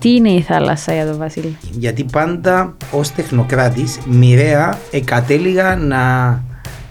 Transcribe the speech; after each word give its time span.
Τι 0.00 0.14
είναι 0.14 0.30
η 0.30 0.40
θάλασσα 0.40 0.94
για 0.94 1.06
τον 1.06 1.18
Βασίλη. 1.18 1.56
Γιατί 1.70 2.04
πάντα 2.04 2.76
ως 2.92 3.12
τεχνοκράτης 3.12 3.98
μοιραία 4.06 4.78
εκατέληγα 4.90 5.76
να 5.76 6.42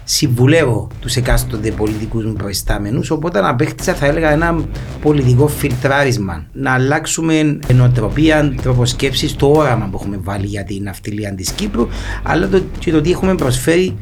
συμβουλεύω 0.04 0.88
τους 1.00 1.16
εκάστοτε 1.16 1.70
πολιτικούς 1.70 2.24
μου 2.24 2.32
προϊστάμενους. 2.32 3.10
Οπότε 3.10 3.40
απέκτησα, 3.42 3.94
θα 3.94 4.06
έλεγα, 4.06 4.30
ένα 4.30 4.64
πολιτικό 5.00 5.46
φιλτράρισμα. 5.46 6.44
Να 6.52 6.72
αλλάξουμε 6.72 7.58
νοοτροπία, 7.74 8.54
τρόπο 8.62 8.84
σκέψη, 8.84 9.36
το 9.36 9.46
όραμα 9.46 9.88
που 9.90 9.98
έχουμε 10.00 10.18
βάλει 10.22 10.46
για 10.46 10.64
την 10.64 10.82
ναυτιλία 10.82 11.34
της 11.34 11.50
Κύπρου, 11.50 11.88
αλλά 12.22 12.48
το, 12.48 12.62
και 12.78 12.90
το 12.90 13.00
τι 13.00 13.10
έχουμε 13.10 13.34
προσφέρει 13.34 13.96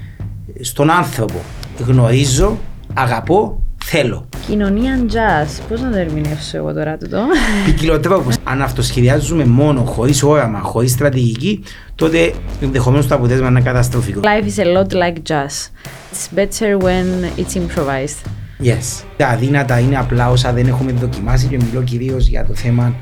στον 0.61 0.91
άνθρωπο. 0.91 1.41
Γνωρίζω, 1.87 2.59
αγαπώ 2.95 3.63
θέλω. 3.91 4.29
Κοινωνία 4.47 4.99
jazz. 5.07 5.63
Πώς 5.69 5.81
να 5.81 5.91
το 5.91 5.97
ερμηνεύσω 5.97 6.57
εγώ 6.57 6.73
τώρα 6.73 6.97
τούτο; 6.97 7.19
Ποικιλοτρόπω. 7.65 8.31
Αν 8.53 8.63
αυτοσχεδιάζουμε 8.63 9.45
μόνο, 9.45 9.83
χωρίς 9.85 10.23
όραμα, 10.23 10.59
χωρίς 10.59 10.91
στρατηγική, 10.91 11.63
τότε 11.95 12.33
ενδεχομένως 12.61 13.07
το 13.07 13.15
αποτέλεσμα 13.15 13.49
είναι 13.49 13.61
καταστροφικό. 13.61 14.21
Life 14.25 14.45
is 14.45 14.65
a 14.65 14.77
lot 14.77 14.93
like 14.93 15.17
jazz. 15.29 15.71
It's 16.13 16.39
better 16.39 16.79
when 16.79 17.07
it's 17.37 17.55
improvised. 17.57 18.21
Yes. 18.63 19.05
Τα 19.17 19.27
αδύνατα 19.29 19.79
είναι 19.79 19.99
απλά 19.99 20.31
όσα 20.31 20.53
δεν 20.53 20.67
έχουμε 20.67 20.93
δοκιμάσει 20.93 21.47
και 21.47 21.57
μιλώ 21.57 21.83
κυρίως 21.83 22.27
για 22.27 22.45
το 22.45 22.55
θέμα 22.55 22.95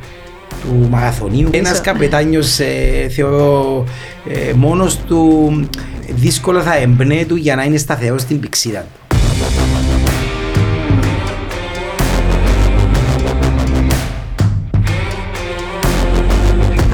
του 0.63 0.89
μαραθωνίου. 0.91 1.49
Ένας 1.53 1.81
καπετάνιος, 1.81 2.59
ε, 2.59 3.09
θεωρώ, 3.11 3.85
ε, 4.29 4.53
μόνος 4.53 4.99
του 4.99 5.51
δύσκολα 6.15 6.63
θα 6.63 6.77
εμπνέει 6.77 7.25
του 7.25 7.37
για 7.37 7.57
να 7.57 7.65
είναι 7.65 7.77
σταθερός 7.77 8.21
στην 8.21 8.41
πηξίδα 8.41 8.81
του. 8.81 9.06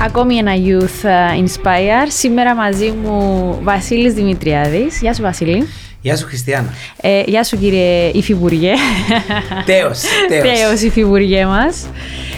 Ακόμη 0.04 0.36
ένα 0.36 0.52
Youth 0.54 1.08
ε, 1.08 1.42
Inspire. 1.44 2.06
Σήμερα 2.08 2.54
μαζί 2.54 2.90
μου 2.90 3.58
Βασίλης 3.62 4.14
Δημητριάδης. 4.14 5.00
Γεια 5.00 5.14
σου 5.14 5.22
Βασίλη. 5.22 5.68
Γεια 6.00 6.16
σου 6.16 6.26
Χριστιανά. 6.26 6.68
Ε, 7.00 7.22
γεια 7.26 7.44
σου 7.44 7.58
κύριε 7.58 8.10
Υφυπουργέ. 8.12 8.72
Τέος, 9.64 10.02
τέος. 10.28 10.42
τέος 10.42 10.80
Υφυπουργέ 10.80 11.46
μας. 11.46 11.86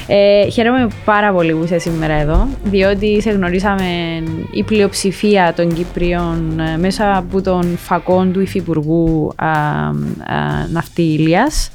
Ε, 0.06 0.50
χαίρομαι 0.50 0.88
πάρα 1.04 1.32
πολύ 1.32 1.52
που 1.52 1.64
είσαι 1.64 1.78
σήμερα 1.78 2.14
εδώ, 2.14 2.48
διότι 2.64 3.20
σε 3.20 3.30
γνωρίσαμε 3.30 4.22
η 4.52 4.62
πλειοψηφία 4.62 5.52
των 5.56 5.74
Κύπριων 5.74 6.60
ε, 6.60 6.78
μέσα 6.78 7.16
από 7.16 7.42
τον 7.42 7.78
φακόν 7.78 8.32
του 8.32 8.40
Υφυπουργού 8.40 9.34
Ναυτιλίας. 10.72 11.70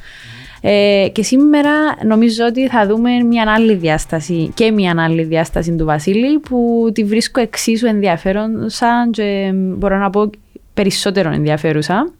Ε, 0.62 1.08
και 1.12 1.24
σήμερα 1.24 1.72
νομίζω 2.06 2.46
ότι 2.46 2.68
θα 2.68 2.88
δούμε 2.88 3.24
μια 3.24 3.54
άλλη 3.54 3.74
διάσταση 3.74 4.52
και 4.54 4.72
μια 4.72 4.96
άλλη 4.98 5.24
διάσταση 5.24 5.76
του 5.76 5.86
Βασίλη 5.86 6.40
που 6.40 6.90
τη 6.94 7.04
βρίσκω 7.04 7.42
εξίσου 7.42 7.86
ενδιαφέρονσα 7.86 9.10
και 9.12 9.52
μπορώ 9.54 9.98
να 9.98 10.10
πω 10.10 10.30
περισσότερο 10.74 11.32
ενδιαφέρουσα. 11.32 12.12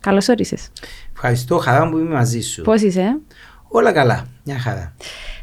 Καλώς 0.00 0.28
όρισες. 0.28 0.68
Ευχαριστώ, 1.12 1.56
χαρά 1.56 1.84
μου 1.84 1.90
που 1.90 1.98
είμαι 1.98 2.14
μαζί 2.14 2.40
σου. 2.40 2.62
Πώς 2.62 2.82
είσαι; 2.82 3.18
Όλα 3.68 3.92
καλά, 3.92 4.26
μια 4.44 4.58
χαρά. 4.58 4.94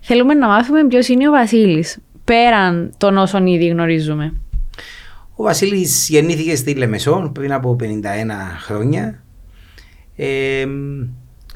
Θέλουμε 0.02 0.34
να 0.34 0.48
μάθουμε 0.48 0.88
ποιος 0.88 1.08
είναι 1.08 1.28
ο 1.28 1.32
Βασίλης, 1.32 1.98
πέραν 2.24 2.94
των 2.98 3.18
όσων 3.18 3.48
ήδη 3.48 3.68
γνωρίζουμε. 3.68 4.34
Ο 5.36 5.44
Βασίλης 5.44 6.10
γεννήθηκε 6.10 6.56
στη 6.56 6.74
Λεμεσόν 6.74 7.32
πριν 7.32 7.54
από 7.54 7.76
51 7.80 7.86
χρόνια. 8.60 9.24
Ε, 10.16 10.66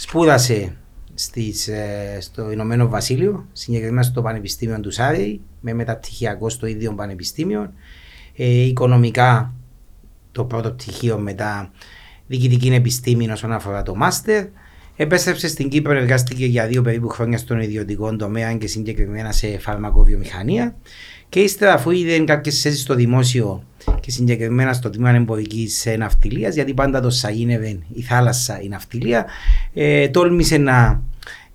σπούδασε 0.01 0.75
στις, 1.13 1.67
ε, 1.67 2.17
στο 2.21 2.51
Ηνωμένο 2.51 2.87
Βασίλειο, 2.87 3.47
συγκεκριμένα 3.51 4.03
στο 4.03 4.21
Πανεπιστήμιο 4.21 4.79
του 4.79 4.91
Σάρι, 4.91 5.41
με 5.59 5.73
μεταπτυχιακό 5.73 6.49
στο 6.49 6.67
ίδιο 6.67 6.93
Πανεπιστήμιο. 6.93 7.73
Ε, 8.35 8.45
οικονομικά 8.45 9.53
το 10.31 10.45
πρώτο 10.45 10.71
πτυχίο 10.71 11.17
μετά 11.17 11.71
διοικητική 12.27 12.67
επιστήμη 12.67 13.29
όσον 13.29 13.51
αφορά 13.51 13.83
το 13.83 13.95
μάστερ. 13.95 14.45
Επέστρεψε 14.95 15.47
στην 15.47 15.69
Κύπρο, 15.69 15.93
εργάστηκε 15.93 16.45
για 16.45 16.67
δύο 16.67 16.81
περίπου 16.81 17.07
χρόνια 17.07 17.37
στον 17.37 17.59
ιδιωτικό 17.59 18.15
τομέα 18.15 18.53
και 18.53 18.67
συγκεκριμένα 18.67 19.31
σε 19.31 19.57
φαρμακοβιομηχανία. 19.57 20.75
Και 21.31 21.39
ύστερα, 21.39 21.73
αφού 21.73 21.91
είδε 21.91 22.19
κάποιες 22.19 22.61
θέσεις 22.61 22.81
στο 22.81 22.95
δημόσιο 22.95 23.63
και 23.99 24.11
συγκεκριμένα 24.11 24.73
στο 24.73 24.89
τμήμα 24.89 25.09
εμπορικής 25.09 25.87
ναυτιλίας, 25.97 26.53
γιατί 26.53 26.73
πάντα 26.73 27.01
το 27.01 27.09
σαγίνευε 27.09 27.79
η 27.93 28.01
θάλασσα 28.01 28.61
η 28.61 28.67
ναυτιλία, 28.67 29.25
ε, 29.73 30.09
τόλμησε 30.09 30.57
να 30.57 31.03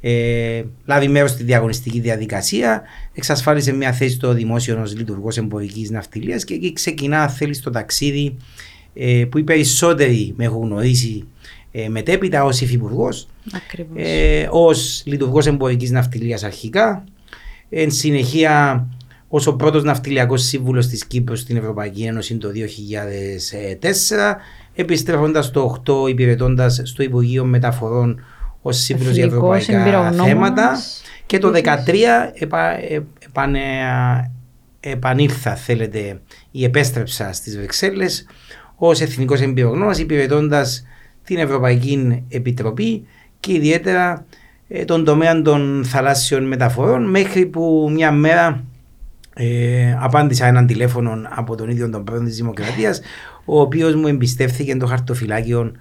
ε, 0.01 0.63
λάβει 0.85 1.09
μέρος 1.09 1.31
στη 1.31 1.43
διαγωνιστική 1.43 2.01
διαδικασία, 2.01 2.83
εξασφάλισε 3.13 3.73
μια 3.73 3.93
θέση 3.93 4.15
στο 4.15 4.33
δημόσιο 4.33 4.81
ως 4.81 4.97
λειτουργός 4.97 5.37
εμπορικής 5.37 5.91
ναυτιλίας 5.91 6.45
και 6.45 6.55
εκεί 6.55 6.73
ξεκινά, 6.73 7.29
θέλεις, 7.29 7.61
το 7.61 7.71
ταξίδι 7.71 8.37
ε, 8.95 9.25
που 9.31 9.39
οι 9.39 9.43
περισσότεροι 9.43 10.35
με 10.37 10.45
έχουν 10.45 10.63
γνωρίσει 10.63 11.25
ε, 11.73 11.89
μετέπειτα 11.89 12.45
ως 12.45 12.61
υφυπουργός, 12.61 13.29
ε, 13.95 14.49
ως 14.51 15.03
λειτουργός 15.07 15.47
εμπορικής 15.47 15.91
ναυτιλίας 15.91 16.43
αρχικά. 16.43 17.05
Εν 17.71 17.91
συνεχεία, 17.91 18.87
ως 19.37 19.47
ο 19.47 19.57
πρώτος 19.57 19.83
ναυτιλιακός 19.83 20.43
σύμβουλος 20.43 20.87
της 20.87 21.07
Κύπρου 21.07 21.37
στην 21.37 21.57
Ευρωπαϊκή 21.57 22.03
Ένωση 22.03 22.37
το 22.37 22.49
2004, 22.49 24.37
επιστρέφοντας 24.75 25.51
το 25.51 25.83
8 25.87 26.09
υπηρετώντας 26.09 26.81
στο 26.85 27.03
Υπουργείο 27.03 27.45
Μεταφορών 27.45 28.25
ως 28.63 28.77
σύμβουλος 28.77 29.15
για 29.15 29.25
ευρωπαϊκά 29.25 30.13
θέματα. 30.13 30.77
Και 31.27 31.39
το 31.39 31.53
2013 31.53 32.33
επα, 32.35 32.79
επανε, 33.27 33.61
επανήλθα, 34.81 35.55
θέλετε, 35.55 36.21
ή 36.51 36.65
επέστρεψα 36.65 37.33
στις 37.33 37.57
Βρυξέλλες 37.57 38.27
ως 38.77 39.01
εθνικός 39.01 39.41
εμπειρογνώμας, 39.41 39.99
υπηρετώντας 39.99 40.85
την 41.25 41.39
Ευρωπαϊκή 41.39 42.25
Επιτροπή 42.29 43.07
και 43.41 43.53
ιδιαίτερα 43.53 44.27
ε, 44.69 44.85
τον 44.85 45.05
τομέα 45.05 45.43
των 45.43 45.85
θαλάσσιων 45.85 46.45
μεταφορών 46.45 47.11
μέχρι 47.11 47.47
που 47.47 47.91
μια 47.93 48.13
μέρα 48.13 48.65
ε, 49.39 49.97
απάντησα 50.01 50.47
έναν 50.47 50.67
τηλέφωνο 50.67 51.23
από 51.29 51.55
τον 51.55 51.71
ίδιο 51.71 51.91
τον 51.91 52.05
πρόεδρο 52.05 52.27
της 52.27 52.37
Δημοκρατίας 52.37 53.01
ο 53.45 53.61
οποίος 53.61 53.95
μου 53.95 54.07
εμπιστεύθηκε 54.07 54.77
το 54.77 54.87
χαρτοφυλάκιο 54.87 55.73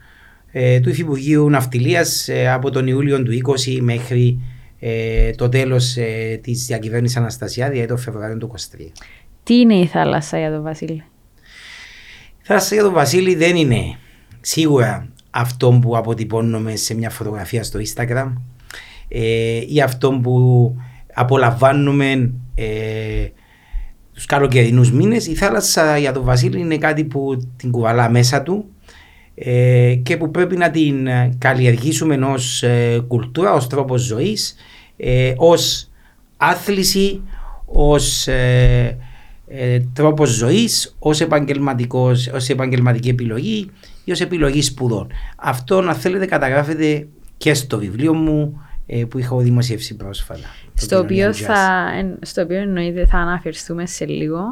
ε, 0.52 0.80
του 0.80 0.90
Υφυπουργείου 0.90 1.50
Ναυτιλίας 1.50 2.28
ε, 2.28 2.52
από 2.52 2.70
τον 2.70 2.88
Ιούλιο 2.88 3.24
του 3.24 3.32
20 3.68 3.80
μέχρι 3.82 4.40
ε, 4.80 5.32
το 5.32 5.50
τέλος 5.50 5.98
ε, 5.98 6.40
της 6.44 6.66
διακυβέρνησης 6.66 7.18
Αναστασιάδη 7.18 7.78
για 7.78 7.88
το 7.88 7.98
Φεβρουάριο 7.98 8.38
του 8.38 8.54
23. 8.56 8.58
Τι 9.44 9.60
είναι 9.60 9.76
η 9.76 9.86
θάλασσα 9.86 10.38
για 10.38 10.52
τον 10.52 10.64
Βασίλη; 10.64 11.04
Η 12.42 12.42
θάλασσα 12.42 12.76
για 12.76 12.84
τον 12.84 12.94
Βασίλη 12.94 13.36
δεν 13.36 13.56
είναι 13.56 13.98
σίγουρα 14.42 15.08
αυτό 15.30 15.80
που 15.82 15.98
αποτυπώνουμε 15.98 16.76
σε 16.76 16.96
μια 16.96 17.10
φωτογραφία 17.10 17.64
στο 17.64 17.80
Instagram 17.80 18.34
ε, 19.08 19.62
ή 19.68 19.82
αυτό 19.82 20.20
που 20.24 20.76
απολαμβάνουμε 21.14 22.32
ε, 22.56 23.28
τους 24.16 24.26
καλοκαιρινούς 24.26 24.92
μήνες. 24.92 25.28
Η 25.28 25.36
θάλασσα 25.36 25.98
για 25.98 26.12
τον 26.12 26.24
Βασίλη 26.24 26.60
είναι 26.60 26.78
κάτι 26.78 27.04
που 27.04 27.50
την 27.58 27.72
κουβαλά 27.72 28.10
μέσα 28.10 28.42
του 28.42 28.66
ε, 29.36 29.96
και 30.04 30.18
που 30.18 30.32
πρέπει 30.32 30.58
να 30.58 30.72
την 30.72 31.08
καλλιεργήσουμε 31.38 32.16
ως 32.16 32.64
ε, 32.64 33.04
κουλτούρα, 33.08 33.54
ως 33.54 33.68
τρόπος 33.68 34.02
ζωής, 34.02 34.56
ε, 34.98 35.34
ως 35.38 35.90
άθληση, 36.38 37.22
ως 37.66 38.28
ε, 38.28 38.98
ε, 39.48 39.80
τρόπος 39.94 40.30
ζωής, 40.30 40.96
ως 41.00 41.20
επαγγελματική 42.50 43.10
επιλογή 43.10 43.72
ή 44.04 44.12
ως 44.12 44.22
επιλογή 44.22 44.62
σπουδών. 44.62 45.08
Αυτό, 45.36 45.82
να 45.82 45.94
θέλετε, 45.94 46.26
καταγράφεται 46.26 47.08
και 47.38 47.54
στο 47.54 47.78
βιβλίο 47.78 48.14
μου 48.14 48.62
ε, 48.62 48.65
που 49.10 49.18
είχα 49.20 49.38
δημοσιεύσει 49.38 49.96
πρόσφατα. 49.96 50.48
Στο 50.74 51.00
οποίο, 51.00 51.34
θα, 51.34 51.92
στο 52.22 52.42
οποίο 52.42 52.58
εννοείται 52.58 53.06
θα 53.06 53.18
αναφερθούμε 53.18 53.86
σε 53.86 54.06
λίγο. 54.06 54.44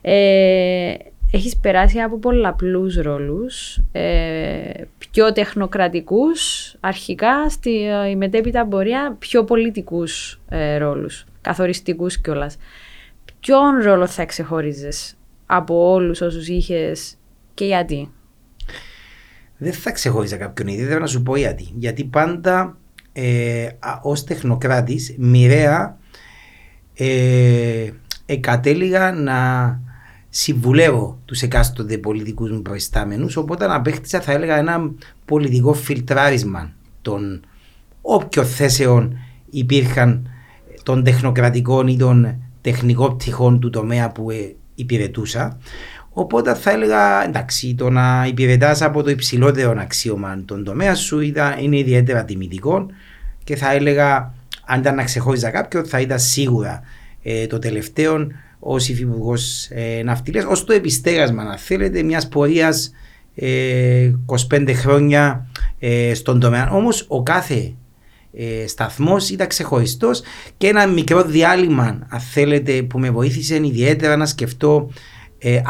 Ε, 0.00 0.94
έχεις 1.30 1.56
περάσει 1.56 1.98
από 1.98 2.18
πολλαπλούς 2.18 2.96
ρόλους, 2.96 3.80
ε, 3.92 4.72
πιο 4.98 5.32
τεχνοκρατικούς 5.32 6.74
αρχικά, 6.80 7.50
στη 7.50 7.70
η 8.10 8.16
μετέπειτα 8.16 8.66
πορεία 8.66 9.16
πιο 9.18 9.44
πολιτικούς 9.44 10.40
ε, 10.48 10.76
ρόλους, 10.76 11.24
καθοριστικούς 11.40 12.20
κιόλας. 12.20 12.56
Ποιον 13.40 13.82
ρόλο 13.82 14.06
θα 14.06 14.24
ξεχώριζες 14.24 15.14
από 15.46 15.90
όλους 15.92 16.20
όσους 16.20 16.48
είχες 16.48 17.14
και 17.54 17.64
γιατί; 17.64 18.12
Δεν 19.56 19.72
θα 19.72 19.92
ξεχώριζα 19.92 20.36
κάποιον 20.36 20.68
ιδιαίτερα 20.68 21.00
να 21.00 21.06
σου 21.06 21.22
πω 21.22 21.36
γιατί. 21.36 21.72
Γιατί 21.74 22.04
πάντα 22.04 22.79
ε, 23.12 23.68
ως 24.02 24.24
τεχνοκράτης 24.24 25.14
μοιραία 25.18 25.98
ε, 26.94 27.90
εκατέληγα 28.26 29.12
να 29.12 29.80
συμβουλεύω 30.28 31.18
τους 31.24 31.42
εκάστοτε 31.42 31.98
πολιτικούς 31.98 32.50
μου 32.50 32.62
προϊστάμενους 32.62 33.36
οπότε 33.36 33.66
να 33.66 33.74
απέκτησα 33.74 34.20
θα 34.20 34.32
έλεγα 34.32 34.56
ένα 34.56 34.90
πολιτικό 35.24 35.72
φιλτράρισμα 35.72 36.72
των 37.02 37.40
όποιων 38.00 38.46
θέσεων 38.46 39.18
υπήρχαν 39.50 40.28
των 40.82 41.04
τεχνοκρατικών 41.04 41.86
ή 41.88 41.96
των 41.96 42.42
τεχνικό 42.60 43.14
πτυχό 43.14 43.58
του 43.58 43.70
τομέα 43.70 44.10
που 44.10 44.30
ε, 44.30 44.54
υπηρετούσα. 44.74 45.58
Οπότε 46.12 46.54
θα 46.54 46.70
έλεγα 46.70 47.24
εντάξει, 47.24 47.74
το 47.74 47.90
να 47.90 48.26
υπηρετάς 48.28 48.82
από 48.82 49.02
το 49.02 49.10
υψηλότερο 49.10 49.74
αξίωμα 49.78 50.42
τον 50.44 50.64
τομέα 50.64 50.94
σου 50.94 51.20
ήταν, 51.20 51.58
είναι 51.58 51.78
ιδιαίτερα 51.78 52.24
τιμητικό 52.24 52.86
και 53.44 53.56
θα 53.56 53.72
έλεγα 53.72 54.34
αν 54.64 54.80
ήταν 54.80 54.94
να 54.94 55.04
ξεχώριζα 55.04 55.50
κάποιον 55.50 55.84
θα 55.84 56.00
ήταν 56.00 56.18
σίγουρα 56.18 56.80
ε, 57.22 57.46
το 57.46 57.58
τελευταίο 57.58 58.26
ως 58.58 58.88
υφυπουργός 58.88 59.68
ε, 59.70 60.02
ναυτιλίας, 60.04 60.44
ως 60.44 60.64
το 60.64 60.72
επιστέγασμα, 60.72 61.42
αν 61.42 61.58
θέλετε, 61.58 62.02
μιας 62.02 62.28
πορείας 62.28 62.92
ε, 63.34 64.10
25 64.50 64.70
χρόνια 64.74 65.46
ε, 65.78 66.14
στον 66.14 66.40
τομέα. 66.40 66.70
Όμως 66.70 67.04
ο 67.08 67.22
κάθε 67.22 67.74
ε, 68.32 68.66
σταθμός 68.66 69.30
ήταν 69.30 69.46
ξεχωριστός 69.46 70.22
και 70.56 70.66
ένα 70.66 70.86
μικρό 70.86 71.22
διάλειμμα, 71.22 72.06
αν 72.08 72.20
θέλετε, 72.20 72.82
που 72.82 72.98
με 72.98 73.10
βοήθησε 73.10 73.54
ιδιαίτερα 73.54 74.16
να 74.16 74.26
σκεφτώ 74.26 74.90
ε, 74.92 75.19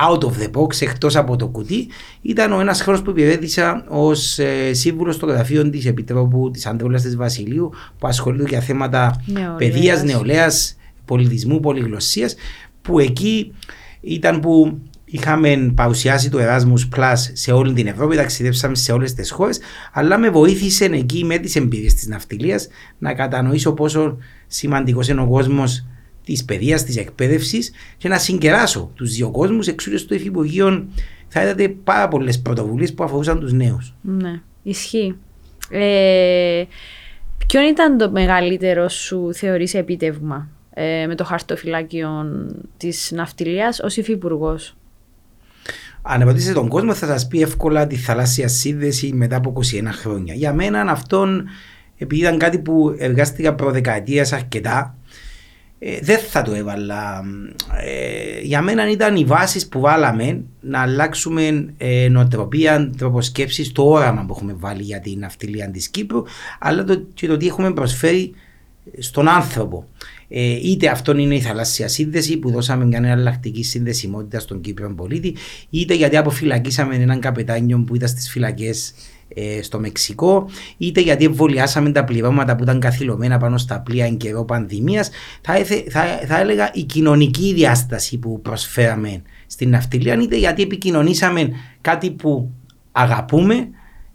out 0.09 0.23
of 0.23 0.33
the 0.43 0.51
box, 0.53 0.81
εκτός 0.81 1.17
από 1.17 1.37
το 1.37 1.49
κουτί, 1.49 1.89
ήταν 2.23 2.53
ο 2.53 2.61
ένας 2.61 2.83
χρόνος 2.83 3.03
που 3.03 3.11
υπηρέτησα 3.11 3.85
ως 3.89 4.39
ε, 4.39 4.73
σύμβουλος 4.73 5.15
στο 5.15 5.27
γραφείο 5.27 5.71
της 5.71 5.87
Επιτρόπου 5.87 6.51
της 6.51 6.67
Αντρούλα 6.67 7.01
της 7.01 7.17
Βασιλείου, 7.17 7.71
που 7.99 8.07
ασχολείται 8.07 8.49
για 8.49 8.61
θέματα 8.61 9.25
παιδείας, 9.57 10.03
νεολαίας, 10.03 10.77
πολιτισμού, 11.05 11.61
πολυγλωσσίας, 11.61 12.35
που 12.83 12.99
εκεί 12.99 13.53
ήταν 14.01 14.41
που 14.41 14.79
είχαμε 15.05 15.73
παρουσιάσει 15.75 16.31
το 16.31 16.39
Erasmus 16.41 16.99
Plus 16.99 17.15
σε 17.33 17.53
όλη 17.53 17.73
την 17.73 17.87
Ευρώπη, 17.87 18.17
ταξιδέψαμε 18.17 18.75
σε 18.75 18.93
όλες 18.93 19.15
τις 19.15 19.31
χώρες, 19.31 19.61
αλλά 19.93 20.19
με 20.19 20.31
βοήθησε 20.31 20.85
εκεί 20.85 21.25
με 21.25 21.39
τις 21.39 21.57
εμπειρίες 21.57 21.95
της 21.95 22.07
ναυτιλίας 22.07 22.69
να 22.99 23.15
κατανοήσω 23.15 23.73
πόσο 23.73 24.17
σημαντικός 24.47 25.09
είναι 25.09 25.21
ο 25.21 25.27
κόσμος 25.27 25.87
της 26.33 26.45
παιδείας, 26.45 26.85
της 26.85 26.97
εκπαίδευσης 26.97 27.73
και 27.97 28.09
να 28.09 28.19
συγκεράσω 28.19 28.91
τους 28.95 29.15
δύο 29.15 29.31
κόσμους. 29.31 29.67
Εξού 29.67 29.99
στο 29.99 30.15
Υφυπουργείο 30.15 30.89
θα 31.29 31.43
είδατε 31.43 31.69
πάρα 31.69 32.09
πολλές 32.09 32.41
πρωτοβουλίες 32.41 32.95
που 32.95 33.05
αφορούσαν 33.05 33.41
τους 33.41 33.53
νέους. 33.53 33.95
Ναι, 34.01 34.41
ισχύει. 34.63 35.17
Ε, 35.71 36.65
ποιο 37.47 37.69
ήταν 37.69 37.99
το 37.99 38.11
μεγαλύτερο 38.11 38.89
σου 38.89 39.35
θεωρείς 39.35 39.75
επίτευγμα 39.75 40.49
ε, 40.75 41.07
με 41.07 41.15
το 41.15 41.25
χαρτοφυλάκιο 41.25 42.11
της 42.77 43.11
ναυτιλίας 43.15 43.81
ως 43.81 43.97
υφυπουργός; 43.97 44.77
Αν 46.03 46.23
ρωτήσετε 46.25 46.55
τον 46.55 46.69
κόσμο 46.69 46.95
θα 46.95 47.07
σας 47.07 47.27
πει 47.27 47.43
εύκολα 47.43 47.87
τη 47.87 47.97
θαλάσσια 47.97 48.49
σύνδεση 48.49 49.13
μετά 49.13 49.37
από 49.37 49.53
21 49.57 49.85
χρόνια. 49.93 50.35
Για 50.35 50.53
μένα 50.53 50.81
αυτόν, 50.81 51.49
επειδή 51.99 52.21
ήταν 52.21 52.39
κάτι 52.39 52.59
που 52.59 52.95
εργάστηκα 52.99 53.55
προδεκαετίας 53.55 54.33
αρκετά, 54.33 54.95
ε, 55.83 55.99
δεν 56.03 56.19
θα 56.19 56.43
το 56.43 56.53
έβαλα. 56.53 57.23
Ε, 57.85 58.41
για 58.41 58.63
μένα 58.63 58.91
ήταν 58.91 59.17
οι 59.17 59.25
βάσεις 59.25 59.69
που 59.69 59.81
βάλαμε 59.81 60.43
να 60.61 60.81
αλλάξουμε 60.81 61.75
ε, 61.77 62.09
νοοτροπία, 62.09 62.91
τρόπος 62.97 63.27
σκέψης, 63.27 63.73
το 63.73 63.83
όραμα 63.83 64.25
που 64.25 64.35
έχουμε 64.37 64.55
βάλει 64.57 64.83
για 64.83 65.01
την 65.01 65.19
ναυτιλία 65.19 65.71
της 65.71 65.89
Κύπρου, 65.89 66.23
αλλά 66.59 66.85
το, 66.85 67.03
και 67.15 67.27
το 67.27 67.37
τι 67.37 67.47
έχουμε 67.47 67.73
προσφέρει 67.73 68.35
στον 68.99 69.29
άνθρωπο. 69.29 69.89
Ε, 70.29 70.59
είτε 70.63 70.89
αυτό 70.89 71.17
είναι 71.17 71.35
η 71.35 71.41
θαλάσσια 71.41 71.89
σύνδεση 71.89 72.37
που 72.37 72.51
δώσαμε 72.51 72.85
μια 72.85 72.99
εναλλακτική 72.99 73.63
συνδεσιμότητα 73.63 74.41
στον 74.41 74.61
Κύπριο 74.61 74.95
πολίτη, 74.95 75.37
είτε 75.71 75.95
γιατί 75.95 76.17
αποφυλακίσαμε 76.17 76.95
έναν 76.95 77.21
καπετάνιο 77.21 77.85
που 77.87 77.95
ήταν 77.95 78.09
στις 78.09 78.31
φυλακές 78.31 78.95
ε, 79.35 79.63
στο 79.63 79.79
Μεξικό, 79.79 80.49
είτε 80.77 81.01
γιατί 81.01 81.25
εμβολιάσαμε 81.25 81.93
τα 81.93 82.05
πληρώματα 82.05 82.57
που 82.57 82.63
ήταν 82.63 82.81
καθυλωμένα 82.81 83.39
πάνω 83.39 83.59
στα 83.59 83.81
πλοία 83.81 84.05
εν 84.05 84.17
καιρό 84.17 84.45
πανδημίας. 84.45 85.11
Θα, 85.41 85.55
θα, 85.91 86.05
θα 86.27 86.41
έλεγα 86.41 86.71
η 86.73 86.83
κοινωνική 86.83 87.53
διάσταση 87.55 88.19
που 88.19 88.41
προσφέραμε 88.41 89.23
στην 89.47 89.71
ναυτιλία, 89.71 90.19
είτε 90.23 90.37
γιατί 90.37 90.63
επικοινωνήσαμε 90.63 91.51
κάτι 91.81 92.11
που 92.11 92.51
αγαπούμε 92.93 93.69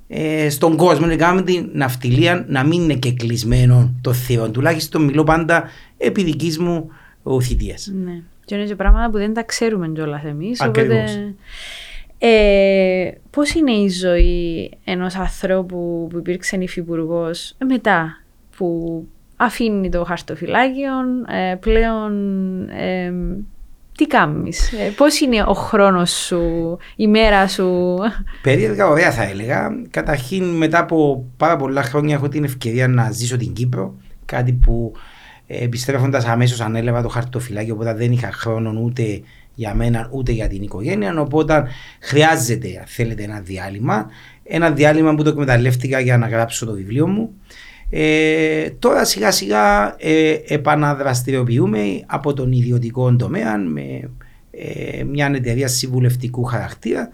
ε, 0.07 0.49
στον 0.49 0.75
κόσμο 0.75 1.05
να 1.05 1.15
κάνουμε 1.15 1.41
την 1.41 1.69
ναυτιλία 1.73 2.45
να 2.47 2.63
μην 2.63 2.81
είναι 2.81 2.93
και 2.93 3.13
κλεισμένο 3.13 3.93
το 4.01 4.13
Θεό. 4.13 4.49
Τουλάχιστον 4.49 5.03
μιλώ 5.03 5.23
πάντα 5.23 5.63
επί 5.97 6.23
δικής 6.23 6.59
μου 6.59 6.89
θητεία. 7.41 7.75
Ναι. 8.03 8.21
Και 8.45 8.55
είναι 8.55 8.63
και 8.63 8.75
πράγματα 8.75 9.09
που 9.09 9.17
δεν 9.17 9.33
τα 9.33 9.43
ξέρουμε 9.43 9.87
κιόλας 9.87 10.23
εμείς. 10.23 10.61
Οπότε... 10.61 11.03
Ε, 12.17 13.11
Πώς 13.35 13.53
είναι 13.53 13.71
η 13.71 13.89
ζωή 13.89 14.71
ενός 14.83 15.15
ανθρώπου 15.15 16.07
που 16.09 16.17
υπήρξε 16.17 16.57
υφυπουργός 16.59 17.55
μετά 17.67 18.21
που 18.57 19.07
αφήνει 19.35 19.89
το 19.89 20.03
χαρτοφυλάκιο, 20.03 20.91
ε, 21.51 21.55
πλέον 21.55 22.13
ε, 22.69 23.13
τι 23.97 24.07
κάνεις, 24.07 24.73
ε, 24.73 24.93
πώς 24.95 25.19
είναι 25.19 25.43
ο 25.47 25.53
χρόνος 25.53 26.11
σου, 26.11 26.77
η 26.95 27.07
μέρα 27.07 27.47
σου; 27.47 27.97
Περίεργα 28.41 28.87
ωραία 28.87 29.11
θα 29.11 29.23
έλεγα. 29.23 29.69
Καταρχήν 29.89 30.43
μετά 30.43 30.79
από 30.79 31.25
πάρα 31.37 31.55
πολλά 31.55 31.83
χρόνια 31.83 32.15
έχω 32.15 32.27
την 32.27 32.43
ευκαιρία 32.43 32.87
να 32.87 33.11
ζήσω 33.11 33.37
την 33.37 33.53
Κύπρο, 33.53 33.95
κάτι 34.25 34.53
που 34.53 34.93
ε, 35.47 35.63
επιστρέφοντας 35.63 36.25
αμέσως 36.25 36.61
ανέλαβα 36.61 37.01
το 37.01 37.07
χαρτοφυλάκι, 37.07 37.71
οπότε 37.71 37.93
δεν 37.93 38.11
είχα 38.11 38.31
χρόνο 38.31 38.81
ούτε 38.83 39.21
για 39.55 39.73
μένα 39.73 40.09
ούτε 40.11 40.31
για 40.31 40.47
την 40.47 40.61
οικογένεια. 40.61 41.19
Οπότε 41.19 41.67
χρειάζεται, 41.99 42.83
θέλετε, 42.85 43.23
ένα 43.23 43.39
διάλειμμα. 43.39 44.09
Ένα 44.43 44.71
διάλειμμα 44.71 45.15
που 45.15 45.23
το 45.23 45.29
εκμεταλλεύτηκα 45.29 45.99
για 45.99 46.17
να 46.17 46.27
γράψω 46.27 46.65
το 46.65 46.73
βιβλίο 46.73 47.07
μου. 47.07 47.33
Ε, 47.89 48.69
τώρα 48.79 49.05
σιγά 49.05 49.31
σιγά 49.31 49.95
ε, 49.97 50.35
επαναδραστηριοποιούμε 50.47 51.79
από 52.05 52.33
τον 52.33 52.51
ιδιωτικό 52.51 53.15
τομέα 53.15 53.57
με 53.57 54.09
ε, 54.51 55.03
μια 55.03 55.31
εταιρεία 55.35 55.67
συμβουλευτικού 55.67 56.43
χαρακτήρα 56.43 57.09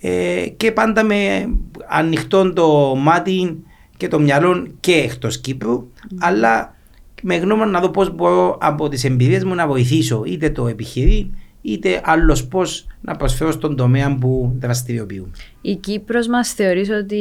ε, 0.00 0.46
και 0.56 0.72
πάντα 0.72 1.04
με 1.04 1.48
ανοιχτό 1.88 2.52
το 2.52 2.94
μάτι 2.96 3.62
και 3.96 4.08
το 4.08 4.20
μυαλό 4.20 4.66
και 4.80 4.92
εκτός 4.92 5.40
Κύπρου 5.40 5.88
αλλά 6.18 6.74
με 7.22 7.36
γνώμη 7.36 7.64
να 7.64 7.80
δω 7.80 7.88
πώς 7.88 8.14
μπορώ 8.14 8.58
από 8.60 8.88
τις 8.88 9.04
εμπειρίες 9.04 9.44
μου 9.44 9.54
να 9.54 9.66
βοηθήσω 9.66 10.22
είτε 10.26 10.50
το 10.50 10.66
επιχειρή 10.66 11.30
είτε 11.62 12.00
άλλος 12.04 12.46
πώς 12.46 12.86
να 13.00 13.16
προσφέρω 13.16 13.50
στον 13.50 13.76
τομέα 13.76 14.16
που 14.20 14.56
δραστηριοποιούν. 14.58 15.32
Η 15.60 15.74
Κύπρος 15.74 16.26
μας 16.26 16.52
θεωρείς 16.52 16.90
ότι 16.90 17.20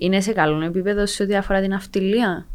είναι 0.00 0.20
σε 0.20 0.32
καλό 0.32 0.64
επίπεδο 0.64 1.06
σε 1.06 1.22
ό,τι 1.22 1.36
αφορά 1.36 1.60
την 1.60 1.70
ναυτιλία. 1.70 2.46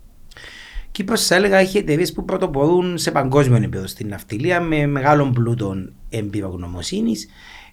Κύπρος 0.91 1.25
θα 1.25 1.35
έλεγα 1.35 1.57
έχει 1.57 1.77
εταιρείες 1.77 2.13
που 2.13 2.25
πρωτοπορούν 2.25 2.97
σε 2.97 3.11
παγκόσμιο 3.11 3.57
επίπεδο 3.57 3.87
στην 3.87 4.07
ναυτιλία 4.07 4.61
με 4.61 4.87
μεγάλων 4.87 5.33
πλούτων 5.33 5.93
εμπειρογνωμοσύνης. 6.09 7.27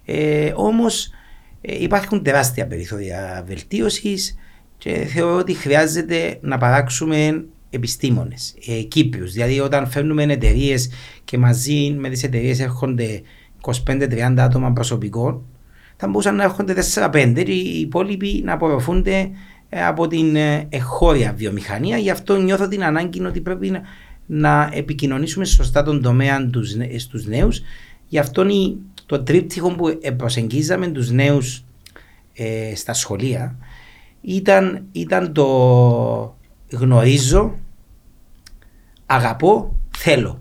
Ε, 0.05 0.51
Όμως 0.55 1.09
ε, 1.61 1.83
υπάρχουν 1.83 2.23
τεράστια 2.23 2.67
περιθώρια 2.67 3.43
βελτίωσης 3.47 4.35
και 4.77 4.91
θεωρώ 4.93 5.37
ότι 5.37 5.53
χρειάζεται 5.53 6.37
να 6.41 6.57
παράξουμε 6.57 7.45
επιστήμονες, 7.69 8.55
ε, 8.67 8.81
Κύπριους. 8.81 9.31
Δηλαδή, 9.31 9.59
όταν 9.59 9.87
φέρνουμε 9.87 10.23
εταιρείες 10.23 10.89
και 11.23 11.37
μαζί 11.37 11.95
με 11.99 12.09
τις 12.09 12.23
εταιρείες 12.23 12.59
έρχονται 12.59 13.21
25-30 13.61 14.35
άτομα 14.37 14.71
προσωπικών, 14.71 15.41
θα 15.95 16.07
μπορούσαν 16.07 16.35
να 16.35 16.43
έρχονται 16.43 16.75
4-5 16.93 17.41
και 17.45 17.51
οι 17.51 17.79
υπόλοιποι 17.79 18.41
να 18.45 18.53
απορροφούνται 18.53 19.29
ε, 19.69 19.85
από 19.85 20.07
την 20.07 20.35
ε, 20.35 20.67
εχώρια 20.69 21.33
βιομηχανία. 21.33 21.97
Γι' 21.97 22.09
αυτό 22.09 22.35
νιώθω 22.35 22.67
την 22.67 22.83
ανάγκη 22.83 23.25
ότι 23.25 23.41
πρέπει 23.41 23.69
να, 23.69 23.81
να 24.25 24.69
επικοινωνήσουμε 24.73 25.45
σωστά 25.45 25.83
τον 25.83 26.01
τομέα 26.01 26.49
στους 26.97 27.25
νέους. 27.25 27.61
Γι' 28.07 28.19
αυτό 28.19 28.45
το 29.05 29.23
τρίπτυχο 29.23 29.75
που 29.75 29.99
προσεγγίζαμε 30.17 30.87
τους 30.87 31.11
νέους 31.11 31.63
ε, 32.33 32.75
στα 32.75 32.93
σχολεία 32.93 33.55
ήταν, 34.21 34.85
ήταν 34.91 35.33
το 35.33 36.35
γνωρίζω, 36.71 37.59
αγαπώ, 39.05 39.75
θέλω 39.97 40.40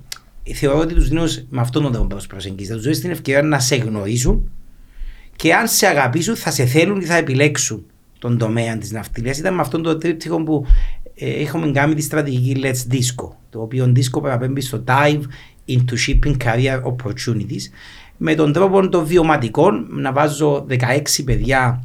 θεωρώ 0.54 0.78
ότι 0.78 0.94
τους 0.94 1.10
νέου 1.10 1.26
με 1.48 1.60
αυτόν 1.60 1.82
τον 1.82 1.92
τρόπο 1.92 2.16
προσεγγίζεται. 2.28 2.76
Τους 2.76 2.84
δώσει 2.84 3.00
την 3.00 3.10
ευκαιρία 3.10 3.42
να 3.42 3.58
σε 3.58 3.76
γνωρίζουν 3.76 4.50
και 5.36 5.54
αν 5.54 5.68
σε 5.68 5.86
αγαπήσουν 5.86 6.36
θα 6.36 6.50
σε 6.50 6.64
θέλουν 6.64 7.00
και 7.00 7.06
θα 7.06 7.16
επιλέξουν 7.16 7.84
τον 8.18 8.38
τομέα 8.38 8.78
της 8.78 8.90
ναυτιλίας. 8.90 9.38
Ήταν 9.38 9.54
με 9.54 9.60
αυτόν 9.60 9.82
τον 9.82 10.00
τρίπτυχο 10.00 10.42
που 10.42 10.66
ε, 11.14 11.30
έχουμε 11.30 11.70
κάνει 11.70 11.94
τη 11.94 12.02
στρατηγική 12.02 12.60
Let's 12.64 12.92
Disco, 12.92 13.28
το 13.50 13.60
οποίο 13.60 13.92
disco 13.96 14.22
παραπέμπει 14.22 14.60
στο 14.60 14.84
Dive 14.86 15.22
into 15.68 15.94
Shipping 16.06 16.36
Career 16.44 16.82
Opportunities, 16.82 17.70
με 18.16 18.34
τον 18.34 18.52
τρόπο 18.52 18.88
των 18.88 19.06
βιωματικών 19.06 19.86
να 19.90 20.12
βάζω 20.12 20.66
16 20.68 20.76
παιδιά 21.24 21.84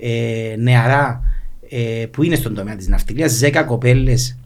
ε, 0.00 0.54
νεαρά 0.58 1.22
ε, 1.68 2.06
που 2.10 2.22
είναι 2.22 2.36
στον 2.36 2.54
τομέα 2.54 2.76
της 2.76 2.88
ναυτιλίας, 2.88 3.40
10 3.42 3.64
κοπέλες, 3.66 4.38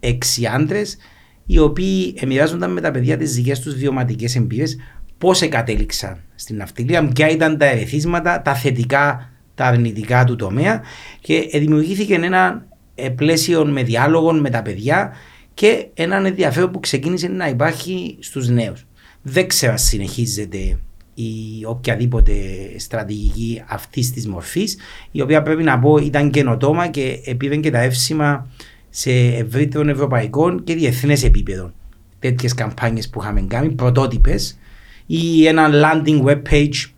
6 0.00 0.12
άντρες, 0.54 0.96
οι 1.46 1.58
οποίοι 1.58 2.18
μοιράζονταν 2.26 2.72
με 2.72 2.80
τα 2.80 2.90
παιδιά 2.90 3.16
τις 3.16 3.34
δικές 3.34 3.60
τους 3.60 3.74
βιωματικές 3.74 4.36
εμπειρίες, 4.36 4.76
πώς 5.18 5.42
εκατέληξαν 5.42 6.20
στην 6.34 6.56
ναυτιλία, 6.56 7.08
ποια 7.08 7.28
ήταν 7.28 7.58
τα 7.58 7.66
ερεθίσματα, 7.66 8.42
τα 8.42 8.54
θετικά, 8.54 9.30
τα 9.54 9.64
αρνητικά 9.64 10.24
του 10.24 10.36
τομέα 10.36 10.82
και 11.20 11.48
δημιουργήθηκε 11.52 12.14
ένα 12.14 12.66
ε, 12.94 13.08
πλαίσιο 13.08 13.64
με 13.64 13.82
διάλογο 13.82 14.32
με 14.32 14.50
τα 14.50 14.62
παιδιά 14.62 15.12
και 15.54 15.86
έναν 15.94 16.26
ενδιαφέρον 16.26 16.70
που 16.70 16.80
ξεκίνησε 16.80 17.28
να 17.28 17.48
υπάρχει 17.48 18.16
στους 18.20 18.48
νέους. 18.48 18.86
Δεν 19.22 19.48
ξέρω 19.48 19.72
αν 19.72 19.78
συνεχίζεται 19.78 20.78
η 21.14 21.64
οποιαδήποτε 21.64 22.34
στρατηγική 22.76 23.62
αυτής 23.66 24.12
της 24.12 24.26
μορφής, 24.26 24.76
η 25.10 25.20
οποία 25.20 25.42
πρέπει 25.42 25.62
να 25.62 25.78
πω 25.78 25.96
ήταν 25.96 26.30
καινοτόμα 26.30 26.88
και 26.88 27.20
επίβαινε 27.24 27.60
και 27.60 27.70
τα 27.70 27.80
εύσημα 27.80 28.50
σε 28.98 29.10
ευρύτερων 29.12 29.88
ευρωπαϊκών 29.88 30.64
και 30.64 30.74
διεθνές 30.74 31.24
επίπεδο. 31.24 31.72
Τέτοιες 32.18 32.54
καμπάνιες 32.54 33.08
που 33.08 33.20
είχαμε 33.22 33.40
κάνει, 33.48 33.70
πρωτότυπες, 33.70 34.58
ή 35.06 35.46
ένα 35.46 35.70
landing 35.72 36.22
web 36.24 36.42
page 36.50 36.90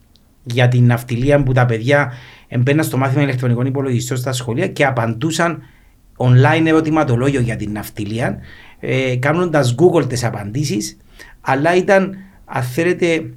για 0.43 0.69
την 0.69 0.87
ναυτιλία 0.87 1.43
που 1.43 1.53
τα 1.53 1.67
παιδιά 1.67 2.13
εμπαίναν 2.49 2.85
στο 2.85 2.97
μάθημα 2.97 3.23
ηλεκτρονικών 3.23 3.67
υπολογιστών 3.67 4.17
στα 4.17 4.33
σχολεία 4.33 4.69
και 4.69 4.85
απαντούσαν 4.85 5.63
online 6.17 6.67
ερωτηματολόγιο 6.67 7.41
για 7.41 7.57
την 7.57 7.73
ναυτιλία, 7.73 8.39
ε, 8.81 9.17
κάνοντας 9.17 9.75
Google 9.79 10.09
τις 10.09 10.25
απαντήσεις, 10.25 10.97
αλλά 11.41 11.77
ήταν, 11.77 12.17
αν 12.45 12.63
θέλετε, 12.63 13.31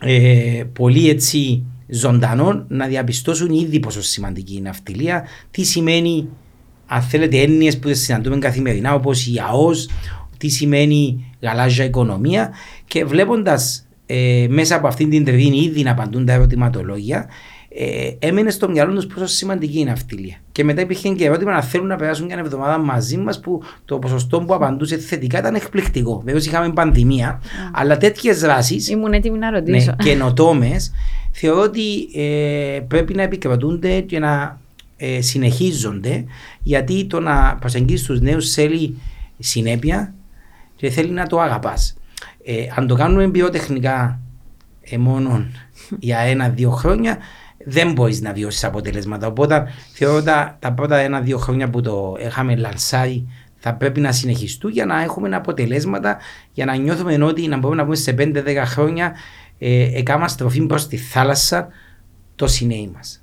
ε, 0.00 0.62
πολύ 0.72 1.08
έτσι 1.08 1.64
ζωντανό 1.88 2.64
να 2.68 2.86
διαπιστώσουν 2.86 3.50
ήδη 3.50 3.80
πόσο 3.80 4.02
σημαντική 4.02 4.52
είναι 4.52 4.60
η 4.60 4.64
ναυτιλία, 4.64 5.24
τι 5.50 5.64
σημαίνει, 5.64 6.28
αν 6.92 7.02
θέλετε, 7.02 7.38
έννοιες 7.38 7.78
που 7.78 7.94
συναντούμε 7.94 8.38
καθημερινά, 8.38 8.94
όπως 8.94 9.26
η 9.26 9.34
ΑΟΣ, 9.48 9.90
τι 10.38 10.48
σημαίνει 10.48 11.24
γαλάζια 11.40 11.84
οικονομία 11.84 12.50
και 12.86 13.04
βλέποντας 13.04 13.86
ε, 14.06 14.46
μέσα 14.48 14.76
από 14.76 14.86
αυτήν 14.86 15.10
την 15.10 15.24
τρεβίνη 15.24 15.58
ήδη 15.58 15.82
να 15.82 15.90
απαντούν 15.90 16.26
τα 16.26 16.32
ερωτηματολόγια, 16.32 17.28
ε, 17.68 18.10
έμεινε 18.18 18.50
στο 18.50 18.68
μυαλό 18.68 18.94
τους 18.94 19.06
πόσο 19.06 19.26
σημαντική 19.26 19.78
είναι 19.78 19.90
αυτή 19.90 20.14
η 20.14 20.36
Και 20.52 20.64
μετά 20.64 20.80
υπήρχε 20.80 21.08
και 21.08 21.24
ερώτημα 21.24 21.52
να 21.52 21.62
θέλουν 21.62 21.86
να 21.86 21.96
περάσουν 21.96 22.26
μια 22.26 22.36
εβδομάδα 22.38 22.78
μαζί 22.78 23.16
μας 23.16 23.40
που 23.40 23.62
το 23.84 23.98
ποσοστό 23.98 24.40
που 24.40 24.54
απαντούσε 24.54 24.98
θετικά 24.98 25.38
ήταν 25.38 25.54
εκπληκτικό. 25.54 26.22
Βέβαια 26.24 26.40
είχαμε 26.44 26.72
πανδημία, 26.72 27.40
mm. 27.42 27.46
αλλά 27.72 27.96
τέτοιες 27.96 28.40
δράσεις. 28.40 28.88
Ήμουν 28.88 29.12
έτοιμη 29.12 29.38
να 29.38 29.50
ρωτήσω. 29.50 29.90
Ναι, 29.90 30.04
καινοτόμες, 30.04 30.92
θεωρώ 31.30 31.62
ότι 31.62 32.08
ε, 32.14 32.80
πρέπει 32.88 33.14
να 33.14 33.22
επικρατούνται 33.22 34.00
και 34.00 34.18
να 34.18 34.59
ε, 35.00 35.20
συνεχίζονται 35.20 36.24
γιατί 36.62 37.04
το 37.04 37.20
να 37.20 37.56
προσεγγίσεις 37.60 38.06
τους 38.06 38.20
νέους 38.20 38.52
θέλει 38.52 38.98
συνέπεια 39.38 40.14
και 40.76 40.90
θέλει 40.90 41.10
να 41.10 41.26
το 41.26 41.40
αγαπάς. 41.40 41.96
Ε, 42.44 42.66
αν 42.76 42.86
το 42.86 42.94
κάνουμε 42.94 43.26
βιοτεχνικά 43.26 44.20
ε, 44.80 44.98
μόνο 44.98 45.46
για 46.08 46.18
ένα-δύο 46.18 46.70
χρόνια, 46.70 47.18
δεν 47.64 47.92
μπορείς 47.92 48.20
να 48.20 48.32
βιώσεις 48.32 48.64
αποτελέσματα. 48.64 49.26
Οπότε 49.26 49.68
θεωρώ 49.92 50.16
ότι 50.16 50.24
τα 50.58 50.72
πρώτα 50.74 50.96
ένα-δύο 50.96 51.38
χρόνια 51.38 51.70
που 51.70 51.80
το 51.80 52.16
είχαμε 52.24 52.56
λανσάρει 52.56 53.28
θα 53.56 53.74
πρέπει 53.74 54.00
να 54.00 54.12
συνεχιστούν 54.12 54.70
για 54.70 54.86
να 54.86 55.02
έχουμε 55.02 55.36
αποτελέσματα, 55.36 56.18
για 56.52 56.64
να 56.64 56.76
νιώθουμε 56.76 57.24
ότι 57.24 57.48
να 57.48 57.56
μπορούμε 57.56 57.80
να 57.80 57.84
πούμε 57.84 57.96
σε 57.96 58.14
5-10 58.18 58.62
χρόνια 58.64 59.14
ε, 59.58 59.98
έκανα 59.98 60.28
στροφή 60.28 60.66
προς 60.66 60.88
τη 60.88 60.96
θάλασσα 60.96 61.68
το 62.34 62.46
συνέη 62.46 62.90
μας. 62.94 63.19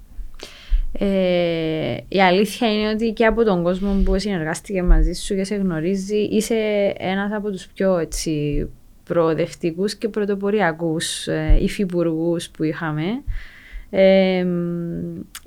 Ε, 0.99 1.97
η 2.07 2.21
αλήθεια 2.21 2.73
είναι 2.73 2.89
ότι 2.89 3.11
και 3.11 3.25
από 3.25 3.43
τον 3.43 3.63
κόσμο 3.63 4.01
που 4.05 4.19
συνεργάστηκε 4.19 4.83
μαζί 4.83 5.13
σου 5.13 5.35
και 5.35 5.43
σε 5.43 5.55
γνωρίζει, 5.55 6.17
είσαι 6.17 6.93
ένας 6.97 7.31
από 7.31 7.51
τους 7.51 7.67
πιο 7.67 7.97
έτσι, 7.97 8.67
προοδευτικούς 9.03 9.95
και 9.95 10.09
πρωτοποριακούς 10.09 11.27
ε, 11.27 11.57
υφυπουργούς 11.61 12.49
που 12.49 12.63
είχαμε. 12.63 13.03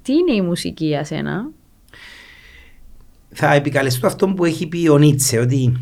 Τι 0.03 0.13
είναι 0.13 0.35
η 0.37 0.41
μουσική 0.41 0.87
για 0.87 1.05
σένα; 1.05 1.51
Θα 3.29 3.55
επικαλεστώ 3.55 4.07
αυτό 4.07 4.29
που 4.29 4.45
έχει 4.45 4.67
πει 4.67 4.89
ο 4.89 4.99
Νίτσε, 4.99 5.39
ότι 5.39 5.73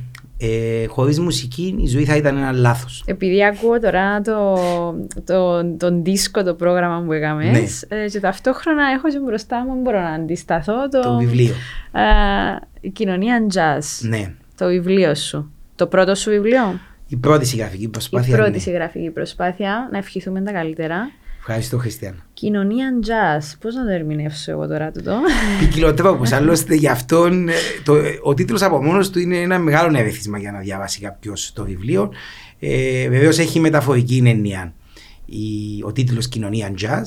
ε, 0.41 0.87
χωρίς 0.87 1.21
μουσική 1.21 1.75
η 1.79 1.87
ζωή 1.87 2.05
θα 2.05 2.17
ήταν 2.17 2.37
ένα 2.37 2.53
λάθος. 2.53 3.03
Επειδή 3.07 3.45
ακούω 3.45 3.81
τώρα 3.81 4.21
το, 4.21 4.55
το, 5.25 5.65
τον 5.77 6.05
δίσκο, 6.05 6.43
το 6.43 6.55
πρόγραμμα 6.55 7.03
που 7.07 7.13
έκαμες, 7.13 7.87
ναι. 7.89 7.97
ε, 8.03 8.09
και 8.09 8.21
ταυτόχρονα 8.21 8.83
έχω 8.97 9.09
και 9.09 9.19
μπροστά 9.19 9.65
μου, 9.65 9.81
μπορώ 9.83 10.01
να 10.01 10.11
αντισταθώ 10.11 10.89
το, 10.89 11.01
το 11.01 11.17
βιβλίο. 11.17 11.55
Ε, 11.93 12.03
η 12.81 12.91
κοινωνία 12.91 13.47
jazz. 13.55 14.09
Ναι. 14.09 14.35
Το 14.57 14.67
βιβλίο 14.67 15.15
σου. 15.15 15.53
Το 15.75 15.87
πρώτο 15.87 16.15
σου 16.15 16.31
βιβλίο; 16.31 16.81
Η 17.09 17.17
πρώτη 17.17 17.47
συγγραφική 17.47 17.89
προσπάθεια. 17.89 18.35
Η 18.35 18.37
πρώτη 18.37 18.51
ναι. 18.51 18.59
συγγραφική 18.59 19.11
προσπάθεια. 19.11 19.89
Να 19.93 19.99
ευχηθούμε 19.99 20.41
τα 20.41 20.53
καλύτερα. 20.53 21.11
Ευχαριστώ, 21.51 21.79
Χριστιαν. 21.79 22.23
Κοινωνία 22.33 22.89
jazz. 23.03 23.57
Πώς 23.61 23.75
να 23.75 23.85
το 23.85 23.91
ερμηνεύσω 23.91 24.51
εγώ 24.51 24.67
τώρα 24.67 24.91
τούτο; 24.91 25.17
Ποικιλοτρόπο. 25.59 26.23
Άλλωστε, 26.35 26.75
γι' 26.75 26.89
αυτόν 26.89 27.49
το, 27.85 27.95
ο 28.23 28.35
τίτλος 28.35 28.63
από 28.63 28.83
μόνος 28.83 29.11
του 29.11 29.19
είναι 29.19 29.37
ένα 29.37 29.59
μεγάλο 29.59 29.99
ερεθίσμα 29.99 30.39
για 30.39 30.53
να 30.53 30.59
διαβάσει 30.59 31.01
κάποιος 31.01 31.53
το 31.53 31.65
βιβλίο. 31.65 32.13
Ε, 32.59 33.09
Βεβαίως 33.09 33.39
έχει 33.39 33.61
μεταφορική 33.61 34.23
έννοια 34.27 34.75
ο 35.85 35.93
τίτλος 35.93 36.29
Κοινωνία 36.29 36.75
jazz. 36.81 37.05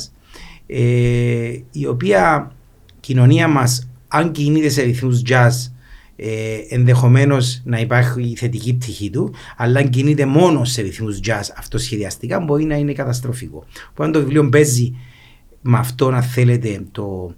Ε, 0.67 1.57
η 1.71 1.87
οποία 1.87 2.51
κοινωνία 2.99 3.47
μας, 3.47 3.89
αν 4.07 4.31
κινείται 4.31 4.69
σε 4.69 4.81
ρυθμούς 4.81 5.21
jazz, 5.29 5.51
ε, 6.23 6.75
ενδεχομένως 6.75 7.61
να 7.63 7.79
υπάρχει 7.79 8.21
η 8.21 8.35
θετική 8.35 8.73
πτυχή 8.73 9.09
του, 9.09 9.33
αλλά 9.57 9.79
αν 9.79 9.89
κινείται 9.89 10.25
μόνος 10.25 10.71
σε 10.71 10.81
ρυθμούς 10.81 11.19
jazz 11.25 11.53
αυτοσχεδιαστικά, 11.57 12.39
μπορεί 12.39 12.63
να 12.63 12.75
είναι 12.75 12.93
καταστροφικό. 12.93 13.65
Οπότε 13.89 14.11
το 14.11 14.19
βιβλίο 14.19 14.49
παίζει 14.49 14.95
με 15.61 15.77
αυτό, 15.77 16.09
να 16.11 16.21
θέλετε, 16.21 16.81
το, 16.91 17.35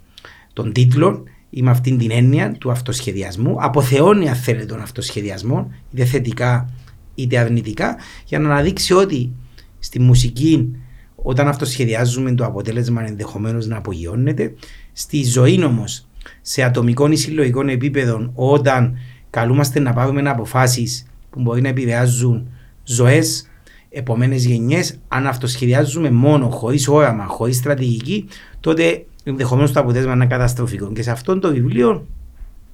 τον 0.54 0.72
τίτλο 0.72 1.24
ή 1.50 1.62
με 1.62 1.70
αυτήν 1.70 1.98
την 1.98 2.12
έννοια 2.12 2.52
του 2.52 2.72
αυτοσχεδιασμού, 2.72 3.56
αποθεώνει, 3.60 4.30
αν 4.30 4.36
θέλετε, 4.36 4.66
τον 4.66 4.82
αυτοσχεδιασμό, 4.82 5.72
είτε 5.94 6.06
θετικά 6.06 6.70
είτε 7.16 7.38
αρνητικά, 7.38 7.98
για 8.26 8.40
να 8.40 8.50
αναδείξει 8.50 8.94
ότι 8.94 9.32
στη 9.80 10.00
μουσική, 10.00 10.76
όταν 11.16 11.48
αυτοσχεδιάζουμε, 11.48 12.34
το 12.34 12.46
αποτέλεσμα 12.46 13.06
ενδεχομένως 13.06 13.68
να 13.68 13.78
απογειώνεται. 13.78 14.54
Στη 14.94 15.24
ζωή 15.24 15.64
όμως, 15.64 16.08
σε 16.46 16.64
ατομικό 16.64 17.12
ή 17.12 17.16
συλλογικό 17.16 17.62
επίπεδο 17.70 18.32
όταν 18.36 18.98
καλούμαστε 19.30 19.80
να 19.80 19.94
πάρουμε 19.94 20.30
αποφάσεις 20.30 21.06
που 21.30 21.42
μπορεί 21.42 21.62
να 21.62 21.68
επηρεάζουν 21.68 22.48
ζωές, 22.84 23.50
επόμενε 23.90 24.36
γενιές, 24.36 25.00
αν 25.08 25.28
αυτοσχεδιάζουμε 25.28 26.12
μόνο, 26.12 26.50
χωρίς 26.50 26.88
όραμα, 26.88 27.26
χωρίς 27.26 27.58
στρατηγική, 27.58 28.28
τότε 28.60 29.06
ενδεχομένως 29.24 29.72
το 29.72 29.80
αποτέλεσμα 29.80 30.14
είναι 30.14 30.26
καταστροφικό. 30.26 30.92
Και 30.92 31.02
σε 31.02 31.12
αυτό 31.12 31.40
το 31.40 31.52
βιβλίο 31.52 32.08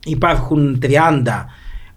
υπάρχουν 0.05 0.79
30 0.81 1.45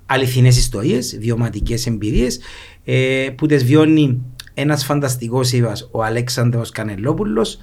αληθινές 0.07 0.59
ιστορίες, 0.59 1.19
βιωματικές 1.21 1.87
εμπειρίες, 1.87 2.41
ε, 2.85 3.29
που 3.37 3.47
τις 3.47 3.65
βιώνει 3.65 4.23
ένας 4.55 4.85
φανταστικός 4.85 5.53
ήρωας, 5.53 5.89
ο 5.91 6.03
Αλέξανδρος 6.03 6.71
Κανελόπουλος, 6.71 7.59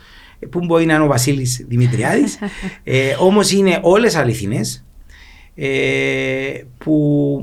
που 0.50 0.66
μπορεί 0.66 0.86
να 0.86 0.94
είναι 0.94 1.04
ο 1.04 1.08
Βασίλης 1.08 1.66
Δημητριάδης. 1.68 2.38
ε, 2.84 3.16
Όμως 3.20 3.52
είναι 3.52 3.80
όλες 3.82 4.16
αληθινές 4.16 4.86
ε, 5.56 6.62
που 6.78 7.40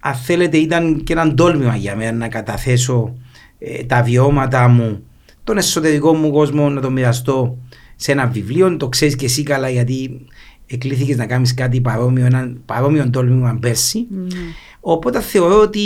αν 0.00 0.14
θέλετε 0.14 0.56
ήταν 0.56 1.02
και 1.04 1.12
ένα 1.12 1.34
τόλμημα 1.34 1.76
για 1.76 1.96
μένα 1.96 2.16
να 2.16 2.28
καταθέσω 2.28 3.16
ε, 3.58 3.84
τα 3.84 4.02
βιώματα 4.02 4.68
μου, 4.68 5.02
τον 5.44 5.56
εσωτερικό 5.56 6.14
μου 6.14 6.30
κόσμο 6.30 6.68
να 6.68 6.80
το 6.80 6.90
μοιραστώ 6.90 7.58
σε 7.96 8.12
ένα 8.12 8.26
βιβλίο. 8.26 8.76
Το 8.76 8.88
ξέρεις 8.88 9.16
και 9.16 9.24
εσύ 9.24 9.42
καλά 9.42 9.68
γιατί 9.68 10.26
εκλήθηκες 10.66 11.16
να 11.16 11.26
κάνεις 11.26 11.54
κάτι 11.54 11.80
παρόμοιο, 11.80 12.24
ένα 12.26 12.52
παρόμοιο 12.66 13.10
τόλμημα 13.10 13.58
πέρσι. 13.60 14.06
Mm. 14.10 14.32
Οπότε 14.80 15.20
θεωρώ 15.20 15.60
ότι 15.60 15.80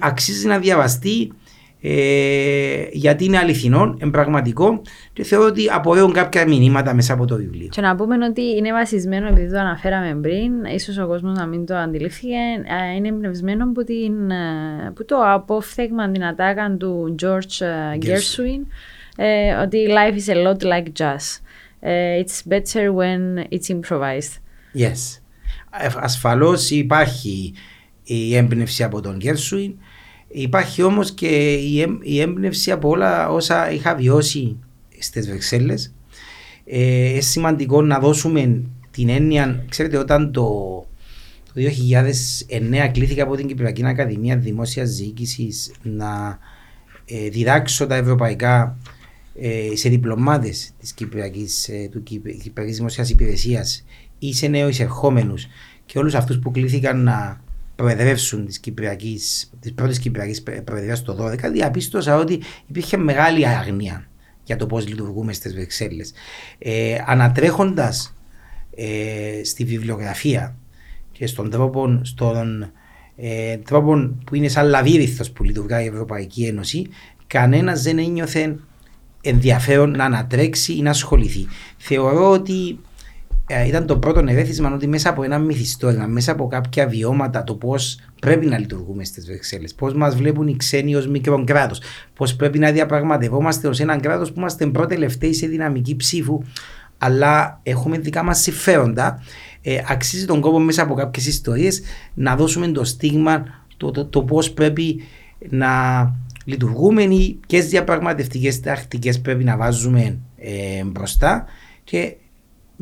αξίζει 0.00 0.46
να 0.46 0.58
διαβαστεί 0.58 1.32
ε, 1.86 2.86
γιατί 2.92 3.24
είναι 3.24 3.38
αληθινό, 3.38 3.96
εμπραγματικό 3.98 4.82
και 5.12 5.22
θεωρώ 5.22 5.46
ότι 5.46 5.68
απορρέουν 5.70 6.12
κάποια 6.12 6.46
μηνύματα 6.46 6.94
μέσα 6.94 7.12
από 7.12 7.24
το 7.26 7.36
βιβλίο. 7.36 7.68
Και 7.70 7.80
να 7.80 7.94
πούμε 7.96 8.24
ότι 8.24 8.42
είναι 8.42 8.72
βασισμένο, 8.72 9.26
επειδή 9.26 9.52
το 9.52 9.58
αναφέραμε 9.58 10.20
πριν, 10.20 10.64
ίσως 10.74 10.98
ο 10.98 11.06
κόσμος 11.06 11.36
να 11.36 11.46
μην 11.46 11.66
το 11.66 11.76
αντιλήφθηκε, 11.76 12.36
ε, 12.92 12.94
είναι 12.96 13.08
εμπνευσμένο 13.08 13.64
από, 13.64 13.84
την, 13.84 14.30
ε, 14.30 14.86
από 14.86 15.04
το 15.04 15.16
απόφθεγμα, 15.24 16.10
την 16.10 16.24
ατάκα 16.24 16.76
του 16.78 17.14
George 17.22 17.66
ε, 17.66 17.98
Gershwin, 18.02 18.66
ότι 19.62 19.86
life 19.88 20.18
is 20.18 20.34
a 20.34 20.46
lot 20.46 20.62
like 20.62 20.92
jazz. 20.98 21.40
It's 22.20 22.42
better 22.48 22.92
when 22.92 23.46
it's 23.50 23.68
improvised. 23.68 24.40
Yes. 24.74 25.20
Ασφαλώς 26.00 26.70
υπάρχει 26.70 27.54
η 28.04 28.36
έμπνευση 28.36 28.82
από 28.82 29.00
τον 29.00 29.18
Gershwin, 29.22 29.72
Υπάρχει 30.36 30.82
όμως 30.82 31.12
και 31.12 31.54
η 32.02 32.20
έμπνευση 32.20 32.70
από 32.70 32.88
όλα 32.88 33.30
όσα 33.30 33.70
είχα 33.70 33.94
βιώσει 33.94 34.56
στις 34.98 35.28
Βρυξέλλες. 35.28 35.94
Ε, 36.64 37.08
είναι 37.08 37.20
σημαντικό 37.20 37.82
να 37.82 37.98
δώσουμε 37.98 38.62
την 38.90 39.08
έννοια, 39.08 39.64
ξέρετε, 39.68 39.96
όταν 39.96 40.32
το, 40.32 40.42
το 41.44 41.52
2009 41.54 42.90
κλήθηκα 42.92 43.22
από 43.22 43.36
την 43.36 43.46
Κυπριακή 43.46 43.86
Ακαδημία 43.86 44.36
Δημόσιας 44.36 44.96
Διοίκησης 44.96 45.72
να 45.82 46.38
ε, 47.04 47.28
διδάξω 47.28 47.86
τα 47.86 47.94
ευρωπαϊκά 47.94 48.78
ε, 49.40 49.68
σε 49.74 49.88
διπλωμάτες 49.88 50.72
της 50.80 50.92
Κυπριακής, 50.92 51.68
ε, 51.68 51.88
του 51.90 52.02
Κυπριακής 52.42 52.76
Δημόσιας 52.76 53.10
Υπηρεσίας 53.10 53.84
ή 54.18 54.34
σε 54.34 54.46
νέους 54.46 54.70
εισερχόμενου 54.70 55.34
και 55.86 55.98
όλους 55.98 56.14
αυτούς 56.14 56.38
που 56.38 56.50
κλήθηκαν 56.50 57.02
να 57.02 57.43
προεδρεύσουν 57.76 58.46
της 58.46 58.58
Κυπριακής, 58.58 59.50
της 59.60 59.72
πρώτης 59.72 59.98
Κυπριακής 59.98 60.42
Προεδρίας 60.64 61.02
το 61.02 61.12
2012 61.12 61.50
διαπίστωσα 61.52 62.16
ότι 62.16 62.40
υπήρχε 62.66 62.96
μεγάλη 62.96 63.46
αγνία 63.46 64.08
για 64.44 64.56
το 64.56 64.66
πώς 64.66 64.88
λειτουργούμε 64.88 65.32
στις 65.32 65.54
Βρυξέλλες. 65.54 66.12
Ε, 66.58 66.96
ανατρέχοντας 67.06 68.14
ε, 68.76 69.44
στη 69.44 69.64
βιβλιογραφία 69.64 70.56
και 71.12 71.26
στον 71.26 71.50
τρόπο, 71.50 72.00
στον, 72.02 72.72
ε, 73.16 73.56
τρόπο 73.56 74.14
που 74.26 74.34
είναι 74.34 74.48
σαν 74.48 74.68
λαβύριθος 74.68 75.30
που 75.30 75.44
λειτουργά 75.44 75.82
η 75.82 75.86
Ευρωπαϊκή 75.86 76.44
Ένωση, 76.44 76.86
κανένας 77.26 77.82
δεν 77.82 77.98
ένιωθε 77.98 78.56
ενδιαφέρον 79.20 79.90
να 79.90 80.04
ανατρέξει 80.04 80.76
ή 80.76 80.82
να 80.82 80.90
ασχοληθεί. 80.90 81.46
Θεωρώ 81.76 82.30
ότι 82.30 82.78
ε, 83.46 83.66
ήταν 83.66 83.86
το 83.86 83.98
πρώτο 83.98 84.18
ερέθισμα 84.28 84.72
ότι 84.74 84.86
μέσα 84.86 85.10
από 85.10 85.22
ένα 85.22 85.38
μυθιστόρημα, 85.38 86.06
μέσα 86.06 86.32
από 86.32 86.46
κάποια 86.46 86.86
βιώματα, 86.86 87.44
το 87.44 87.54
πώς 87.54 87.98
πρέπει 88.20 88.46
να 88.46 88.58
λειτουργούμε 88.58 89.04
στις 89.04 89.26
Βρυξέλλες, 89.26 89.74
πώς 89.74 89.94
μας 89.94 90.16
βλέπουν 90.16 90.48
οι 90.48 90.56
ξένοι 90.56 90.94
ως 90.94 91.06
μικρό 91.08 91.44
κράτο, 91.44 91.74
πώς 92.14 92.36
πρέπει 92.36 92.58
να 92.58 92.70
διαπραγματευόμαστε 92.70 93.68
ως 93.68 93.80
έναν 93.80 94.00
κράτος 94.00 94.32
που 94.32 94.38
είμαστε 94.38 94.66
πρώτοι-τελευταίοι 94.66 95.34
σε 95.34 95.46
δυναμική 95.46 95.96
ψήφου, 95.96 96.42
αλλά 96.98 97.60
έχουμε 97.62 97.98
δικά 97.98 98.22
μας 98.22 98.40
συμφέροντα. 98.40 99.22
Ε, 99.62 99.78
αξίζει 99.88 100.26
τον 100.26 100.40
κόπο 100.40 100.58
μέσα 100.58 100.82
από 100.82 100.94
κάποιες 100.94 101.26
ιστορίες 101.26 101.82
να 102.14 102.36
δώσουμε 102.36 102.68
το 102.68 102.84
στίγμα 102.84 103.44
το, 103.76 103.90
το, 103.90 104.04
το 104.04 104.22
πώς 104.22 104.50
πρέπει 104.52 105.02
να 105.48 105.70
λειτουργούμε 106.44 107.02
ή 107.02 107.38
ποιες 107.46 107.68
διαπραγματευτικές 107.68 108.60
τακτικές 108.60 109.20
πρέπει 109.20 109.44
να 109.44 109.56
βάζουμε 109.56 110.18
ε, 110.36 110.84
μπροστά 110.84 111.44
και 111.84 112.16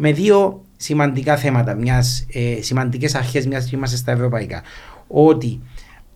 με 0.04 0.12
δύο 0.12 0.64
σημαντικά 0.76 1.36
θέματα, 1.36 1.74
μιας, 1.74 2.26
ε, 2.32 2.62
σημαντικές 2.62 3.14
αρχές 3.14 3.46
μιας 3.46 3.64
και 3.64 3.76
είμαστε 3.76 3.96
στα 3.96 4.12
ευρωπαϊκά. 4.12 4.62
Ότι 5.06 5.60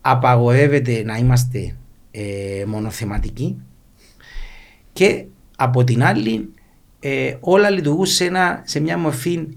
απαγορεύεται 0.00 1.02
να 1.04 1.16
είμαστε 1.16 1.76
ε, 2.10 2.64
μονοθεματικοί 2.66 3.56
και 4.92 5.24
από 5.56 5.84
την 5.84 6.04
άλλη 6.04 6.52
ε, 7.00 7.34
όλα 7.40 7.70
λειτουργούν 7.70 8.06
σε, 8.06 8.24
ένα, 8.24 8.62
σε 8.64 8.80
μια 8.80 8.98
μορφή 8.98 9.48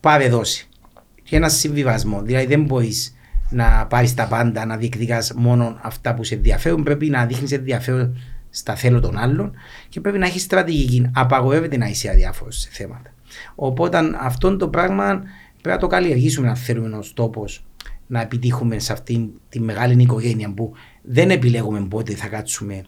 πάρε 0.00 0.28
δόση 0.28 0.68
και 1.22 1.36
ένα 1.36 1.48
συμβιβασμό. 1.48 2.22
Δηλαδή 2.22 2.46
δεν 2.46 2.62
μπορείς 2.62 3.14
να 3.50 3.86
πάρεις 3.86 4.14
τα 4.14 4.26
πάντα, 4.26 4.66
να 4.66 4.76
διεκδικάς 4.76 5.32
μόνο 5.32 5.78
αυτά 5.82 6.14
που 6.14 6.24
σε 6.24 6.34
ενδιαφέρουν. 6.34 6.82
Πρέπει 6.82 7.08
να 7.08 7.26
δείχνεις 7.26 7.52
ενδιαφέρον 7.52 8.18
στα 8.50 8.74
θέλω 8.74 9.00
των 9.00 9.18
άλλων 9.18 9.54
και 9.88 10.00
πρέπει 10.00 10.18
να 10.18 10.26
έχεις 10.26 10.42
στρατηγική. 10.42 11.10
Απαγορεύεται 11.14 11.76
να 11.76 11.86
είσαι 11.86 12.10
αδιάφορος 12.10 12.60
σε 12.60 12.68
θέματα. 12.72 13.10
Οπότε 13.54 13.98
αυτό 14.20 14.56
το 14.56 14.68
πράγμα 14.68 15.06
πρέπει 15.62 15.74
να 15.74 15.78
το 15.78 15.86
καλλιεργήσουμε 15.86 16.48
αν 16.48 16.56
θέλουμε 16.56 16.96
ω 16.96 17.04
τόπος 17.14 17.64
να 18.06 18.20
επιτύχουμε 18.20 18.78
σε 18.78 18.92
αυτή 18.92 19.32
τη 19.48 19.60
μεγάλη 19.60 20.02
οικογένεια 20.02 20.52
που 20.54 20.72
δεν 21.02 21.30
επιλέγουμε 21.30 21.86
πότε 21.88 22.14
θα 22.14 22.26
κάτσουμε 22.26 22.84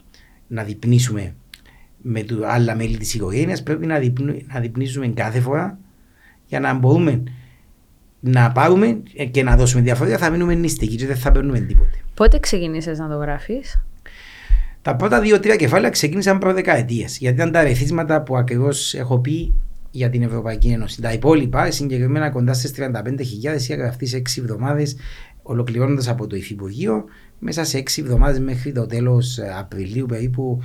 να 0.46 0.62
διπνήσουμε 0.62 1.34
με 2.02 2.22
τα 2.22 2.48
άλλα 2.48 2.74
μέλη 2.74 2.96
της 2.96 3.14
οικογένειας. 3.14 3.62
Πρέπει 3.62 3.86
να, 3.86 3.98
να 4.52 4.60
διπνήσουμε 4.60 5.08
κάθε 5.08 5.40
φορά 5.40 5.78
για 6.46 6.60
να 6.60 6.74
μπορούμε 6.74 7.22
να 8.20 8.52
πάρουμε 8.52 9.02
και 9.30 9.42
να 9.42 9.56
δώσουμε 9.56 9.82
διαφορετικά, 9.82 10.24
θα 10.24 10.30
μείνουμε 10.30 10.54
νηστικοί 10.54 10.96
και 10.96 11.06
δεν 11.06 11.16
θα 11.16 11.32
παίρνουμε 11.32 11.60
τίποτε. 11.60 11.98
Πότε 12.14 12.38
ξεκίνησε 12.38 12.90
να 12.90 13.08
το 13.08 13.16
γράφεις, 13.16 13.82
Τα 14.82 14.96
πρώτα 14.96 15.20
δύο-τρία 15.20 15.56
κεφάλαια 15.56 15.90
ξεκίνησαν 15.90 16.38
προ 16.38 16.52
δεκαετίε. 16.52 17.04
Γιατί 17.18 17.36
ήταν 17.36 17.52
τα 17.52 17.62
ρεθίσματα 17.62 18.22
που 18.22 18.36
ακριβώς 18.36 18.94
έχω 18.94 19.18
πει 19.18 19.54
για 19.90 20.10
την 20.10 20.22
Ευρωπαϊκή 20.22 20.68
Ένωση. 20.68 21.00
Τα 21.00 21.12
υπόλοιπα, 21.12 21.70
συγκεκριμένα 21.70 22.30
κοντά 22.30 22.52
στις 22.52 22.72
35.000, 22.76 23.60
είχα 23.60 23.74
γραφτεί 23.74 24.06
σε 24.06 24.16
6 24.16 24.38
εβδομάδες, 24.38 24.96
ολοκληρώνοντας 25.42 26.08
από 26.08 26.26
το 26.26 26.36
Υφυπουργείο. 26.36 27.04
Μέσα 27.38 27.64
σε 27.64 27.78
6 27.78 28.02
εβδομάδες 28.02 28.40
μέχρι 28.40 28.72
το 28.72 28.86
τέλος 28.86 29.38
ε, 29.38 29.54
Απριλίου 29.58 30.06
περίπου 30.06 30.60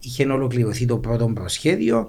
είχε 0.00 0.24
ολοκληρωθεί 0.24 0.84
το 0.84 0.98
πρώτο 0.98 1.26
προσχέδιο. 1.26 2.08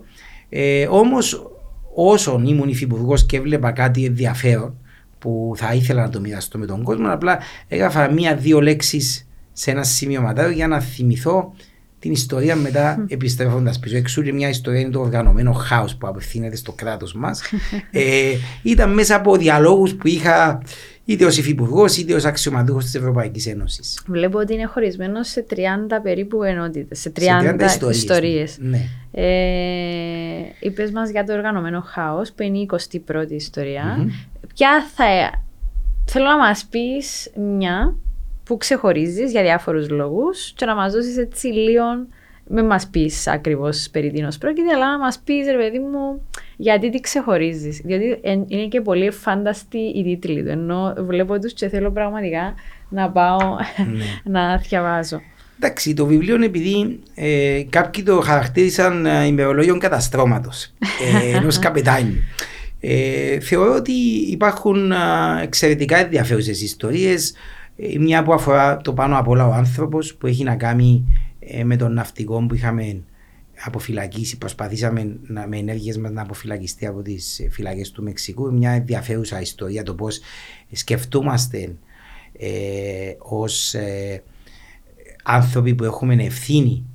Ε, 0.49 0.87
Όμως, 0.87 1.51
όσον 1.95 2.45
ήμουν 2.45 2.69
υφυπουργός 2.69 3.25
και 3.25 3.37
έβλεπα 3.37 3.71
κάτι 3.71 4.05
ενδιαφέρον 4.05 4.77
που 5.19 5.53
θα 5.55 5.73
ήθελα 5.73 6.01
να 6.01 6.09
το 6.09 6.19
μοιραστώ 6.19 6.57
με 6.57 6.65
τον 6.65 6.83
κόσμο, 6.83 7.11
απλά 7.11 7.39
έγραφα 7.67 8.11
μία-δύο 8.11 8.61
λέξεις 8.61 9.27
σε 9.53 9.71
ένα 9.71 9.83
σημειωματάριο 9.83 10.51
για 10.51 10.67
να 10.67 10.79
θυμηθώ 10.79 11.53
την 11.99 12.11
ιστορία 12.11 12.55
μετά 12.55 13.05
επιστρέφοντας 13.07 13.79
πίσω. 13.79 13.97
Εξού 13.97 14.21
και 14.21 14.33
μια 14.33 14.49
ιστορία 14.49 14.79
είναι 14.79 14.89
το 14.89 14.99
οργανωμένο 14.99 15.51
χάος 15.51 15.95
που 15.95 16.07
απευθύνεται 16.07 16.55
στο 16.55 16.71
κράτος 16.71 17.13
μας. 17.13 17.41
ε, 17.91 18.33
ήταν 18.63 18.93
μέσα 18.93 19.15
από 19.15 19.35
διαλόγους 19.35 19.95
που 19.95 20.07
είχα 20.07 20.61
είτε 21.05 21.25
ως 21.25 21.37
υφυπουργός 21.37 21.97
είτε 21.97 22.13
ως 22.13 22.25
αξιωματούχος 22.25 22.83
της 22.83 22.95
Ευρωπαϊκής 22.95 23.47
Ένωσης. 23.47 24.01
Βλέπω 24.07 24.37
ότι 24.37 24.53
είναι 24.53 24.65
χωρισμένος 24.65 25.27
σε 25.27 25.45
30 25.49 25.55
περίπου 26.03 26.43
ενότητες, 26.43 26.99
σε 26.99 27.09
30, 27.09 27.21
σε 27.67 27.77
30 27.79 27.89
ιστορίες. 27.89 28.57
Ναι. 28.59 28.81
Ε, 29.11 29.25
Είπες 30.59 30.91
μας 30.91 31.09
για 31.09 31.23
το 31.23 31.33
οργανωμένο 31.33 31.81
χάος, 31.81 32.31
που 32.31 32.43
είναι 32.43 32.57
η 32.57 32.69
21η 32.71 33.31
ιστορία. 33.31 33.97
Mm-hmm. 33.97 34.47
Ποια 34.55 34.85
θα. 34.95 35.05
Θέλω 36.05 36.25
να 36.25 36.37
μας 36.37 36.65
πεις 36.69 37.31
μια 37.57 37.95
που 38.49 38.57
ξεχωρίζεις 38.57 39.31
για 39.31 39.41
διάφορους 39.41 39.89
λόγους 39.89 40.53
και 40.55 40.65
να 40.65 40.75
μας 40.75 40.93
δώσεις 40.93 41.17
έτσι 41.17 41.47
λίγο. 41.47 41.83
Με 42.51 42.63
μας 42.63 42.87
πεις 42.87 43.27
ακριβώς 43.27 43.89
περί 43.91 44.11
τίνος 44.11 44.37
πρόκειται, 44.37 44.73
αλλά 44.75 44.91
να 44.91 44.97
μας 44.97 45.19
πεις, 45.23 45.45
ρε 45.45 45.57
παιδί 45.57 45.79
μου, 45.79 46.27
γιατί 46.57 46.89
τι 46.89 46.99
ξεχωρίζεις. 46.99 47.81
Διότι 47.83 48.19
είναι 48.47 48.67
και 48.67 48.81
πολύ 48.81 49.11
φάνταστη 49.11 49.77
η 49.77 50.03
τίτλη 50.03 50.43
του. 50.43 50.49
Ενώ 50.49 50.93
βλέπω 50.97 51.39
τους 51.39 51.53
και 51.53 51.69
θέλω 51.69 51.91
πραγματικά 51.91 52.53
να 52.89 53.09
πάω 53.09 53.55
ναι. 53.77 54.03
να 54.39 54.57
διαβάζω. 54.57 55.21
Εντάξει, 55.57 55.93
το 55.93 56.05
βιβλίο 56.05 56.35
είναι 56.35 56.45
επειδή 56.45 56.99
ε, 57.15 57.63
κάποιοι 57.69 58.03
το 58.03 58.19
χαρακτήρισαν 58.19 59.05
ε, 59.05 59.25
ημερολόγιο 59.25 59.77
καταστρώματος 59.77 60.73
ε, 61.23 61.35
ενός 61.37 61.59
καπετάνιου. 61.59 62.23
Ε, 62.79 63.39
θεωρώ 63.39 63.75
ότι 63.75 63.91
υπάρχουν 64.29 64.91
ε, 64.91 64.95
εξαιρετικά 65.41 65.97
ενδιαφέρουσες 65.97 66.61
ιστορίες. 66.61 67.33
Ε, 67.81 67.99
μια 67.99 68.23
που 68.23 68.33
αφορά 68.33 68.77
το 68.77 68.93
πάνω 68.93 69.17
απ' 69.17 69.27
όλα 69.27 69.47
ο 69.47 69.51
άνθρωπος 69.51 70.15
που 70.15 70.27
έχει 70.27 70.43
να 70.43 70.55
κάνει 70.55 71.05
ε, 71.39 71.63
με 71.63 71.75
τον 71.75 71.93
ναυτικό 71.93 72.45
που 72.45 72.55
είχαμε 72.55 73.03
αποφυλακίσει, 73.65 74.37
προσπαθήσαμε 74.37 75.17
να, 75.27 75.47
με 75.47 75.57
ενέργειες 75.57 75.97
μας 75.97 76.11
να 76.11 76.21
αποφυλακιστεί 76.21 76.85
από 76.85 77.01
τις 77.01 77.47
φυλακές 77.49 77.91
του 77.91 78.03
Μεξικού. 78.03 78.53
Μια 78.53 78.71
ενδιαφέρουσα 78.71 79.41
ιστορία 79.41 79.83
το 79.83 79.95
πώς 79.95 80.19
σκεφτούμαστε 80.71 81.75
ε, 82.37 83.13
ως 83.17 83.73
ε, 83.73 84.23
άνθρωποι 85.23 85.75
που 85.75 85.83
έχουμε 85.83 86.23
ευθύνη 86.23 86.85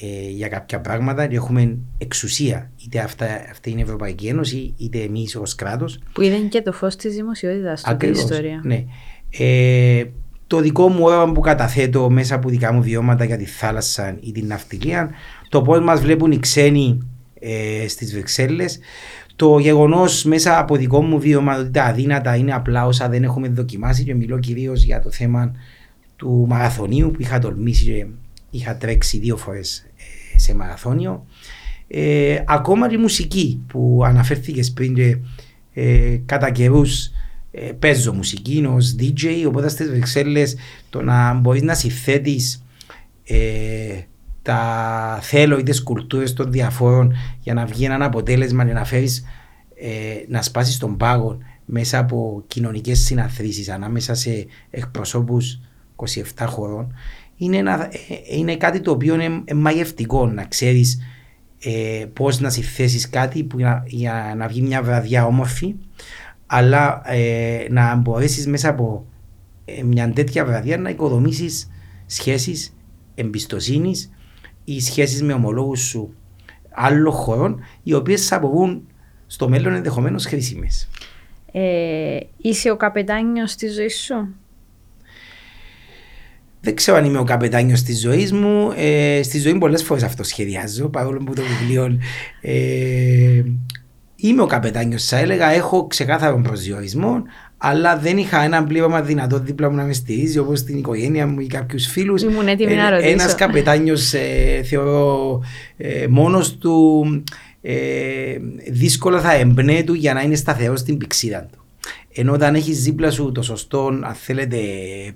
ε, 0.00 0.28
για 0.30 0.48
κάποια 0.48 0.80
πράγματα 0.80 1.26
και 1.26 1.36
έχουμε 1.36 1.78
εξουσία. 1.98 2.70
Είτε 2.84 2.98
αυτά, 2.98 3.26
αυτή 3.50 3.70
είναι 3.70 3.80
η 3.80 3.82
Ευρωπαϊκή 3.82 4.26
Ένωση, 4.26 4.74
είτε 4.76 5.00
εμείς 5.00 5.36
ως 5.36 5.54
κράτος. 5.54 5.98
Που 6.12 6.22
είδε 6.22 6.36
και 6.36 6.62
το 6.62 6.72
φως 6.72 6.96
της 6.96 7.14
δημοσιότητας 7.14 7.80
στην 7.80 8.10
ιστορία. 8.10 8.60
Ναι. 8.64 8.84
Ε, 9.30 10.04
το 10.46 10.60
δικό 10.60 10.88
μου 10.88 11.04
όραμα 11.04 11.32
που 11.32 11.40
καταθέτω 11.40 12.10
μέσα 12.10 12.34
από 12.34 12.48
δικά 12.48 12.72
μου 12.72 12.82
βιώματα 12.82 13.24
για 13.24 13.36
τη 13.36 13.44
θάλασσα 13.44 14.16
ή 14.20 14.32
την 14.32 14.46
ναυτιλία, 14.46 15.10
το 15.48 15.62
πώς 15.62 15.80
μας 15.80 16.00
βλέπουν 16.00 16.32
οι 16.32 16.38
ξένοι 16.38 16.98
ε, 17.40 17.88
στις 17.88 18.12
Βρυξέλλες, 18.12 18.78
το 19.36 19.58
γεγονός 19.58 20.24
μέσα 20.24 20.58
από 20.58 20.76
δικό 20.76 21.02
μου 21.02 21.18
βίωμα 21.18 21.58
ότι 21.58 21.70
τα 21.70 21.84
αδύνατα 21.84 22.36
είναι 22.36 22.52
απλά 22.54 22.86
όσα 22.86 23.08
δεν 23.08 23.24
έχουμε 23.24 23.48
δοκιμάσει 23.48 24.04
και 24.04 24.14
μιλώ 24.14 24.38
κυρίως 24.38 24.82
για 24.82 25.00
το 25.00 25.10
θέμα 25.10 25.52
του 26.16 26.44
μαραθωνίου 26.48 27.10
που 27.10 27.20
είχα 27.20 27.38
τολμήσει 27.38 27.84
και 27.84 28.06
είχα 28.50 28.76
τρέξει 28.76 29.18
δύο 29.18 29.36
φορές 29.36 29.86
ε, 30.34 30.38
σε 30.38 30.54
μαραθώνιο. 30.54 31.26
Ε, 31.88 32.42
ακόμα 32.46 32.90
η 32.90 32.96
μουσική 32.96 33.62
που 33.66 34.02
αναφέρθηκες 34.04 34.72
πριν 34.72 34.94
και 34.94 35.16
ε, 35.74 36.16
κατά 36.26 36.50
καιρούς 36.50 37.10
ε, 37.54 37.72
παίζω 37.72 38.12
μουσική 38.12 38.66
ως 38.68 38.96
DJ, 38.98 39.44
οπότε 39.46 39.68
στις 39.68 39.88
Βρυξέλλες 39.90 40.56
το 40.90 41.02
να 41.02 41.34
μπορείς 41.34 41.62
να 41.62 41.74
συθέτει 41.74 42.40
ε, 43.24 44.00
τα 44.42 45.18
θέλω 45.22 45.58
ή 45.58 45.62
τις 45.62 45.82
κουλτούρες 45.82 46.32
των 46.32 46.52
διαφόρων 46.52 47.14
για 47.40 47.54
να 47.54 47.64
βγει 47.64 47.84
ένα 47.84 48.04
αποτέλεσμα 48.04 48.66
και 48.66 48.72
να 48.72 48.84
φέρεις 48.84 49.24
ε, 49.74 49.88
να 50.28 50.42
σπάσεις 50.42 50.78
τον 50.78 50.96
πάγο 50.96 51.38
μέσα 51.64 51.98
από 51.98 52.44
κοινωνικές 52.46 52.98
συναθρήσεις 52.98 53.68
ανάμεσα 53.68 54.14
σε 54.14 54.46
εκπροσώπους 54.70 55.60
27 55.96 56.44
χωρών 56.46 56.94
είναι, 57.36 57.56
ένα, 57.56 57.84
ε, 57.84 58.36
είναι 58.36 58.56
κάτι 58.56 58.80
το 58.80 58.90
οποίο 58.90 59.14
είναι 59.14 59.42
μαγευτικό 59.54 60.26
να 60.26 60.44
ξέρεις 60.44 60.98
ε, 61.60 62.04
πώς 62.12 62.40
να 62.40 62.50
συθέσει 62.50 63.08
κάτι 63.08 63.42
που 63.44 63.58
για, 63.58 63.84
για 63.86 64.34
να 64.36 64.46
βγει 64.48 64.62
μια 64.62 64.82
βραδιά 64.82 65.26
όμορφη 65.26 65.74
αλλά 66.46 67.02
ε, 67.04 67.66
να 67.70 67.94
μπορέσει 67.94 68.48
μέσα 68.48 68.68
από 68.68 69.06
ε, 69.64 69.82
μια 69.82 70.12
τέτοια 70.12 70.44
βραδιά 70.44 70.78
να 70.78 70.90
οικοδομήσεις 70.90 71.70
σχέσεις 72.06 72.76
εμπιστοσύνης 73.14 74.10
ή 74.64 74.80
σχέσεις 74.80 75.22
με 75.22 75.32
ομολόγους 75.32 75.80
σου 75.80 76.14
άλλων 76.74 77.12
χωρών, 77.12 77.60
οι 77.82 77.94
οποίες 77.94 78.26
θα 78.26 78.36
αποβούν 78.36 78.86
στο 79.26 79.48
μέλλον 79.48 79.74
ενδεχομένως 79.74 80.24
χρήσιμες. 80.24 80.88
Ε, 81.52 82.18
είσαι 82.36 82.70
ο 82.70 82.76
καπετάνιος 82.76 83.54
της 83.54 83.74
ζωής 83.74 84.00
σου; 84.00 84.34
Δεν 86.60 86.74
ξέρω 86.74 86.96
αν 86.96 87.04
είμαι 87.04 87.18
ο 87.18 87.24
καπετάνιος 87.24 87.82
της 87.82 88.00
ζωής 88.00 88.32
μου. 88.32 88.72
Ε, 88.76 89.20
στη 89.22 89.38
ζωή 89.38 89.58
πολλές 89.58 89.82
φορές 89.82 90.02
αυτό 90.02 90.22
σχεδιάζω, 90.22 90.88
παρόλο 90.88 91.18
που 91.24 91.34
το 91.34 91.42
βιβλίο 91.42 91.98
ε, 92.40 93.42
είμαι 94.28 94.42
ο 94.42 94.46
καπετάνιος, 94.46 95.04
θα 95.04 95.16
έλεγα, 95.16 95.50
έχω 95.50 95.86
ξεκάθαρο 95.86 96.40
προσδιορισμό, 96.42 97.22
αλλά 97.58 97.98
δεν 97.98 98.16
είχα 98.16 98.42
ένα 98.42 98.64
πλήρωμα 98.64 99.02
δυνατό 99.02 99.38
δίπλα 99.38 99.70
μου 99.70 99.76
να 99.76 99.84
με 99.84 99.92
στηρίζει 99.92 100.38
όπως 100.38 100.62
την 100.62 100.78
οικογένεια 100.78 101.26
μου 101.26 101.40
ή 101.40 101.46
κάποιους 101.46 101.86
φίλους. 101.86 102.22
Ήμουν 102.22 102.48
έτοιμη 102.48 102.74
να 102.74 102.90
ρωτήσω. 102.90 103.10
Ένας 103.10 103.34
καπετάνιος, 103.44 104.12
ε, 104.12 104.62
θεωρώ, 104.64 105.40
ε, 105.76 106.06
μόνος 106.06 106.56
του 106.56 107.04
ε, 107.60 107.74
δύσκολα 108.70 109.20
θα 109.20 109.32
εμπνέει 109.32 109.84
του 109.84 109.94
για 109.94 110.14
να 110.14 110.22
είναι 110.22 110.34
σταθερός 110.34 110.80
στην 110.80 110.98
πηξίδα 110.98 111.48
του. 111.52 111.64
Ενώ 112.12 112.32
όταν 112.32 112.54
έχεις 112.54 112.82
δίπλα 112.82 113.10
σου 113.10 113.32
το 113.32 113.42
σωστό, 113.42 113.86
αν 113.86 114.14
θέλετε, 114.14 114.58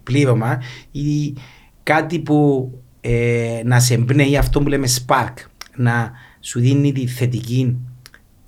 πλήρωμα 0.03 0.63
ή 0.91 1.35
κάτι 1.83 2.19
που 2.19 2.71
ε, 3.01 3.61
να 3.65 3.81
σε 3.81 3.95
εμπνέει, 3.95 4.37
αυτό 4.37 4.61
που 4.61 4.69
λέμε 4.69 4.89
spark, 5.07 5.35
να 5.77 6.13
σου 6.41 6.61
δίνει 6.61 6.93
τη 6.93 7.07
θετική 7.07 7.77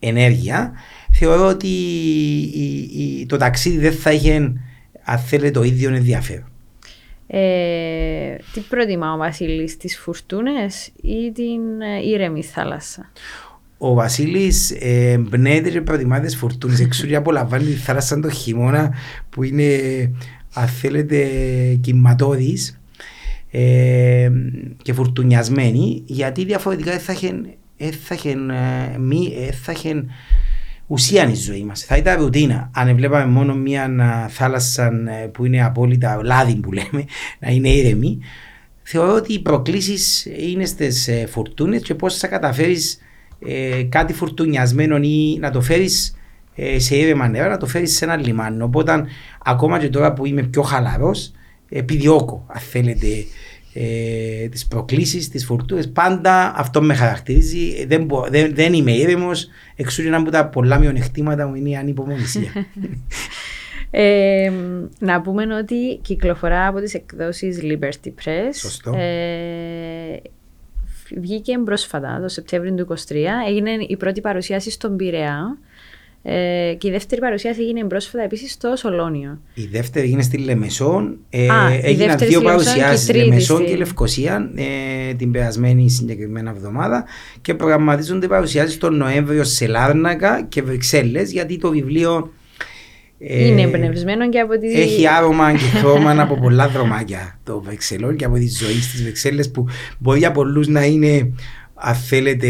ενέργεια, 0.01 0.73
θεωρώ 1.13 1.47
ότι 1.47 1.69
το 3.29 3.37
ταξίδι 3.37 3.79
δεν 3.79 3.93
θα 3.93 4.13
είχε, 4.13 4.53
αν 5.05 5.19
θέλετε, 5.19 5.51
το 5.51 5.63
ίδιο 5.63 5.95
ενδιαφέρον. 5.95 6.45
Ε, 7.33 8.37
τι 8.53 8.61
προτιμά 8.61 9.13
ο 9.13 9.17
Βασίλης, 9.17 9.77
τις 9.77 9.99
φουρτούνες 9.99 10.87
ή 11.03 11.33
την 11.33 11.81
ε, 11.81 12.09
ήρεμη 12.09 12.43
θάλασσα; 12.43 13.13
Ο 13.79 13.95
Βασίλης 13.95 14.71
ε, 14.71 15.11
εμπνέεται 15.11 15.71
και 15.71 15.81
προτιμά 15.81 16.21
τις 16.21 16.37
φουρτούνες. 16.37 16.81
Εξού 16.81 17.17
απολαμβάνει 17.17 17.65
τη 17.65 17.73
θάλασσα 17.73 18.21
το 18.21 18.31
χειμώνα 18.31 18.95
που 19.31 19.43
είναι, 19.43 19.67
αν 20.55 20.69
θέλετε, 20.69 21.29
κυματώδης 21.81 22.81
ε, 23.51 24.31
και 24.83 24.93
φουρτουνιασμένη, 24.93 26.03
γιατί 26.07 26.45
διαφορετικά 26.45 26.91
δεν 26.91 27.01
θα 27.89 28.15
είχε, 29.73 30.05
ουσία 30.87 31.29
η 31.29 31.35
ζωή 31.35 31.65
μας. 31.65 31.85
Θα 31.85 31.97
ήταν 31.97 32.21
ρουτίνα. 32.21 32.71
Αν 32.75 32.97
βλέπαμε 32.97 33.27
μόνο 33.33 33.55
μια 33.55 33.89
θάλασσα 34.31 34.87
ε, 34.87 35.27
που 35.27 35.45
είναι 35.45 35.65
απόλυτα 35.65 36.21
λάδι 36.25 36.55
που 36.55 36.73
λέμε, 36.73 37.05
να 37.39 37.51
είναι 37.51 37.69
ήρεμη, 37.69 38.19
θεωρώ 38.83 39.15
ότι 39.15 39.33
οι 39.33 39.39
προκλήσεις 39.39 40.27
είναι 40.39 40.65
στις 40.65 41.09
ε, 41.09 41.27
φουρτούνε 41.27 41.79
και 41.79 41.95
πώς 41.95 42.17
θα 42.17 42.27
καταφέρεις 42.27 42.99
ε, 43.47 43.83
κάτι 43.83 44.13
φουρτουνιασμένο 44.13 44.97
ή 44.97 45.39
να 45.41 45.51
το 45.51 45.61
φέρεις 45.61 46.15
ε, 46.55 46.79
σε 46.79 46.97
ήρεμα 46.97 47.29
νερά, 47.29 47.49
να 47.49 47.57
το 47.57 47.67
φέρεις 47.67 47.97
σε 47.97 48.05
ένα 48.05 48.17
λιμάνι. 48.17 48.63
Οπότε, 48.63 49.05
ακόμα 49.45 49.79
και 49.79 49.89
τώρα 49.89 50.13
που 50.13 50.27
είμαι 50.27 50.43
πιο 50.43 50.63
χαλαρός, 50.63 51.33
επιδιώκω, 51.69 52.45
αν 52.49 52.61
θέλετε, 52.61 53.07
ε, 53.73 54.49
τις 54.49 54.67
προκλήσεις, 54.67 55.29
τις 55.29 55.45
φουρτούνε. 55.45 55.87
Πάντα 55.87 56.53
αυτό 56.57 56.83
με 56.83 56.95
χαρακτηρίζει. 56.95 57.87
Δεν, 57.87 58.09
δεν, 58.29 58.55
δεν 58.55 58.73
είμαι 58.73 58.93
ήρεμος. 58.93 59.49
Εξού 59.77 60.03
ένα 60.03 60.17
από 60.17 60.31
τα 60.31 60.47
πολλά 60.47 60.79
μειονεκτήματα 60.79 61.47
μου 61.47 61.55
είναι 61.55 61.69
η 61.69 61.77
ανυπομονησία. 61.77 62.51
Ε, 63.93 64.53
να 64.99 65.21
πούμε 65.21 65.55
ότι 65.55 65.99
κυκλοφορά 66.03 66.67
από 66.67 66.81
τις 66.81 66.95
εκδόσεις 66.95 67.61
Liberty 67.63 68.09
Press. 68.09 68.51
Σωστό. 68.53 68.93
Ε, 68.97 70.21
βγήκε 71.17 71.59
πρόσφατα, 71.59 72.19
το 72.23 72.29
Σεπτέμβριο 72.29 72.75
του 72.75 72.97
2023. 73.09 73.15
Έγινε 73.49 73.71
η 73.89 73.97
πρώτη 73.97 74.21
παρουσίαση 74.21 74.71
στον 74.71 74.97
Πειραιά. 74.97 75.59
Ε, 76.23 76.75
και 76.79 76.89
η 76.89 76.91
δεύτερη 76.91 77.21
παρουσίαση 77.21 77.61
έγινε 77.61 77.85
πρόσφατα 77.85 78.25
επίσης 78.25 78.53
στο 78.53 78.77
Σολόνιο. 78.77 79.41
Η 79.55 79.69
δεύτερη 79.73 80.07
έγινε 80.07 80.23
στη 80.23 80.39
Λεμεσόν. 80.39 81.19
Ε, 81.31 81.47
έγιναν 81.83 82.19
δύο 82.19 82.41
παρουσιάσεις, 82.41 83.15
Λεμεσόν 83.15 83.67
και 83.67 83.77
Λευκοσία, 83.77 84.51
ε, 84.55 85.15
την 85.15 85.31
περασμένη 85.31 85.91
συγκεκριμένα 85.91 86.51
εβδομάδα. 86.51 87.05
Και 87.41 87.55
προγραμματίζονται 87.55 88.27
παρουσιάσεις 88.27 88.79
τον 88.79 88.97
Νοέμβριο 88.97 89.45
σε 89.45 89.67
Λάρνακα 89.67 90.47
και 90.49 90.63
Βρυξέλλες, 90.63 91.33
γιατί 91.33 91.59
το 91.59 91.71
βιβλίο. 91.71 92.33
Ε, 93.19 93.47
είναι 93.47 93.61
εμπνευσμένο 93.61 94.29
και 94.29 94.39
από 94.39 94.59
τη. 94.59 94.81
Έχει 94.81 95.07
άρωμα 95.07 95.53
και 95.53 95.79
χρώμα 95.79 96.23
από 96.23 96.39
πολλά 96.39 96.69
δρομάκια 96.69 97.39
το 97.45 97.61
Βρυξελόν 97.61 98.17
και 98.17 98.25
από 98.25 98.35
τη 98.35 98.49
ζωή 98.49 98.81
στις 98.81 99.03
Βρυξέλλες 99.03 99.51
που 99.51 99.67
μπορεί 99.99 100.19
για 100.19 100.33
πολλούς 100.33 100.69
να 100.69 100.85
είναι 100.85 101.33
αν 101.81 101.95
θέλετε 101.95 102.49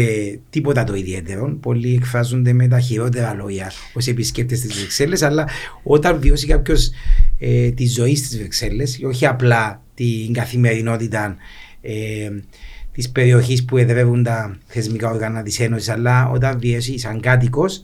τίποτα 0.49 0.83
το 0.83 0.95
ιδιαίτερο. 0.95 1.57
Πολλοί 1.61 1.93
εκφράζονται 1.93 2.53
με 2.53 2.67
τα 2.67 2.79
χειρότερα 2.79 3.33
λόγια 3.33 3.71
ως 3.93 4.07
επισκέπτες 4.07 4.59
τη 4.59 4.67
Βρυξέλλες, 4.67 5.21
αλλά 5.21 5.47
όταν 5.83 6.19
βιώσει 6.19 6.47
κάποιος 6.47 6.91
ε, 7.39 7.69
τη 7.71 7.87
ζωή 7.87 8.15
στις 8.15 8.37
Βρυξέλλες, 8.37 8.99
όχι 9.03 9.25
απλά 9.25 9.83
την 9.93 10.33
καθημερινότητα 10.33 11.35
ε, 11.81 12.29
της 12.91 13.09
περιοχής 13.09 13.65
που 13.65 13.77
εδρεύουν 13.77 14.23
τα 14.23 14.57
θεσμικά 14.65 15.09
όργανα 15.09 15.43
της 15.43 15.59
Ένωσης, 15.59 15.89
αλλά 15.89 16.29
όταν 16.29 16.59
βιώσει 16.59 16.97
σαν 16.97 17.19
κάτοικος, 17.19 17.81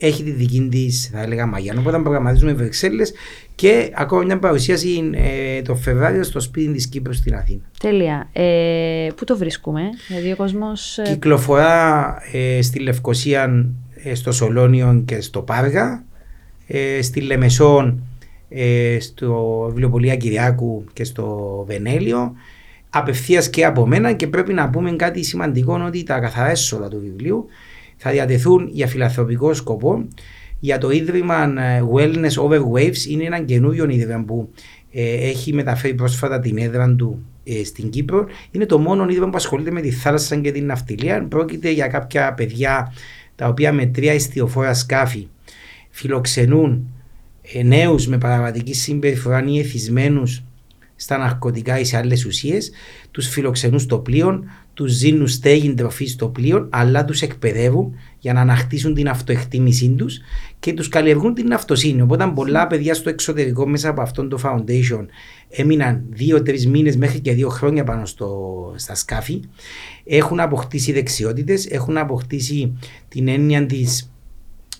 έχει 0.00 0.22
τη 0.22 0.30
δική 0.30 0.68
της, 0.70 1.10
θα 1.12 1.22
έλεγα, 1.22 1.46
μαγιά. 1.46 1.74
Οπότε 1.78 1.98
προγραμματίζουμε 1.98 2.52
Βρυξέλλες 2.52 3.12
και 3.54 3.90
ακόμα 3.94 4.22
μια 4.22 4.38
παρουσίαση 4.38 5.10
ε, 5.12 5.62
το 5.62 5.74
Φεβράριο 5.74 6.22
στο 6.22 6.40
σπίτι 6.40 6.72
της 6.72 6.88
Κύπρου 6.88 7.12
στην 7.12 7.34
Αθήνα. 7.34 7.60
Τέλεια. 7.78 8.28
Ε, 8.32 9.08
πού 9.16 9.24
το 9.24 9.36
βρίσκουμε, 9.36 9.82
Δηλαδή 10.08 10.32
ο 10.32 10.36
κόσμος. 10.36 10.98
Ε, 10.98 11.02
Κυκλοφορά 11.02 12.16
ε, 12.32 12.62
στη 12.62 12.78
Λευκοσία, 12.78 13.66
ε, 14.04 14.14
στο 14.14 14.32
Σολόνιο 14.32 15.02
και 15.06 15.20
στο 15.20 15.42
Πάργα. 15.42 16.04
Ε, 16.66 17.02
στη 17.02 17.20
Λεμεσόν, 17.20 18.02
στο 19.00 19.62
Βιβλιοπολία 19.68 20.16
Κυριάκου 20.16 20.84
και 20.92 21.04
στο 21.04 21.64
Βενέλιο. 21.68 22.32
Απευθείας 22.90 23.50
και 23.50 23.64
από 23.64 23.86
μένα 23.86 24.12
και 24.12 24.26
πρέπει 24.26 24.52
να 24.52 24.70
πούμε 24.70 24.90
κάτι 24.90 25.24
σημαντικό 25.24 25.82
ότι 25.86 26.02
τα 26.02 26.18
καθαρά 26.18 26.50
έσοδα 26.50 26.88
του 26.88 27.00
βιβλίου 27.00 27.46
θα 28.02 28.10
διατεθούν 28.10 28.68
για 28.72 28.86
φιλανθρωπικό 28.86 29.54
σκοπό 29.54 30.08
για 30.60 30.78
το 30.78 30.90
Ίδρυμα 30.90 31.44
ε, 31.44 31.82
Wellness 31.94 32.34
Over 32.44 32.60
Waves. 32.74 33.06
Είναι 33.08 33.24
ένα 33.24 33.40
καινούριο 33.40 33.88
ίδρυμα 33.88 34.24
που 34.24 34.50
ε, 34.92 35.28
έχει 35.28 35.52
μεταφέρει 35.52 35.94
πρόσφατα 35.94 36.40
την 36.40 36.58
έδρα 36.58 36.94
του 36.94 37.24
ε, 37.44 37.64
στην 37.64 37.90
Κύπρο. 37.90 38.26
Είναι 38.50 38.66
το 38.66 38.78
μόνο 38.78 39.08
ίδρυμα 39.08 39.30
που 39.30 39.36
ασχολείται 39.36 39.70
με 39.70 39.80
τη 39.80 39.90
θάλασσα 39.90 40.36
και 40.36 40.52
την 40.52 40.66
ναυτιλία. 40.66 41.26
Πρόκειται 41.28 41.70
για 41.70 41.86
κάποια 41.86 42.34
παιδιά 42.34 42.92
τα 43.34 43.48
οποία 43.48 43.72
με 43.72 43.86
τρία 43.86 44.14
ιστιοφόρα 44.14 44.74
σκάφη 44.74 45.28
φιλοξενούν 45.90 46.92
ε, 47.52 47.62
νέους 47.62 48.06
με 48.06 48.18
παραβατική 48.18 48.74
συμπεριφορά 48.74 49.44
ή 49.46 49.58
εθισμένους 49.58 50.42
στα 50.96 51.18
ναρκωτικά 51.18 51.78
ή 51.78 51.84
σε 51.84 51.96
άλλες 51.96 52.24
ουσίες, 52.24 52.70
τους 53.10 53.28
φιλοξενούν 53.28 53.78
στο 53.78 53.98
πλοίο, 53.98 54.44
τους 54.80 54.98
δίνουν 54.98 55.28
στέγη 55.28 55.74
τροφής 55.74 56.10
στο 56.10 56.28
πλοίο, 56.28 56.68
αλλά 56.70 57.04
τους 57.04 57.22
εκπαιδεύουν 57.22 57.94
για 58.18 58.32
να 58.32 58.40
ανακτήσουν 58.40 58.94
την 58.94 59.08
αυτοεκτίμησή 59.08 59.88
τους 59.88 60.20
και 60.58 60.72
τους 60.72 60.88
καλλιεργούν 60.88 61.34
την 61.34 61.52
αυτοσύνη. 61.52 62.00
Οπότε, 62.00 62.32
πολλά 62.34 62.66
παιδιά 62.66 62.94
στο 62.94 63.08
εξωτερικό 63.08 63.68
μέσα 63.68 63.88
από 63.88 64.00
αυτόν 64.00 64.28
το 64.28 64.38
foundation 64.42 65.06
έμειναν 65.48 66.04
δύο-τρεις 66.10 66.66
μήνες 66.66 66.96
μέχρι 66.96 67.20
και 67.20 67.32
δύο 67.32 67.48
χρόνια 67.48 67.84
πάνω 67.84 68.06
στο, 68.06 68.30
στα 68.76 68.94
σκάφη. 68.94 69.40
Έχουν 70.04 70.40
αποκτήσει 70.40 70.92
δεξιότητες, 70.92 71.66
έχουν 71.66 71.96
αποκτήσει 71.96 72.78
την 73.08 73.28
έννοια 73.28 73.66
της 73.66 74.12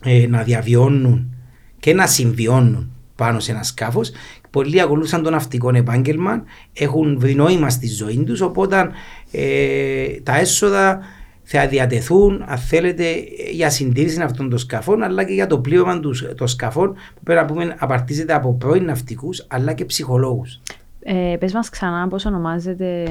ε, 0.04 0.26
να 0.26 0.42
διαβιώνουν 0.42 1.34
και 1.80 1.94
να 1.94 2.06
συμβιώνουν 2.06 2.92
πάνω 3.16 3.40
σε 3.40 3.50
ένα 3.50 3.62
σκάφος 3.62 4.10
Πολλοί 4.50 4.80
ακολούθησαν 4.80 5.22
το 5.22 5.30
ναυτικό 5.30 5.70
επάγγελμα, 5.74 6.42
έχουν 6.72 7.18
βρει 7.18 7.34
νόημα 7.34 7.70
στη 7.70 7.86
ζωή 7.86 8.24
τους, 8.24 8.40
οπότε 8.40 8.90
ε, 9.30 10.06
τα 10.22 10.38
έσοδα 10.38 11.00
θα 11.42 11.66
διατεθούν, 11.66 12.44
αν 12.46 12.58
θέλετε, 12.58 13.04
για 13.52 13.70
συντήρηση 13.70 14.22
αυτών 14.22 14.50
των 14.50 14.58
σκαφών, 14.58 15.02
αλλά 15.02 15.24
και 15.24 15.32
για 15.32 15.46
το 15.46 15.58
πλήρωμα 15.58 16.00
των 16.36 16.48
σκαφών, 16.48 16.92
που 16.92 17.22
πρέπει 17.22 17.40
να 17.40 17.46
πούμε 17.46 17.76
απαρτίζεται 17.78 18.34
από 18.34 18.54
πρώην 18.54 18.84
ναυτικούς, 18.84 19.46
αλλά 19.48 19.72
και 19.72 19.84
ψυχολόγους. 19.84 20.60
Ε, 21.02 21.36
πες 21.38 21.52
μας 21.52 21.68
ξανά 21.68 22.08
πώς 22.08 22.24
ονομάζεται 22.24 23.04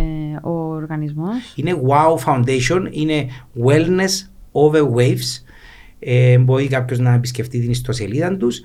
ο 0.43 0.49
οργανισμός. 0.49 1.53
Είναι 1.55 1.81
WOW 1.87 2.17
Foundation, 2.25 2.87
είναι 2.91 3.27
Wellness 3.65 4.29
Over 4.51 4.83
Waves. 4.95 5.43
Ε, 5.99 6.37
μπορεί 6.37 6.67
κάποιος 6.67 6.99
να 6.99 7.13
επισκεφτεί 7.13 7.59
την 7.59 7.69
ιστοσελίδα 7.69 8.37
τους 8.37 8.61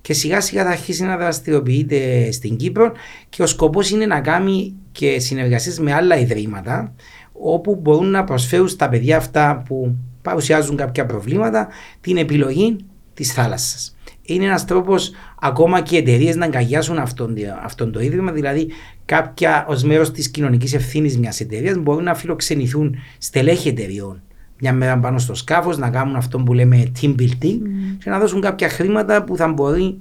και 0.00 0.12
σιγά 0.12 0.40
σιγά 0.40 0.64
θα 0.64 0.70
αρχίσει 0.70 1.04
να 1.04 1.16
δραστηριοποιείται 1.16 2.30
στην 2.32 2.56
Κύπρο 2.56 2.92
και 3.28 3.42
ο 3.42 3.46
σκοπός 3.46 3.90
είναι 3.90 4.06
να 4.06 4.20
κάνει 4.20 4.74
και 4.92 5.18
συνεργασίες 5.18 5.78
με 5.78 5.92
άλλα 5.92 6.18
ιδρύματα 6.18 6.94
όπου 7.32 7.74
μπορούν 7.74 8.10
να 8.10 8.24
προσφέρουν 8.24 8.68
στα 8.68 8.88
παιδιά 8.88 9.16
αυτά 9.16 9.62
που 9.66 9.96
παρουσιάζουν 10.22 10.76
κάποια 10.76 11.06
προβλήματα 11.06 11.68
την 12.00 12.16
επιλογή 12.16 12.76
της 13.14 13.32
θάλασσας. 13.32 13.96
Είναι 14.22 14.44
ένας 14.44 14.64
τρόπος 14.64 15.10
ακόμα 15.40 15.80
και 15.80 15.96
οι 15.96 15.98
εταιρείες 15.98 16.36
να 16.36 16.44
αγκαλιάσουν 16.44 16.98
αυτόν, 16.98 17.34
αυτόν 17.62 17.92
το 17.92 18.00
ίδρυμα, 18.00 18.32
δηλαδή 18.32 18.68
κάποια 19.04 19.64
ως 19.68 19.82
μέρος 19.82 20.10
της 20.10 20.30
κοινωνικής 20.30 20.74
ευθύνης 20.74 21.18
μιας 21.18 21.40
εταιρείας 21.40 21.76
μπορούν 21.78 22.04
να 22.04 22.14
φιλοξενηθούν 22.14 22.96
στελέχη 23.18 23.68
εταιρεών 23.68 24.22
μια 24.60 24.72
μέρα 24.72 24.98
πάνω 24.98 25.18
στο 25.18 25.34
σκάφος, 25.34 25.78
να 25.78 25.90
κάνουν 25.90 26.16
αυτό 26.16 26.38
που 26.38 26.52
λέμε 26.52 26.92
team 27.00 27.14
building 27.18 27.58
mm. 27.58 27.96
και 28.02 28.10
να 28.10 28.18
δώσουν 28.18 28.40
κάποια 28.40 28.68
χρήματα 28.68 29.24
που 29.24 29.36
θα 29.36 29.48
μπορεί 29.48 30.00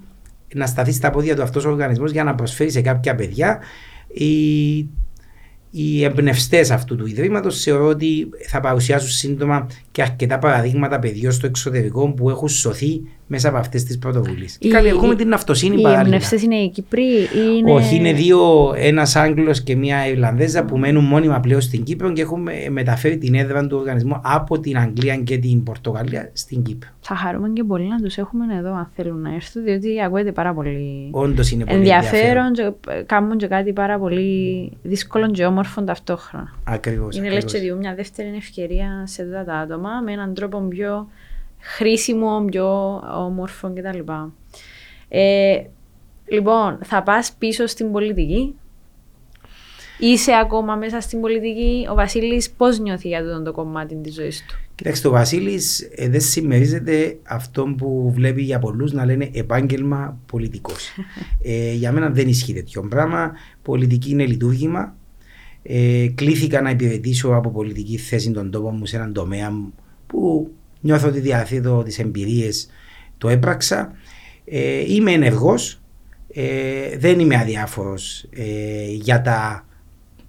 να 0.53 0.65
σταθεί 0.65 0.91
στα 0.91 1.09
πόδια 1.09 1.35
του 1.35 1.41
αυτός 1.41 1.65
ο 1.65 1.69
οργανισμός 1.69 2.11
για 2.11 2.23
να 2.23 2.35
προσφέρει 2.35 2.69
σε 2.69 2.81
κάποια 2.81 3.15
παιδιά 3.15 3.59
η, 4.07 4.77
οι 5.71 6.03
εμπνευστές 6.03 6.71
αυτού 6.71 6.95
του 6.95 7.05
ιδρύματος 7.05 7.61
θεωρώ 7.61 7.87
ότι 7.87 8.29
θα 8.47 8.59
παρουσιάσουν 8.59 9.09
σύντομα 9.09 9.67
και 9.97 10.03
αρκετά 10.03 10.39
παραδείγματα 10.39 10.99
παιδιών 10.99 11.31
στο 11.31 11.47
εξωτερικό 11.47 12.13
που 12.13 12.29
έχουν 12.29 12.47
σωθεί 12.49 13.01
μέσα 13.27 13.49
από 13.49 13.57
αυτές 13.57 13.83
τις 13.83 13.97
πρωτοβουλίες. 13.97 14.57
Και 14.57 14.69
καλλιεργούμε 14.69 15.15
την 15.15 15.33
αυτοσύνη 15.33 15.81
παράλληλα. 15.81 16.01
Οι 16.01 16.05
εμπνευστές 16.05 16.41
είναι 16.41 16.55
οι 16.55 16.69
Κύπροι 16.69 17.03
ή 17.03 17.57
είναι. 17.57 17.71
Όχι, 17.71 17.95
είναι 17.95 18.13
δύο, 18.13 18.73
ένας 18.75 19.15
Άγγλος 19.15 19.61
και 19.63 19.75
μια 19.75 20.07
Ιρλανδέζα 20.07 20.65
που 20.65 20.77
μένουν 20.77 21.03
μόνιμα 21.03 21.39
πλέον 21.39 21.61
στην 21.61 21.83
Κύπρο 21.83 22.13
και 22.13 22.21
έχουμε 22.21 22.53
μεταφέρει 22.69 23.17
την 23.17 23.35
έδρα 23.35 23.67
του 23.67 23.77
οργανισμού 23.77 24.19
από 24.23 24.59
την 24.59 24.77
Αγγλία 24.77 25.15
και 25.15 25.37
την 25.37 25.63
Πορτογαλία 25.63 26.29
στην 26.33 26.63
Κύπρο. 26.63 26.89
Θα 26.99 27.15
χαρούμε 27.15 27.49
και 27.49 27.63
πολύ 27.63 27.87
να 27.87 27.97
τους 28.01 28.17
έχουμε 28.17 28.57
εδώ, 28.57 28.73
αν 28.73 28.89
θέλουν 28.95 29.21
να 29.21 29.33
έρθουν, 29.33 29.63
διότι 29.63 30.01
ακούγεται 30.01 30.31
πάρα 30.31 30.53
πολύ 30.53 31.09
Όντως 31.11 31.51
είναι 31.51 31.63
πολύ 31.63 31.77
ενδιαφέρον. 31.77 32.45
ενδιαφέρον. 32.45 32.75
Και 32.87 33.03
κάνουν 33.05 33.37
και 33.37 33.47
κάτι 33.47 33.73
πάρα 33.73 33.99
πολύ 33.99 34.71
δύσκολο 34.81 35.31
και 35.31 35.45
όμορφο 35.45 35.83
ταυτόχρονα. 35.83 36.53
Ακριβώς. 36.63 37.17
Είναι 37.17 37.29
λε 37.29 37.41
και 37.41 37.73
μια 37.79 37.95
δεύτερη 37.95 38.33
ευκαιρία 38.37 39.03
σε 39.05 39.21
αυτά 39.21 39.43
τα 39.43 39.53
άτομα 39.53 39.86
με 40.03 40.11
έναν 40.11 40.33
τρόπο 40.33 40.59
πιο 40.59 41.09
χρήσιμο, 41.59 42.45
πιο 42.45 42.95
όμορφο 43.25 43.73
κτλ. 43.73 44.11
Ε, 45.09 45.61
λοιπόν, 46.27 46.79
θα 46.83 47.03
πας 47.03 47.33
πίσω 47.33 47.67
στην 47.67 47.91
πολιτική; 47.91 48.55
Είσαι 49.99 50.31
ακόμα 50.41 50.75
μέσα 50.75 51.01
στην 51.01 51.21
πολιτική; 51.21 51.87
Ο 51.91 51.93
Βασίλης 51.93 52.51
πώς 52.51 52.79
νιώθει 52.79 53.07
για 53.07 53.19
αυτό 53.19 53.41
το 53.41 53.51
κομμάτι 53.51 53.95
της 53.95 54.13
ζωής 54.13 54.45
του; 54.47 54.55
Κοιτάξτε, 54.77 55.07
ο 55.07 55.11
Βασίλης 55.11 55.89
ε, 55.95 56.09
δεν 56.09 56.21
συμμερίζεται 56.21 57.17
αυτό 57.23 57.73
που 57.77 58.11
βλέπει 58.15 58.41
για 58.41 58.59
πολλούς 58.59 58.91
να 58.91 59.05
λένε 59.05 59.29
επάγγελμα 59.33 60.19
πολιτικός. 60.25 60.89
ε, 61.43 61.73
για 61.73 61.91
μένα 61.91 62.09
δεν 62.09 62.27
ισχύει 62.27 62.53
τέτοιο 62.53 62.81
πράγμα. 62.81 63.31
Πολιτική 63.61 64.09
είναι 64.09 64.25
λειτουργήμα. 64.25 64.95
Ε, 65.69 66.07
κλήθηκα 66.15 66.61
να 66.61 66.69
υπηρετήσω 66.69 67.29
από 67.29 67.49
πολιτική 67.49 67.97
θέση 67.97 68.31
τον 68.31 68.51
τόπο 68.51 68.71
μου 68.71 68.85
σε 68.85 68.95
έναν 68.95 69.13
τομέα 69.13 69.51
που 70.07 70.51
νιώθω 70.81 71.07
ότι 71.07 71.19
διαθέτω 71.19 71.83
τις 71.83 71.99
εμπειρίες, 71.99 72.69
το 73.17 73.29
έπραξα. 73.29 73.91
Ε, 74.45 74.93
είμαι 74.93 75.11
ενεργός. 75.11 75.81
Ε, 76.33 76.97
δεν 76.97 77.19
είμαι 77.19 77.35
αδιάφορος 77.35 78.25
ε, 78.29 78.91
για 78.91 79.21
τα, 79.21 79.65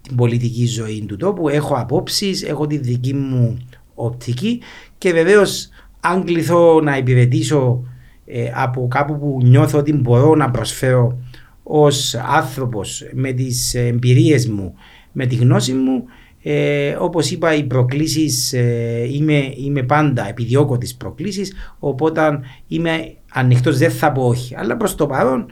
την 0.01 0.15
πολιτική 0.15 0.65
ζωή 0.65 1.05
του 1.07 1.17
τόπου. 1.17 1.49
Έχω 1.49 1.75
απόψεις, 1.75 2.43
έχω 2.43 2.67
τη 2.67 2.77
δική 2.77 3.13
μου 3.13 3.57
οπτική 3.93 4.59
και 4.97 5.11
βεβαίως 5.11 5.69
αν 5.99 6.23
κληθώ 6.23 6.81
να 6.81 6.97
υπηρετήσω 6.97 7.83
ε, 8.25 8.51
από 8.53 8.87
κάπου 8.87 9.19
που 9.19 9.39
νιώθω 9.43 9.77
ότι 9.77 9.93
μπορώ 9.93 10.35
να 10.35 10.51
προσφέρω 10.51 11.19
ως 11.63 12.15
άνθρωπος 12.15 13.09
με 13.13 13.31
τις 13.31 13.73
εμπειρίες 13.73 14.47
μου, 14.47 14.73
με 15.19 15.25
τη 15.25 15.35
γνώση 15.35 15.73
μου 15.73 16.03
ε, 16.41 16.95
όπως 16.99 17.31
είπα 17.31 17.53
οι 17.53 17.63
προκλήσεις 17.63 18.53
ε, 18.53 19.07
είμαι, 19.11 19.53
είμαι 19.55 19.83
πάντα 19.83 20.27
επιδιώκω 20.27 20.77
τις 20.77 20.95
προκλήσεις 20.95 21.53
οπότε 21.79 22.39
είμαι 22.67 23.13
ανοιχτός 23.33 23.77
δεν 23.77 23.91
θα 23.91 24.11
πω 24.11 24.27
όχι. 24.27 24.55
Αλλά 24.55 24.77
προς 24.77 24.95
το 24.95 25.07
παρόν 25.07 25.45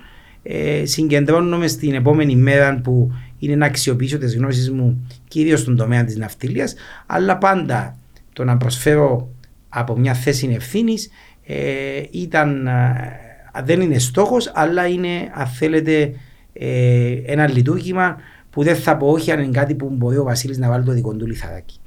ε, 0.43 0.85
συγκεντρώνομαι 0.85 1.67
στην 1.67 1.93
επόμενη 1.93 2.35
μέρα 2.35 2.79
που 2.83 3.11
είναι 3.39 3.55
να 3.55 3.65
αξιοποιήσω 3.65 4.17
τις 4.17 4.35
γνώσεις 4.35 4.71
μου 4.71 5.07
κυρίως 5.27 5.59
στον 5.59 5.75
τομέα 5.75 6.03
της 6.03 6.17
ναυτιλίας 6.17 6.75
αλλά 7.05 7.37
πάντα 7.37 7.97
το 8.33 8.43
να 8.43 8.57
προσφέρω 8.57 9.29
από 9.69 9.97
μια 9.97 10.13
θέση 10.13 10.49
ευθύνης 10.55 11.09
ε, 11.43 12.01
ήταν, 12.11 12.67
ε, 12.67 13.61
δεν 13.63 13.81
είναι 13.81 13.99
στόχος 13.99 14.51
αλλά 14.53 14.87
είναι 14.87 15.31
αν 15.33 15.47
θέλετε 15.47 16.13
ε, 16.53 17.11
ένα 17.25 17.49
λειτουργήμα 17.49 18.17
που 18.49 18.63
δεν 18.63 18.75
θα 18.75 18.97
πω 18.97 19.07
όχι 19.07 19.31
αν 19.31 19.39
είναι 19.39 19.51
κάτι 19.51 19.75
που 19.75 19.89
μπορεί 19.89 20.17
ο 20.17 20.23
Βασίλης 20.23 20.57
να 20.57 20.69
βάλει 20.69 20.83
το 20.85 20.91
δικό 20.91 21.13
του 21.13 21.27
λιθαράκι. 21.27 21.79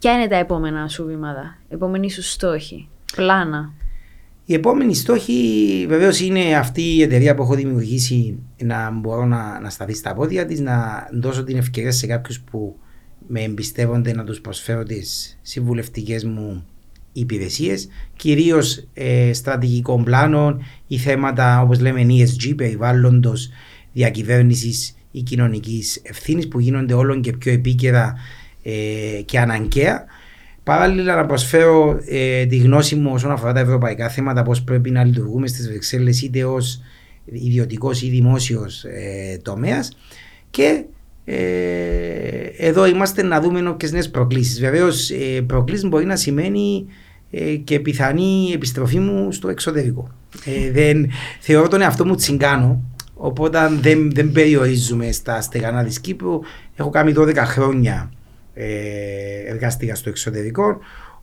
Ποια 0.00 0.12
είναι 0.12 0.28
τα 0.28 0.36
επόμενα 0.36 0.88
σου 0.88 1.04
βήματα, 1.04 1.58
επόμενοι 1.68 2.10
σου 2.10 2.22
στόχοι, 2.22 2.88
πλάνα; 3.16 3.72
Η 4.44 4.54
επόμενη 4.54 4.94
στόχη 4.94 5.86
βεβαίως 5.88 6.20
είναι 6.20 6.56
αυτή 6.56 6.82
η 6.82 7.02
εταιρεία 7.02 7.34
που 7.34 7.42
έχω 7.42 7.54
δημιουργήσει 7.54 8.38
να 8.62 8.90
μπορώ 8.90 9.26
να, 9.26 9.60
να 9.60 9.70
σταθείς 9.70 9.98
στα 9.98 10.14
πόδια 10.14 10.46
της, 10.46 10.60
να 10.60 11.06
δώσω 11.12 11.44
την 11.44 11.56
ευκαιρία 11.56 11.92
σε 11.92 12.06
κάποιους 12.06 12.40
που 12.40 12.76
με 13.26 13.40
εμπιστεύονται 13.40 14.12
να 14.12 14.24
τους 14.24 14.40
προσφέρω 14.40 14.82
τις 14.82 15.38
συμβουλευτικές 15.42 16.24
μου 16.24 16.64
υπηρεσίες, 17.12 17.88
κυρίως 18.16 18.88
ε, 18.94 19.32
στρατηγικών 19.32 20.04
πλάνων 20.04 20.62
ή 20.86 20.98
θέματα 20.98 21.62
όπως 21.62 21.80
λέμε 21.80 22.06
ESG, 22.08 22.52
περιβάλλοντος, 22.56 23.50
διακυβέρνησης 23.92 24.94
ή 25.12 25.22
κοινωνικής 25.22 26.00
ευθύνης 26.02 26.48
που 26.48 26.60
γίνονται 26.60 26.94
όλο 26.94 27.20
και 27.20 27.32
πιο 27.32 27.52
επίκαιρα 27.52 28.14
ε, 28.62 29.22
και 29.24 29.38
αναγκαία. 29.38 30.04
Παράλληλα 30.62 31.16
να 31.16 31.26
προσφέρω 31.26 32.00
ε, 32.08 32.46
τη 32.46 32.56
γνώση 32.56 32.94
μου 32.94 33.10
όσον 33.12 33.30
αφορά 33.30 33.52
τα 33.52 33.60
ευρωπαϊκά 33.60 34.08
θέματα, 34.08 34.42
πώς 34.42 34.62
πρέπει 34.62 34.90
να 34.90 35.04
λειτουργούμε 35.04 35.46
στις 35.46 35.68
Βρυξέλλες 35.68 36.22
είτε 36.22 36.44
ως 36.44 36.80
ιδιωτικός 37.24 38.02
ή 38.02 38.08
δημόσιος 38.08 38.84
ε, 38.84 39.38
τομέας 39.42 39.96
και 40.50 40.84
ε, 41.24 41.36
εδώ 42.56 42.86
είμαστε 42.86 43.22
να 43.22 43.40
δούμε 43.40 43.68
όποιες 43.68 43.92
νέες 43.92 44.10
προκλήσεις. 44.10 44.60
Βεβαίως, 44.60 45.10
ε, 45.10 45.42
προκλήσεις 45.46 45.88
μπορεί 45.88 46.04
να 46.04 46.16
σημαίνει 46.16 46.86
ε, 47.30 47.54
και 47.56 47.80
πιθανή 47.80 48.50
επιστροφή 48.54 48.98
μου 48.98 49.32
στο 49.32 49.48
εξωτερικό. 49.48 50.10
Ε, 50.44 50.70
δεν, 50.70 51.10
θεωρώ 51.40 51.68
τον 51.68 51.80
εαυτό 51.80 52.04
μου 52.06 52.14
τσιγκάνο, 52.14 52.82
οπότε 53.22 53.68
δεν, 53.80 54.10
δεν 54.12 54.32
περιορίζουμε 54.32 55.12
στα 55.12 55.40
στεγανά 55.40 55.84
της 55.84 56.00
Κύπρου. 56.00 56.40
Έχω 56.76 56.90
κάνει 56.90 57.12
12 57.16 57.34
χρόνια 57.36 58.12
ε, 58.54 58.66
εργαστήκα 59.46 59.94
στο 59.94 60.08
εξωτερικό. 60.08 60.78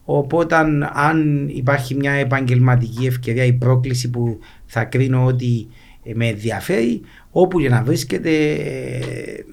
Οπότε, 0.05 0.55
αν 0.93 1.47
υπάρχει 1.49 1.95
μια 1.95 2.11
επαγγελματική 2.11 3.05
ευκαιρία 3.05 3.43
ή 3.43 3.53
πρόκληση 3.53 4.09
που 4.09 4.39
θα 4.65 4.83
κρίνω 4.83 5.25
ότι 5.25 5.67
με 6.13 6.27
ενδιαφέρει, 6.27 7.01
όπου 7.31 7.59
και 7.59 7.69
να 7.69 7.83
βρίσκεται, 7.83 8.31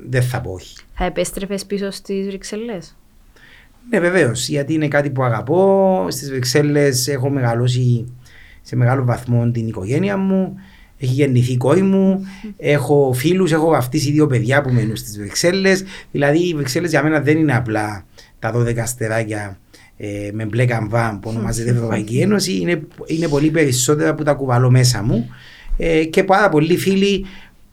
δεν 0.08 0.22
θα 0.22 0.40
πω 0.40 0.52
όχι. 0.52 0.76
Θα 0.94 1.04
επέστρεφες 1.04 1.66
πίσω 1.66 1.90
στις 1.90 2.26
Βρυξέλλες; 2.26 2.96
Ναι, 3.90 4.00
βεβαίως, 4.00 4.48
γιατί 4.48 4.74
είναι 4.74 4.88
κάτι 4.88 5.10
που 5.10 5.22
αγαπώ. 5.22 6.06
Στις 6.10 6.30
Βρυξέλλες 6.30 7.08
έχω 7.08 7.30
μεγαλώσει 7.30 8.14
σε 8.62 8.76
μεγάλο 8.76 9.04
βαθμό 9.04 9.50
την 9.50 9.68
οικογένεια 9.68 10.16
μου. 10.16 10.56
Έχει 10.98 11.12
γεννηθεί 11.12 11.52
η 11.52 11.56
κόρη 11.56 11.82
μου. 11.82 12.26
Έχω 12.56 13.12
φίλους, 13.14 13.52
έχω 13.52 13.68
βαφτίσει 13.68 14.10
δύο 14.10 14.26
παιδιά 14.26 14.60
που 14.62 14.70
μένουν 14.70 14.96
στις 14.96 15.18
Βρυξέλλες. 15.18 15.84
Δηλαδή, 16.10 16.48
οι 16.48 16.54
Βρυξέλλες 16.54 16.90
για 16.90 17.02
μένα 17.02 17.20
δεν 17.20 17.38
είναι 17.38 17.56
απλά 17.56 18.04
τα 18.38 18.52
12 18.56 18.78
αστεράκια 18.78 19.58
ε, 19.96 20.30
με 20.32 20.44
μπλε 20.44 20.64
καμβά 20.64 21.18
που 21.22 21.30
ονομάζεται 21.30 21.70
Ευρωπαϊκή 21.70 22.18
Ένωση. 22.18 22.56
Είναι, 22.60 22.82
είναι 23.06 23.28
πολύ 23.28 23.50
περισσότερα 23.50 24.14
που 24.14 24.22
τα 24.22 24.32
κουβαλώ 24.32 24.70
μέσα 24.70 25.02
μου. 25.02 25.30
Ε, 25.76 26.04
και 26.04 26.24
πάρα 26.24 26.48
πολλοί 26.48 26.76
φίλοι 26.76 27.24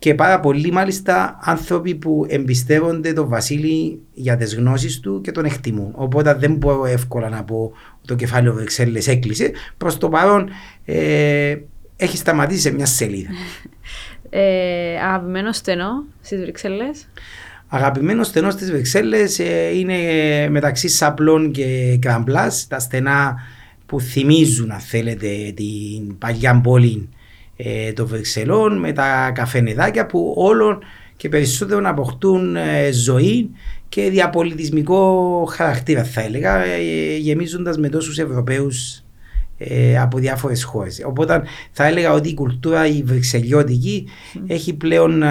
και 0.04 0.16
πάρα 0.16 0.40
πολλοί 0.40 0.72
μάλιστα 0.72 1.40
άνθρωποι 1.42 1.96
που 1.96 2.26
εμπιστεύονται 2.30 3.14
τον 3.14 3.28
Βασίλη 3.28 4.00
για 4.14 4.38
τις 4.38 4.56
γνώσεις 4.56 5.00
του 5.00 5.22
και 5.22 5.32
τον 5.32 5.46
εκτιμούν. 5.46 5.92
Οπότε 5.96 6.34
δεν 6.34 6.54
μπορώ 6.56 6.86
εύκολα 6.86 7.30
να 7.30 7.44
πω 7.44 7.72
το 8.06 8.16
κεφάλαιο 8.16 8.54
Βρυξέλλες 8.54 9.08
έκλεισε. 9.08 9.52
Προς 9.78 9.98
το 9.98 10.10
παρόν 10.10 10.50
ε, 10.86 11.56
έχεις 11.96 12.20
σταματήσει 12.20 12.62
σε 12.62 12.72
μια 12.72 12.86
σελίδα. 12.86 13.30
Ε, 14.30 15.00
αγαπημένο 15.00 15.52
στενό 15.52 16.04
στις 16.22 16.40
Βρυξέλλες. 16.40 17.08
Αγαπημένο 17.68 18.24
στενό 18.24 18.50
στις 18.50 18.72
Βρυξέλλες 18.72 19.40
ε, 19.40 19.78
είναι 19.78 19.98
μεταξύ 20.50 20.88
Σαπλών 20.88 21.52
και 21.52 21.98
Κραμπλά, 22.02 22.52
τα 22.68 22.80
στενά 22.80 23.36
που 23.86 24.00
θυμίζουν, 24.00 24.72
αν 24.72 24.80
θέλετε, 24.80 25.54
την 25.56 26.18
παλιά 26.18 26.62
πόλη 26.62 27.10
ε, 27.56 27.92
των 27.94 28.08
Βρυξελών 28.08 28.78
με 28.78 28.92
τα 28.92 29.32
καφενεδάκια 29.36 30.06
που 30.06 30.34
όλων 30.38 30.80
και 31.18 31.30
περισσότερο 31.30 31.82
αποκτούν 31.90 32.56
ε, 32.56 32.92
ζωή 32.92 33.50
και 33.90 34.10
διαπολιτισμικό 34.10 35.46
χαρακτήρα 35.52 36.04
θα 36.04 36.22
έλεγα 36.22 36.64
ε, 36.64 37.18
γεμίζοντας 37.18 37.78
με 37.78 37.90
τόσους 37.90 38.18
Ευρωπαίους 38.18 39.03
ε, 39.68 40.00
από 40.00 40.18
διάφορες 40.18 40.64
χώρες. 40.64 41.02
Οπότε 41.06 41.44
θα 41.72 41.86
έλεγα 41.86 42.14
ότι 42.14 42.30
η 42.30 42.34
κουλτούρα 42.34 42.88
η 42.88 43.04
βρυξελιώτικη 43.04 44.08
έχει 44.48 44.74
πλέον 44.74 45.24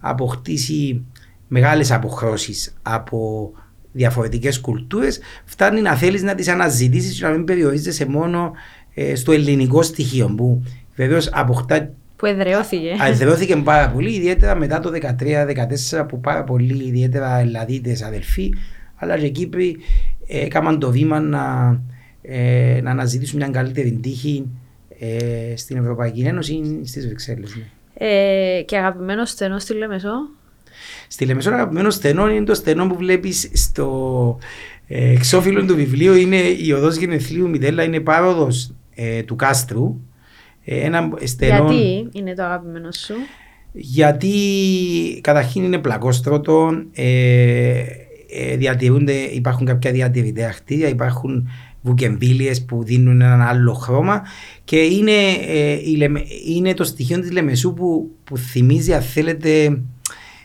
αποκτήσει 0.00 1.04
μεγάλες 1.48 1.92
αποχρώσεις 1.92 2.74
από 2.82 3.50
διαφορετικές 3.92 4.60
κουλτούρες 4.60 5.20
φτάνει 5.44 5.80
να 5.80 5.94
θέλεις 5.94 6.22
να 6.22 6.34
τις 6.34 6.48
αναζητήσεις 6.48 7.18
και 7.18 7.24
να 7.24 7.30
μην 7.30 7.44
περιορίζεσαι 7.44 8.06
μόνο 8.06 8.52
στο 9.14 9.32
ελληνικό 9.32 9.82
στοιχείο 9.82 10.34
που 10.36 10.62
Βεβαίως 10.96 11.28
αποκτά. 11.32 11.90
Που 12.16 12.26
εδραιώθηκε. 12.26 12.96
Εδραιώθηκε 13.06 13.56
πάρα 13.56 13.90
πολύ, 13.90 14.14
ιδιαίτερα 14.14 14.54
μετά 14.54 14.80
το 14.80 14.90
2013-2014 15.92 16.06
που 16.08 16.20
πάρα 16.20 16.44
πολλοί, 16.44 16.84
ιδιαίτερα 16.84 17.38
Ελλαδίτες 17.38 18.02
αδελφοί, 18.02 18.52
αλλά 18.96 19.18
και 19.18 19.28
Κύπροι 19.28 19.76
έκαναν 20.26 20.78
το 20.78 20.90
βήμα 20.90 21.20
να, 21.20 21.40
ε, 22.28 22.80
να 22.82 22.90
αναζητήσουν 22.90 23.38
μια 23.38 23.48
καλύτερη 23.48 23.98
τύχη 24.02 24.46
ε, 24.98 25.56
στην 25.56 25.76
Ευρωπαϊκή 25.76 26.20
Ένωση 26.20 26.54
ή 26.54 26.86
στις 26.86 27.06
Βρυξέλλες. 27.06 27.56
Ναι. 27.56 27.64
Ε, 27.98 28.62
και 28.62 28.76
αγαπημένο 28.76 29.24
στενό 29.24 29.58
στη 29.58 29.74
Λεμεσό; 29.74 30.28
Στη 31.08 31.24
Λεμεσό 31.24 31.50
αγαπημένο 31.50 31.90
στενό 31.90 32.30
είναι 32.30 32.44
το 32.44 32.54
στενό 32.54 32.86
που 32.86 32.96
βλέπεις 32.96 33.50
στο 33.52 34.38
ε, 34.86 35.12
εξώφυλλο 35.12 35.64
του 35.64 35.74
βιβλίου. 35.74 36.14
Είναι 36.14 36.36
η 36.36 36.72
οδός 36.72 36.96
γενεθλίου 36.96 37.48
Μιτέλα, 37.48 37.82
είναι 37.82 38.00
πάροδος 38.00 38.74
ε, 38.94 39.22
του 39.22 39.36
κάστρου. 39.36 40.00
Ε, 40.64 40.80
ένα 40.80 41.08
στενό... 41.24 41.72
Γιατί 41.72 42.08
είναι 42.12 42.34
το 42.34 42.42
αγαπημένο 42.42 42.92
σου, 42.92 43.14
Γιατί 43.72 44.30
καταρχήν 45.22 45.64
είναι 45.64 45.78
πλακόστρωτο. 45.78 46.82
Ε, 46.92 47.84
ε, 48.28 48.56
διατηρούνται, 48.56 49.12
υπάρχουν 49.12 49.66
κάποια 49.66 49.92
διατηρητέα 49.92 50.52
χτίρια, 50.52 50.88
υπάρχουν 50.88 51.48
βουκεμπίλιες 51.86 52.64
που 52.64 52.84
δίνουν 52.84 53.20
έναν 53.20 53.42
άλλο 53.42 53.72
χρώμα 53.72 54.22
και 54.64 54.76
είναι, 54.76 55.12
ε, 55.46 55.78
είναι 56.46 56.74
το 56.74 56.84
στοιχείο 56.84 57.20
της 57.20 57.30
Λεμεσού 57.30 57.74
που, 57.74 58.10
που 58.24 58.36
θυμίζει 58.36 58.92
αν 58.94 59.02
θέλετε 59.02 59.64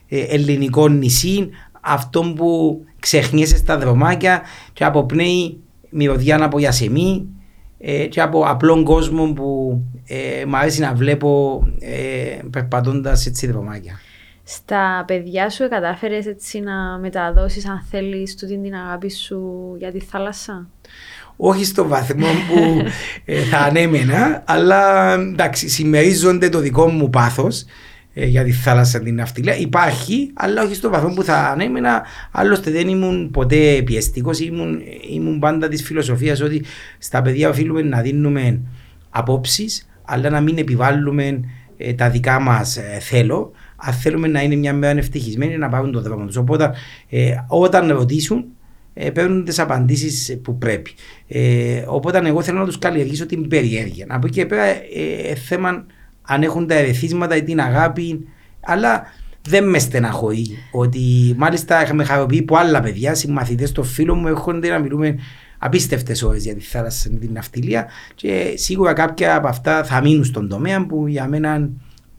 ε, 0.09 0.19
ελληνικό 0.19 0.87
νησί 0.87 1.49
αυτό 1.81 2.33
που 2.35 2.81
ξεχνιέσαι 2.99 3.57
στα 3.57 3.77
δρομάκια 3.77 4.41
και 4.73 4.83
αποπνέει 4.83 5.57
μυρωδιά 5.89 6.43
από 6.43 6.59
Ιασεμή 6.59 7.27
ε, 7.77 8.05
και 8.05 8.21
από 8.21 8.43
απλόν 8.45 8.83
κόσμο 8.83 9.33
που 9.33 9.81
ε, 10.07 10.45
μου 10.45 10.57
αρέσει 10.57 10.81
να 10.81 10.93
βλέπω 10.93 11.61
ε, 11.79 12.39
περπατώντας 12.49 13.25
έτσι 13.25 13.47
δρομάκια. 13.47 13.99
Στα 14.43 15.03
παιδιά 15.07 15.49
σου 15.49 15.69
κατάφερες 15.69 16.25
έτσι 16.25 16.59
να 16.59 16.97
μεταδώσεις 16.99 17.67
αν 17.67 17.85
θέλεις 17.89 18.35
την 18.35 18.73
αγάπη 18.75 19.11
σου 19.11 19.75
για 19.77 19.91
τη 19.91 19.99
θάλασσα; 19.99 20.69
Όχι 21.43 21.65
στο 21.65 21.87
βαθμό 21.87 22.25
που 22.25 22.83
ε, 23.25 23.41
θα 23.41 23.57
ανέμενα, 23.57 24.43
αλλά 24.45 25.13
εντάξει, 25.13 25.69
συμμερίζονται 25.69 26.49
το 26.49 26.59
δικό 26.59 26.87
μου 26.87 27.09
πάθος 27.09 27.65
ε, 28.13 28.25
για 28.25 28.43
τη 28.43 28.51
θάλασσα 28.51 28.99
την 28.99 29.15
ναυτιλία. 29.15 29.57
Υπάρχει, 29.57 30.31
αλλά 30.33 30.63
όχι 30.63 30.75
στο 30.75 30.89
βαθμό 30.89 31.13
που 31.13 31.23
θα 31.23 31.35
ανέμενα. 31.35 32.03
Άλλωστε 32.31 32.71
δεν 32.71 32.87
ήμουν 32.87 33.31
ποτέ 33.31 33.81
πιεστικός, 33.85 34.39
ήμουν, 34.39 34.79
ήμουν 35.11 35.39
πάντα 35.39 35.67
της 35.67 35.83
φιλοσοφίας 35.83 36.41
ότι 36.41 36.63
στα 36.97 37.21
παιδιά 37.21 37.49
οφείλουμε 37.49 37.81
να 37.81 38.01
δίνουμε 38.01 38.59
απόψεις, 39.09 39.89
αλλά 40.05 40.29
να 40.29 40.41
μην 40.41 40.57
επιβάλλουμε 40.57 41.39
ε, 41.77 41.93
τα 41.93 42.09
δικά 42.09 42.39
μας 42.39 42.79
θέλω 42.99 43.51
αν 43.75 43.93
θέλουμε 43.93 44.27
να 44.27 44.41
είναι 44.41 44.55
μια 44.55 44.73
μέρα 44.73 44.99
ευτυχισμένοι 44.99 45.57
να 45.57 45.69
πάρουν 45.69 45.91
το 45.91 46.01
δρόμο 46.01 46.25
τους. 46.25 46.35
Οπότε 46.35 46.71
ε, 47.09 47.35
όταν 47.47 47.91
ρωτήσουν, 47.91 48.45
ε, 48.93 49.09
παίρνουν 49.09 49.43
τις 49.43 49.59
απαντήσεις 49.59 50.39
που 50.43 50.57
πρέπει. 50.57 50.93
Ε, 51.27 51.83
οπότε 51.87 52.21
εγώ 52.27 52.41
θέλω 52.41 52.59
να 52.59 52.65
τους 52.65 52.79
καλλιεργήσω 52.79 53.25
την 53.25 53.47
περιέργεια. 53.47 54.05
Από 54.09 54.27
εκεί 54.27 54.35
και 54.35 54.45
πέρα 54.45 54.63
ε, 54.63 54.81
ε, 55.29 55.35
θέμα 55.35 55.85
αν 56.21 56.43
έχουν 56.43 56.67
τα 56.67 56.73
ερεθίσματα 56.73 57.35
ή 57.35 57.43
την 57.43 57.59
αγάπη, 57.59 58.27
αλλά 58.59 59.03
δεν 59.47 59.69
με 59.69 59.79
στεναχωρεί 59.79 60.47
ότι 60.71 60.99
μάλιστα 61.37 61.83
είχαμε 61.83 62.03
χαροποιεί 62.03 62.41
που 62.41 62.57
άλλα 62.57 62.81
παιδιά, 62.81 63.15
συμμαθητές 63.15 63.69
στο 63.69 63.83
φίλο 63.83 64.15
μου, 64.15 64.27
έρχονται 64.27 64.69
να 64.69 64.79
μιλούμε 64.79 65.15
απίστευτες 65.57 66.23
ώρες 66.23 66.43
για 66.43 66.55
τη 66.55 66.61
θάλασσα 66.61 67.09
την 67.09 67.29
ναυτιλία 67.33 67.87
και 68.15 68.53
σίγουρα 68.55 68.93
κάποια 68.93 69.35
από 69.35 69.47
αυτά 69.47 69.83
θα 69.83 70.01
μείνουν 70.01 70.23
στον 70.23 70.47
τομέα 70.47 70.85
που 70.85 71.07
για 71.07 71.27
μένα 71.27 71.69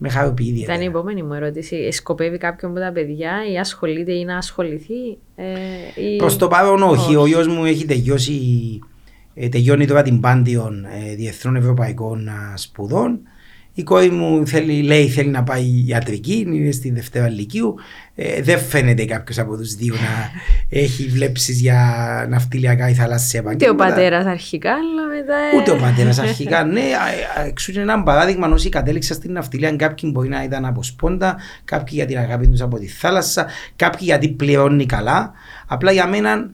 με 0.03 0.09
χαροποιεί 0.09 0.47
ιδιαίτερα. 0.49 0.77
Ήταν 0.77 0.85
η 0.85 0.89
επόμενη 0.89 1.23
μου 1.23 1.33
ερώτηση. 1.33 1.91
Σκοπεύει 1.91 2.37
κάποιον 2.37 2.71
από 2.71 2.79
τα 2.79 2.91
παιδιά 2.91 3.31
ή 3.51 3.57
ασχολείται 3.57 4.13
ή 4.13 4.25
να 4.25 4.37
ασχοληθεί. 4.37 5.17
Ε, 5.35 5.45
ή... 5.95 6.15
Προς 6.15 6.37
το 6.37 6.47
παρόν 6.47 6.83
όχι. 6.83 7.15
Ο 7.15 7.27
γιος 7.27 7.47
μου 7.47 7.65
έχει 7.65 7.85
τελειώσει, 7.85 8.33
ε, 9.33 9.49
τελειώνει 9.49 9.87
τώρα 9.87 10.01
την 10.01 10.19
Πάντιον 10.19 10.85
ε, 10.85 11.15
Διεθνών 11.15 11.55
Ευρωπαϊκών 11.55 12.29
Σπουδών 12.55 13.19
η 13.73 13.83
κόρη 13.83 14.09
μου 14.09 14.47
θέλει, 14.47 14.81
λέει 14.81 15.07
θέλει 15.07 15.29
να 15.29 15.43
πάει 15.43 15.83
ιατρική, 15.87 16.45
είναι 16.47 16.71
στη 16.71 16.91
Δευτέρα 16.91 17.29
Λυκείου. 17.29 17.75
Ε, 18.15 18.41
δεν 18.41 18.59
φαίνεται 18.59 19.05
κάποιος 19.05 19.39
από 19.39 19.57
τους 19.57 19.75
δύο 19.75 19.93
να 19.93 20.31
έχει 20.79 21.07
βλέψεις 21.07 21.59
για 21.59 21.79
ναυτιλιακά 22.29 22.89
ή 22.89 22.93
θαλάσσια 22.93 23.39
επαγγέλματα. 23.39 23.83
Ούτε 23.83 23.91
ο 23.91 23.95
πατέρας 23.95 24.25
αρχικά, 24.25 24.71
αλλά 24.71 25.07
μετά. 25.17 25.35
Ούτε 25.57 25.71
ο 25.71 25.75
πατέρας 25.75 26.19
αρχικά, 26.19 26.63
ναι. 26.63 26.81
Εξού 27.47 27.71
είναι 27.71 27.81
ένα 27.81 28.03
παράδειγμα 28.03 28.47
όσοι 28.47 28.69
κατέληξαν 28.69 29.15
στην 29.15 29.31
ναυτιλία. 29.31 29.75
Κάποιοι 29.75 30.09
μπορεί 30.13 30.29
να 30.29 30.43
ήταν 30.43 30.65
από 30.65 30.83
σπόντα, 30.83 31.37
κάποιοι 31.65 31.93
για 31.95 32.05
την 32.05 32.17
αγάπη 32.17 32.47
τους 32.47 32.61
από 32.61 32.79
τη 32.79 32.87
θάλασσα, 32.87 33.45
κάποιοι 33.75 34.01
γιατί 34.01 34.27
πληρώνει 34.27 34.85
καλά. 34.85 35.31
Απλά 35.67 35.91
για 35.91 36.07
μένα 36.07 36.49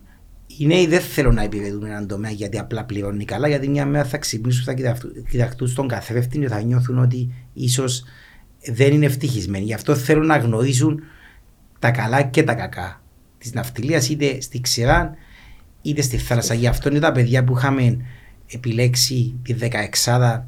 οι 0.60 0.65
νέοι 0.65 0.88
δεν 0.88 1.02
θέλουν 1.02 1.34
να 1.34 1.43
επιβεβαιωθούν 1.43 1.86
έναν 1.86 2.08
τομέα 2.08 2.32
γιατί 2.32 2.60
απλά 2.60 2.86
πληρώνει 2.86 3.26
καλά, 3.26 3.48
γιατί 3.48 3.69
μια 3.69 3.86
μέρα 3.86 4.06
θα 4.06 4.17
ξυπνήσουν, 4.17 4.63
θα 4.63 4.74
κοιταχτούν 5.30 5.67
στον 5.67 5.88
καθρέφτη 5.88 6.39
και 6.39 6.48
θα 6.48 6.62
νιώθουν 6.62 7.00
ότι 7.00 7.34
ίσως 7.54 8.04
δεν 8.65 8.93
είναι 8.93 9.06
ευτυχισμένοι. 9.06 9.63
Γι' 9.63 9.74
αυτό 9.74 9.95
θέλουν 9.95 10.26
να 10.26 10.38
γνωρίσουν 10.38 11.02
τα 11.80 11.91
καλά 11.91 12.22
και 12.22 12.43
τα 12.43 12.54
κακά 12.54 13.02
της 13.38 13.54
ναυτιλίας, 13.54 14.10
είτε 14.10 14.41
στη 14.41 14.62
ξηρά 14.62 15.15
είτε 15.82 16.02
στη 16.02 16.17
θάλασσα. 16.17 16.54
Γι' 16.54 16.67
αυτό 16.67 16.89
είναι 16.89 17.00
τα 17.00 17.12
παιδιά 17.12 17.43
που 17.43 17.58
είχαμε 17.58 17.98
επιλέξει 18.48 19.39
τη 19.43 19.56
16 20.04 20.43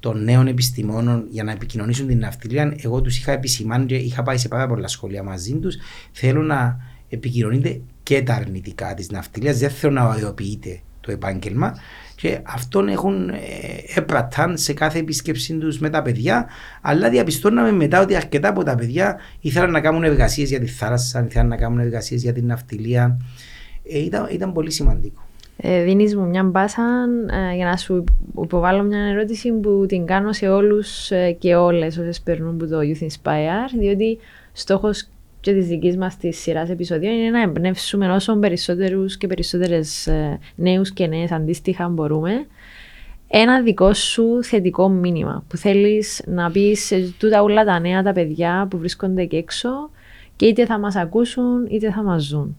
των 0.00 0.24
νέων 0.24 0.46
επιστημόνων 0.46 1.26
για 1.30 1.44
να 1.44 1.52
επικοινωνήσουν 1.52 2.06
την 2.06 2.18
ναυτιλία. 2.18 2.76
Εγώ 2.82 3.00
τους 3.00 3.18
είχα 3.18 3.32
επισημάνει 3.32 3.86
και 3.86 3.94
είχα 3.94 4.22
πάει 4.22 4.36
σε 4.36 4.48
πάρα 4.48 4.66
πολλά 4.66 4.88
σχόλια 4.88 5.22
μαζί 5.22 5.54
τους. 5.54 5.76
Θέλω 6.12 6.42
να 6.42 6.78
επικοινωνείτε 7.08 7.80
και 8.02 8.22
τα 8.22 8.34
αρνητικά 8.34 8.94
της 8.94 9.10
ναυτιλίας. 9.10 9.58
Δεν 9.58 9.70
θέλω 9.70 9.92
να 9.92 10.08
οριοποιείται 10.08 10.80
το 11.00 11.12
επάγγελμα. 11.12 11.74
Και 12.14 12.40
αυτόν 12.42 12.88
έχουν 12.88 13.28
ε, 13.28 13.34
έπραταν 13.94 14.56
σε 14.58 14.72
κάθε 14.72 14.98
επίσκεψή 14.98 15.54
τους 15.54 15.78
με 15.78 15.90
τα 15.90 16.02
παιδιά. 16.02 16.46
Αλλά 16.80 17.10
διαπιστώναμε 17.10 17.72
μετά 17.72 18.00
ότι 18.00 18.16
αρκετά 18.16 18.48
από 18.48 18.62
τα 18.62 18.74
παιδιά 18.74 19.16
ήθελαν 19.40 19.70
να 19.70 19.80
κάνουν 19.80 20.04
εργασίες 20.04 20.48
για 20.48 20.60
τη 20.60 20.66
θάλασσα, 20.66 21.24
ήθελαν 21.24 21.48
να 21.48 21.56
κάνουν 21.56 21.78
εργασίες 21.78 22.22
για 22.22 22.32
την 22.32 22.46
ναυτιλία. 22.46 23.20
Ε, 23.88 23.98
ήταν, 23.98 24.28
ήταν 24.30 24.52
πολύ 24.52 24.70
σημαντικό. 24.70 25.26
Ε, 25.58 25.82
δίνεις 25.82 26.16
μου 26.16 26.26
μια 26.26 26.42
μπάσα 26.42 26.82
ε, 27.50 27.54
για 27.54 27.64
να 27.66 27.76
σου 27.76 28.04
υποβάλω 28.42 28.82
μια 28.82 29.00
ερώτηση 29.00 29.52
που 29.52 29.84
την 29.88 30.06
κάνω 30.06 30.32
σε 30.32 30.48
όλους 30.48 31.10
ε, 31.10 31.32
και 31.32 31.54
όλες 31.54 31.98
όσες 31.98 32.20
περνούν 32.20 32.54
από 32.54 32.66
το 32.66 32.78
Youth 32.78 33.02
Inspire 33.02 33.70
διότι 33.78 34.18
στόχος 34.52 35.08
και 35.46 35.52
της 35.52 35.66
δικής 35.66 35.96
μας 35.96 36.16
της 36.16 36.38
σειράς 36.38 36.70
επεισοδίων 36.70 37.12
είναι 37.12 37.30
να 37.30 37.42
εμπνεύσουμε 37.42 38.12
όσο 38.12 38.36
περισσότερους 38.36 39.16
και 39.16 39.26
περισσότερες 39.26 40.06
ε, 40.06 40.38
νέους 40.54 40.92
και 40.92 41.06
νέες 41.06 41.30
αντίστοιχα 41.30 41.88
μπορούμε. 41.88 42.46
Ένα 43.28 43.62
δικό 43.62 43.94
σου 43.94 44.42
θετικό 44.42 44.88
μήνυμα 44.88 45.44
που 45.48 45.56
θέλεις 45.56 46.22
να 46.26 46.50
πεις 46.50 46.84
σε 46.84 47.14
τούτα 47.18 47.42
όλα 47.42 47.64
τα 47.64 47.78
νέα 47.78 48.02
τα 48.02 48.12
παιδιά 48.12 48.66
που 48.70 48.78
βρίσκονται 48.78 49.22
εκεί 49.22 49.36
έξω 49.36 49.68
και 50.36 50.46
είτε 50.46 50.66
θα 50.66 50.78
μας 50.78 50.96
ακούσουν 50.96 51.66
είτε 51.70 51.90
θα 51.90 52.02
μας 52.02 52.22
ζουν. 52.22 52.56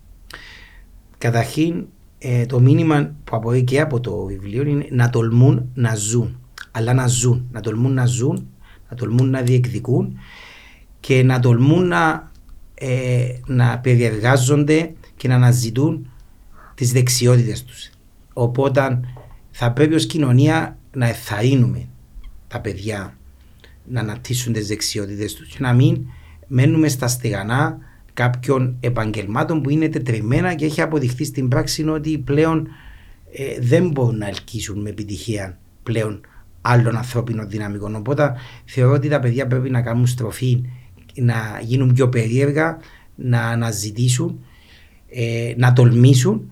Καταρχήν, 1.18 1.86
ε, 2.18 2.46
το 2.46 2.60
μήνυμα 2.60 3.16
που 3.24 3.36
απορρέει 3.36 3.64
και 3.64 3.82
από 3.82 4.00
το 4.00 4.26
βιβλίο 4.26 4.64
είναι 4.64 4.88
να 4.90 5.10
τολμούν 5.10 5.70
να 5.74 5.96
ζουν. 5.96 6.40
Αλλά 6.72 6.94
να 6.94 7.08
ζουν. 7.08 7.48
Να 7.52 7.62
τολμούν 7.62 7.94
να 7.94 8.06
ζουν, 8.06 8.48
να 8.90 8.96
τολμούν 8.96 9.30
να 9.30 9.42
διεκδικούν 9.42 10.18
και 11.00 11.24
να 11.24 11.40
τολμούν 11.40 11.88
να 11.88 12.32
ε, 12.80 13.28
να 13.46 13.80
περιεργάζονται 13.80 14.94
και 15.16 15.28
να 15.28 15.36
αναζητούν 15.36 16.12
τις 16.76 16.92
δεξιότητες 16.92 17.64
τους. 17.64 17.90
Οπότε 18.34 19.00
θα 19.52 19.72
πρέπει 19.72 19.96
ως 19.96 20.06
κοινωνία 20.06 20.78
να 20.92 21.08
εθαρρύνουμε 21.08 21.88
τα 22.48 22.62
παιδιά 22.62 23.18
να 23.90 24.00
αναπτύσσουν 24.00 24.54
τις 24.54 24.68
δεξιότητες 24.68 25.34
τους 25.34 25.48
και 25.48 25.58
να 25.60 25.74
μην 25.74 26.06
μένουμε 26.48 26.88
στα 26.88 27.08
στεγανά 27.08 27.78
κάποιων 28.14 28.78
επαγγελμάτων 28.80 29.62
που 29.62 29.70
είναι 29.70 29.90
τετριμένα 29.90 30.54
και 30.54 30.66
έχει 30.66 30.82
αποδειχθεί 30.82 31.26
στην 31.26 31.48
πράξη 31.48 31.88
ότι 31.88 32.18
πλέον 32.18 32.68
ε, 33.32 33.60
δεν 33.60 33.90
μπορούν 33.90 34.18
να 34.18 34.28
ελκύσουν 34.28 34.82
με 34.82 34.90
επιτυχία 34.90 35.58
πλέον 35.84 36.22
άλλων 36.62 36.96
ανθρώπινων 36.96 37.50
δυναμικών. 37.50 37.96
Οπότε 37.96 38.34
θεωρώ 38.66 38.94
ότι 38.94 39.08
τα 39.08 39.20
παιδιά 39.20 39.48
πρέπει 39.48 39.70
να 39.70 39.82
κάνουν 39.82 40.08
στροφή 40.08 40.64
να 41.22 41.60
γίνουν 41.64 41.94
πιο 41.94 42.10
περίεργα, 42.10 42.78
να 43.16 43.42
αναζητήσουν, 43.42 44.46
ε, 45.10 45.54
να 45.58 45.74
τολμήσουν 45.74 46.52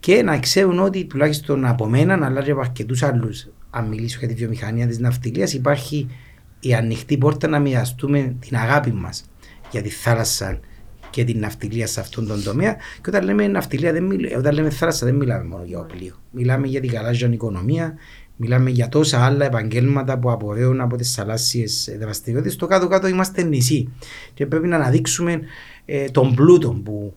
και 0.00 0.22
να 0.22 0.38
ξέρουν 0.38 0.78
ότι 0.78 1.04
τουλάχιστον 1.04 1.64
από 1.64 1.86
μένα, 1.86 2.26
αλλά 2.26 2.42
και 2.42 2.50
από 2.50 2.60
αρκετούς 2.60 3.02
άλλους, 3.02 3.48
αν 3.70 3.88
μιλήσω 3.88 4.18
για 4.18 4.28
τη 4.28 4.34
βιομηχανία 4.34 4.86
της 4.86 4.98
ναυτιλίας, 4.98 5.52
υπάρχει 5.52 6.08
η 6.60 6.74
ανοιχτή 6.74 7.18
πόρτα 7.18 7.48
να 7.48 7.58
μοιραστούμε 7.58 8.36
την 8.40 8.56
αγάπη 8.56 8.92
μας 8.92 9.24
για 9.70 9.82
τη 9.82 9.88
θάλασσα 9.88 10.60
και 11.10 11.24
την 11.24 11.38
ναυτιλία 11.38 11.86
σε 11.86 12.00
αυτόν 12.00 12.26
τον 12.26 12.42
τομέα. 12.42 12.74
Και 12.74 13.08
όταν 13.08 13.24
λέμε 13.24 13.46
ναυτιλία, 13.46 13.92
δεν 13.92 14.04
μιλ... 14.04 14.36
όταν 14.36 14.54
λέμε 14.54 14.70
θάλασσα, 14.70 15.06
δεν 15.06 15.14
μιλάμε 15.14 15.44
μόνο 15.44 15.64
για 15.64 15.78
οπλίο. 15.78 16.14
Μιλάμε 16.30 16.66
για 16.66 16.80
την 16.80 16.90
γαλάζια 16.90 17.28
οικονομία, 17.32 17.94
Μιλάμε 18.36 18.70
για 18.70 18.88
τόσα 18.88 19.24
άλλα 19.24 19.44
επαγγέλματα 19.44 20.18
που 20.18 20.30
απορρέουν 20.30 20.80
από 20.80 20.96
τις 20.96 21.14
θαλάσσιες 21.14 21.96
δραστηριότητες. 22.00 22.54
Στο 22.54 22.66
κάτω-κάτω 22.66 23.06
είμαστε 23.06 23.42
νησί. 23.42 23.92
Και 24.34 24.46
πρέπει 24.46 24.66
να 24.66 24.76
αναδείξουμε 24.76 25.40
ε, 25.84 26.04
τον 26.04 26.34
πλούτο 26.34 26.80
που 26.84 27.14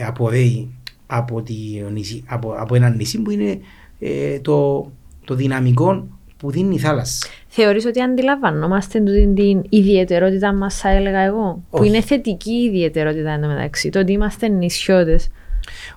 απορρέει 0.00 0.74
από, 1.06 1.42
τη, 1.42 1.54
νησί, 1.92 2.24
από, 2.26 2.54
από 2.56 2.74
ένα 2.74 2.88
νησί 2.90 3.22
που 3.22 3.30
είναι 3.30 3.58
ε, 3.98 4.40
το, 4.40 4.90
το 5.24 5.34
δυναμικό 5.34 6.06
που 6.36 6.50
δίνει 6.50 6.74
η 6.74 6.78
θάλασσα. 6.78 7.28
Θεωρείς 7.48 7.84
ότι 7.86 8.00
αντιλαμβανόμαστε 8.00 8.98
τούτη 8.98 9.32
την 9.34 9.62
ιδιαιτερότητα 9.68 10.54
μας, 10.54 10.78
θα 10.78 10.88
έλεγα 10.88 11.20
εγώ, 11.20 11.62
που 11.70 11.78
Όχι. 11.78 11.88
είναι 11.88 12.00
θετική 12.00 12.52
η 12.52 12.64
ιδιαιτερότητα 12.64 13.30
εντωμεταξύ, 13.30 13.90
το 13.90 13.98
ότι 13.98 14.12
είμαστε 14.12 14.48
νησιώτες. 14.48 15.28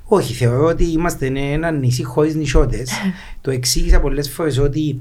Όχι, 0.03 0.34
θεωρώ 0.34 0.66
ότι 0.66 0.84
είμαστε 0.91 1.32
ένα 1.36 1.72
νησί 1.72 2.03
χωρίς 2.03 2.36
νησιώτε. 2.36 2.86
το 3.41 3.51
εξήγησα 3.51 3.99
πολλές 3.99 4.30
φορές 4.30 4.57
ότι 4.57 4.99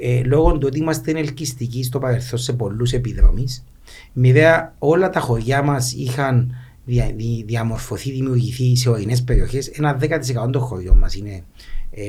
ε, 0.00 0.22
λόγω 0.24 0.52
του 0.52 0.66
ότι 0.66 0.78
είμαστε 0.78 1.10
ελκυστικοί 1.10 1.82
στο 1.84 1.98
παρελθόν 1.98 2.38
σε 2.38 2.52
πολλούς 2.52 2.92
επιδρομείς, 2.92 3.64
μοιραία 4.12 4.74
όλα 4.78 5.10
τα 5.10 5.20
χωριά 5.20 5.62
μας 5.62 5.92
είχαν 5.92 6.54
δια, 6.84 7.12
δι- 7.16 7.44
διαμορφωθεί, 7.46 8.10
δημιουργηθεί 8.10 8.76
σε 8.76 8.90
ορεινές 8.90 9.22
περιοχές. 9.22 9.66
Ένα 9.66 9.98
10% 10.00 10.50
των 10.52 10.60
χωριών 10.60 10.98
μας 10.98 11.14
είναι 11.14 11.42
ε, 11.90 12.04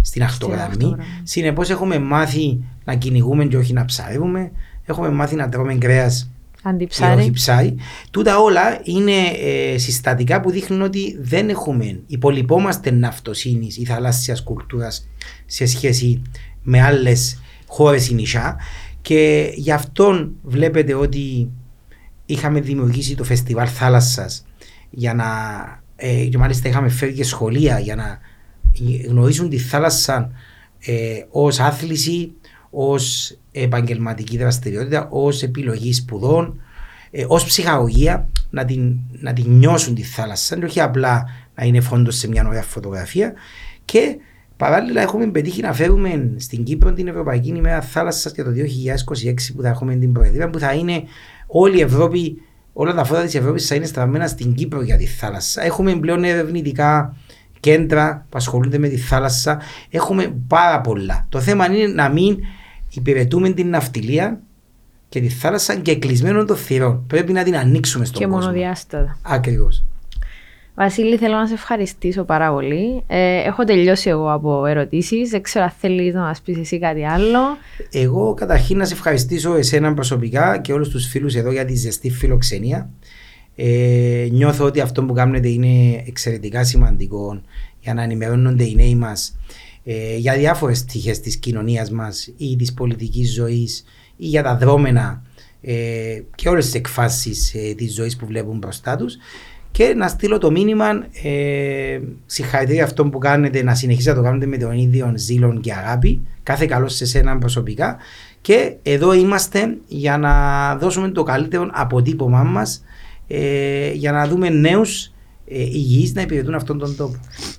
στην 0.00 0.22
αχτογραμμή. 0.22 0.62
αχτογραμμή. 0.62 1.04
Συνεπώς 1.22 1.70
έχουμε 1.70 1.98
μάθει 1.98 2.60
να 2.84 2.94
κυνηγούμε 2.94 3.44
και 3.44 3.56
όχι 3.56 3.72
να 3.72 3.84
ψαρεύουμε. 3.84 4.50
Έχουμε 4.84 5.10
μάθει 5.10 5.34
να 5.34 5.48
τρώμε 5.48 5.74
κρέας 5.74 6.30
και 6.64 6.70
όχι 6.70 7.04
Αντιψάρι. 7.04 7.30
ψάρι. 7.30 7.76
Τούτα 8.10 8.38
όλα 8.38 8.80
είναι 8.82 9.12
ε, 9.42 9.78
συστατικά 9.78 10.40
που 10.40 10.50
δείχνουν 10.50 10.82
ότι 10.82 11.16
δεν 11.20 11.48
έχουμε, 11.48 12.00
υπολοιπόμαστε 12.06 12.90
ναυτοσύνης 12.90 13.76
ή 13.76 13.84
θαλάσσιας 13.84 14.42
κουλτούρας 14.42 15.08
σε 15.46 15.66
σχέση 15.66 16.22
με 16.62 16.82
άλλες 16.82 17.40
χώρες 17.66 18.08
ή 18.08 18.14
νησιά. 18.14 18.56
Και 19.02 19.52
γι' 19.54 19.72
αυτόν 19.72 20.34
βλέπετε 20.42 20.94
ότι 20.94 21.50
είχαμε 22.26 22.60
δημιουργήσει 22.60 23.14
το 23.14 23.24
φεστιβάλ 23.24 23.68
θάλασσας 23.72 24.46
για 24.90 25.14
να. 25.14 25.24
Ε, 25.96 26.24
και 26.24 26.38
μάλιστα 26.38 26.68
είχαμε 26.68 26.88
φέρει 26.88 27.12
και 27.12 27.24
σχολεία 27.24 27.78
για 27.78 27.94
να 27.94 28.18
γνωρίσουν 29.08 29.48
τη 29.48 29.58
θάλασσα 29.58 30.30
ε, 30.78 31.24
ως 31.30 31.60
άθληση, 31.60 32.32
ως 32.74 33.36
επαγγελματική 33.52 34.36
δραστηριότητα, 34.36 35.08
ως 35.10 35.42
επιλογή 35.42 35.92
σπουδών, 35.92 36.60
ε, 37.10 37.24
ως 37.28 37.44
ψυχαγωγία, 37.44 38.28
να 38.50 38.64
την, 38.64 38.96
να 39.20 39.32
την 39.32 39.44
νιώσουν 39.50 39.94
τη 39.94 40.02
θάλασσα 40.02 40.58
και 40.58 40.64
όχι 40.64 40.80
απλά 40.80 41.24
να 41.54 41.64
είναι 41.64 41.80
φόντος 41.80 42.16
σε 42.16 42.28
μια 42.28 42.46
ωραία 42.46 42.62
φωτογραφία 42.62 43.32
και 43.84 44.16
παράλληλα 44.56 45.02
έχουμε 45.02 45.26
πετύχει 45.26 45.62
να 45.62 45.72
φέρουμε 45.72 46.32
στην 46.36 46.64
Κύπρο 46.64 46.92
την 46.92 47.08
Ευρωπαϊκή 47.08 47.48
ημέρα 47.48 47.80
θάλασσας 47.80 48.32
για 48.34 48.44
το 48.44 48.50
2026 48.50 49.34
που 49.56 49.62
θα 49.62 49.68
έχουμε 49.68 49.94
την 49.96 50.12
Προεδρία 50.12 50.50
που 50.50 50.58
θα 50.58 50.72
είναι 50.72 51.02
όλη 51.46 51.78
η 51.78 51.80
Ευρώπη 51.80 52.36
όλα 52.72 52.94
τα 52.94 53.04
φώτα 53.04 53.22
της 53.22 53.34
Ευρώπης 53.34 53.66
θα 53.66 53.74
είναι 53.74 53.86
στραμμένα 53.86 54.26
στην 54.26 54.54
Κύπρο 54.54 54.82
για 54.82 54.96
τη 54.96 55.06
θάλασσα. 55.06 55.62
Έχουμε 55.62 55.96
πλέον 55.96 56.24
ερευνητικά 56.24 57.16
κέντρα 57.60 58.26
που 58.28 58.36
ασχολούνται 58.36 58.78
με 58.78 58.88
τη 58.88 58.96
θάλασσα. 58.96 59.60
Έχουμε 59.90 60.34
πάρα 60.46 60.80
πολλά. 60.80 61.26
Το 61.28 61.40
θέμα 61.40 61.66
είναι 61.66 61.86
να 61.86 62.08
μην 62.08 62.38
υπηρετούμε 62.94 63.50
την 63.50 63.68
ναυτιλία 63.68 64.40
και 65.08 65.20
τη 65.20 65.28
θάλασσα 65.28 65.74
και 65.74 65.96
κλεισμένων 65.96 66.46
των 66.46 66.56
θυρών. 66.56 67.04
Πρέπει 67.06 67.32
να 67.32 67.42
την 67.42 67.56
ανοίξουμε 67.56 68.04
στον 68.04 68.20
Και 68.20 68.26
κόσμο. 68.26 68.40
μονοδιάστατα. 68.40 69.18
Ακριβώς. 69.22 69.84
Βασίλη, 70.76 71.16
θέλω 71.16 71.36
να 71.36 71.46
σε 71.46 71.54
ευχαριστήσω 71.54 72.24
πάρα 72.24 72.52
πολύ. 72.52 73.02
Ε, 73.06 73.42
έχω 73.46 73.64
τελειώσει 73.64 74.08
εγώ 74.08 74.32
από 74.32 74.66
ερωτήσεις. 74.66 75.30
Δεν 75.30 75.42
ξέρω 75.42 75.64
αν 75.64 75.72
θέλεις 75.78 76.14
να 76.14 76.20
μας 76.20 76.40
πεις 76.40 76.58
εσύ 76.58 76.78
κάτι 76.78 77.06
άλλο. 77.06 77.38
Εγώ 77.90 78.34
καταρχήν 78.34 78.76
να 78.76 78.84
σε 78.84 78.94
ευχαριστήσω 78.94 79.54
εσένα 79.54 79.94
προσωπικά 79.94 80.58
και 80.58 80.72
όλους 80.72 80.88
τους 80.88 81.06
φίλους 81.06 81.34
εδώ 81.34 81.52
για 81.52 81.64
τη 81.64 81.74
ζεστή 81.74 82.10
φιλοξενία. 82.10 82.90
Ε, 83.56 84.26
νιώθω 84.30 84.64
ότι 84.64 84.80
αυτό 84.80 85.04
που 85.04 85.12
κάνετε 85.12 85.48
είναι 85.48 86.02
εξαιρετικά 86.06 86.64
σημαντικό 86.64 87.40
για 87.80 87.94
να 87.94 88.02
ενημερώνονται 88.02 88.64
οι 88.64 88.74
νέοι 88.74 88.94
μας 88.94 89.36
ε, 89.84 90.16
για 90.16 90.34
διάφορες 90.34 90.84
πτυχές 90.84 91.20
της 91.20 91.36
κοινωνίας 91.36 91.90
μας 91.90 92.32
ή 92.36 92.56
της 92.56 92.74
πολιτικής 92.74 93.32
ζωής 93.32 93.84
ή 94.16 94.26
για 94.26 94.42
τα 94.42 94.56
δρόμενα 94.56 95.22
ε, 95.60 96.22
και 96.34 96.48
όλες 96.48 96.64
τις 96.64 96.74
εκφάσεις 96.74 97.54
ε, 97.54 97.74
της 97.74 97.94
ζωής 97.94 98.16
που 98.16 98.26
βλέπουν 98.26 98.58
μπροστά 98.58 98.96
τους. 98.96 99.16
Και 99.70 99.94
να 99.96 100.08
στείλω 100.08 100.38
το 100.38 100.50
μήνυμα 100.50 100.86
ε, 101.22 102.00
συγχαρητήρια 102.26 102.84
αυτό 102.84 103.06
που 103.06 103.18
κάνετε 103.18 103.62
να 103.62 103.74
συνεχίσετε 103.74 104.16
να 104.16 104.22
το 104.22 104.28
κάνετε 104.28 104.46
με 104.46 104.56
τον 104.56 104.72
ίδιο 104.72 105.12
ζήλο 105.16 105.58
και 105.60 105.72
αγάπη. 105.72 106.20
Κάθε 106.42 106.66
καλό 106.66 106.88
σε 106.88 107.04
εσένα 107.04 107.38
προσωπικά. 107.38 107.96
Και 108.40 108.76
εδώ 108.82 109.12
είμαστε 109.12 109.76
για 109.88 110.18
να 110.18 110.76
δώσουμε 110.76 111.08
το 111.08 111.22
καλύτερο 111.22 111.68
αποτύπωμά 111.72 112.42
μας 112.42 112.84
ε, 113.26 113.92
για 113.92 114.12
να 114.12 114.28
δούμε 114.28 114.48
νέους 114.48 115.12
ε, 115.48 115.58
υγιείς 115.58 116.14
να 116.14 116.22
υπηρετούν 116.22 116.54
αυτόν 116.54 116.78
τον 116.78 116.96
τόπο. 116.96 117.16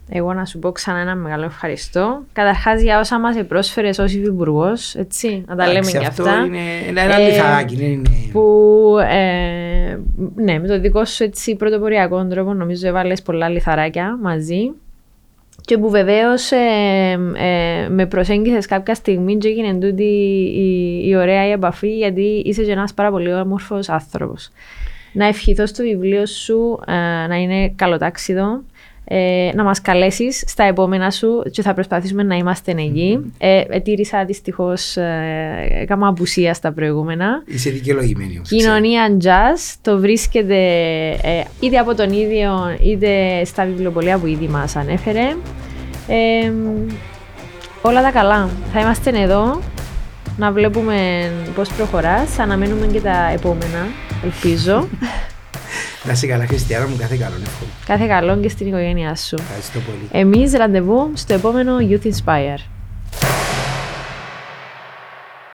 Εγώ 0.10 0.34
να 0.34 0.46
σου 0.46 0.60
πω 0.60 0.72
ξανά 0.72 1.00
ένα 1.00 1.16
μεγάλο 1.16 1.44
ευχαριστώ. 1.44 2.24
Καταρχάς 2.34 2.82
για 2.82 3.00
όσα 3.00 3.20
μας 3.20 3.36
πρόσφερε 3.48 3.90
ως 3.90 4.14
υφυπουργός, 4.14 4.96
έτσι, 4.96 5.44
να 5.48 5.56
τα 5.56 5.68
λέμε 5.68 5.78
Εντάξει, 5.78 5.98
και 5.98 6.06
αυτό 6.06 6.24
αυτά. 6.24 6.46
είναι 6.46 6.58
ένα, 6.88 7.02
ένα 7.02 7.20
Ε, 7.22 7.28
λιθαράκι, 7.30 7.76
δεν 7.76 7.88
είναι... 7.88 8.10
Που 8.32 8.98
ε, 9.10 9.98
ναι, 10.36 10.60
με 10.60 10.68
το 10.68 10.80
δικό 10.80 11.06
σου 11.06 11.24
έτσι, 11.24 11.56
πρωτοποριακό 11.56 12.28
τρόπο 12.28 12.54
νομίζω 12.54 12.88
έβαλες 12.88 13.22
πολλά 13.22 13.50
λιθαράκια 13.50 14.18
μαζί. 14.22 14.72
Και 15.62 15.78
που 15.78 15.90
βεβαίως 15.90 16.52
ε, 16.52 16.58
ε, 17.36 17.90
με 17.90 18.06
προσέγγισες 18.06 18.66
κάποια 18.66 18.96
στιγμή 18.96 19.38
και 19.38 19.48
έγινε 19.48 19.74
τούτη 19.74 20.04
η, 20.04 21.02
η 21.08 21.16
ωραία 21.16 21.48
η 21.48 21.52
επαφή, 21.52 21.98
γιατί 21.98 22.42
είσαι 22.46 22.64
και 22.64 22.72
ένας 22.72 22.94
πάρα 22.94 23.12
πολύ 23.12 23.34
όμορφος 23.34 23.90
άνθρωπος. 23.90 24.50
Να 25.16 25.26
ευχηθώ 25.26 25.66
στο 25.66 25.84
βιβλίο 25.84 26.26
σου 26.26 26.80
ε, 26.88 27.28
να 27.28 27.36
είναι 27.36 27.70
καλοτάξιδο, 27.76 28.64
ε, 29.08 29.50
να 29.54 29.64
μας 29.64 29.82
καλέσεις 29.82 30.44
στα 30.48 30.64
επόμενα 30.64 31.12
σου 31.12 31.44
και 31.52 31.62
θα 31.62 31.74
προσπαθήσουμε 31.74 32.24
να 32.24 32.36
είμαστε 32.36 32.72
εκεί. 32.72 33.34
Ε, 33.38 33.64
ετήρησα 33.70 34.26
δυστυχώς, 34.26 34.98
ε, 34.98 35.68
έκανα 35.82 36.08
απουσία 36.08 36.54
στα 36.54 36.72
προηγούμενα. 36.72 37.44
Είσαι 37.46 37.70
δικαιολογημένη 37.70 38.34
όμως. 38.36 38.48
ξέρω. 38.48 38.62
Κοινωνία 38.62 39.18
Jazz 39.24 39.76
το 39.82 40.00
βρίσκεται 40.00 40.58
ε, 41.24 41.44
είτε 41.60 41.78
από 41.78 41.96
τον 41.96 42.10
ίδιο 42.10 42.78
είτε 42.82 43.42
στα 43.46 43.66
βιβλιοπολία 43.66 44.18
που 44.18 44.26
ήδη 44.26 44.48
μας 44.48 44.76
ανέφερε. 44.76 45.36
Ε, 46.08 46.52
όλα 47.82 48.02
τα 48.02 48.12
καλά. 48.12 48.50
Θα 48.74 48.80
είμαστε 48.80 49.22
εδώ 49.22 49.62
να 50.38 50.52
βλέπουμε 50.52 51.30
πώς 51.56 51.70
προχωράς. 51.74 52.40
Αναμένουμε 52.40 52.88
και 52.88 53.02
τα 53.02 53.30
επόμενα, 53.34 53.88
ελπίζω. 54.24 54.88
Να 56.04 56.12
είσαι 56.12 56.28
καλά 56.28 56.46
Χριστιανά 56.46 56.88
μου, 56.88 56.96
κάθε 57.00 57.16
καλό 57.16 57.36
εύχομαι. 57.46 57.72
Κάθε 57.86 58.06
καλό 58.08 58.38
και 58.38 58.50
στην 58.50 58.68
οικογένειά 58.68 59.16
σου. 59.16 59.36
Ευχαριστώ 59.40 59.80
πολύ. 59.80 60.24
Εμείς 60.24 60.54
ραντεβού 60.54 61.12
στο 61.14 61.34
επόμενο 61.34 61.78
Youth 61.80 62.06
Inspire. 62.06 62.75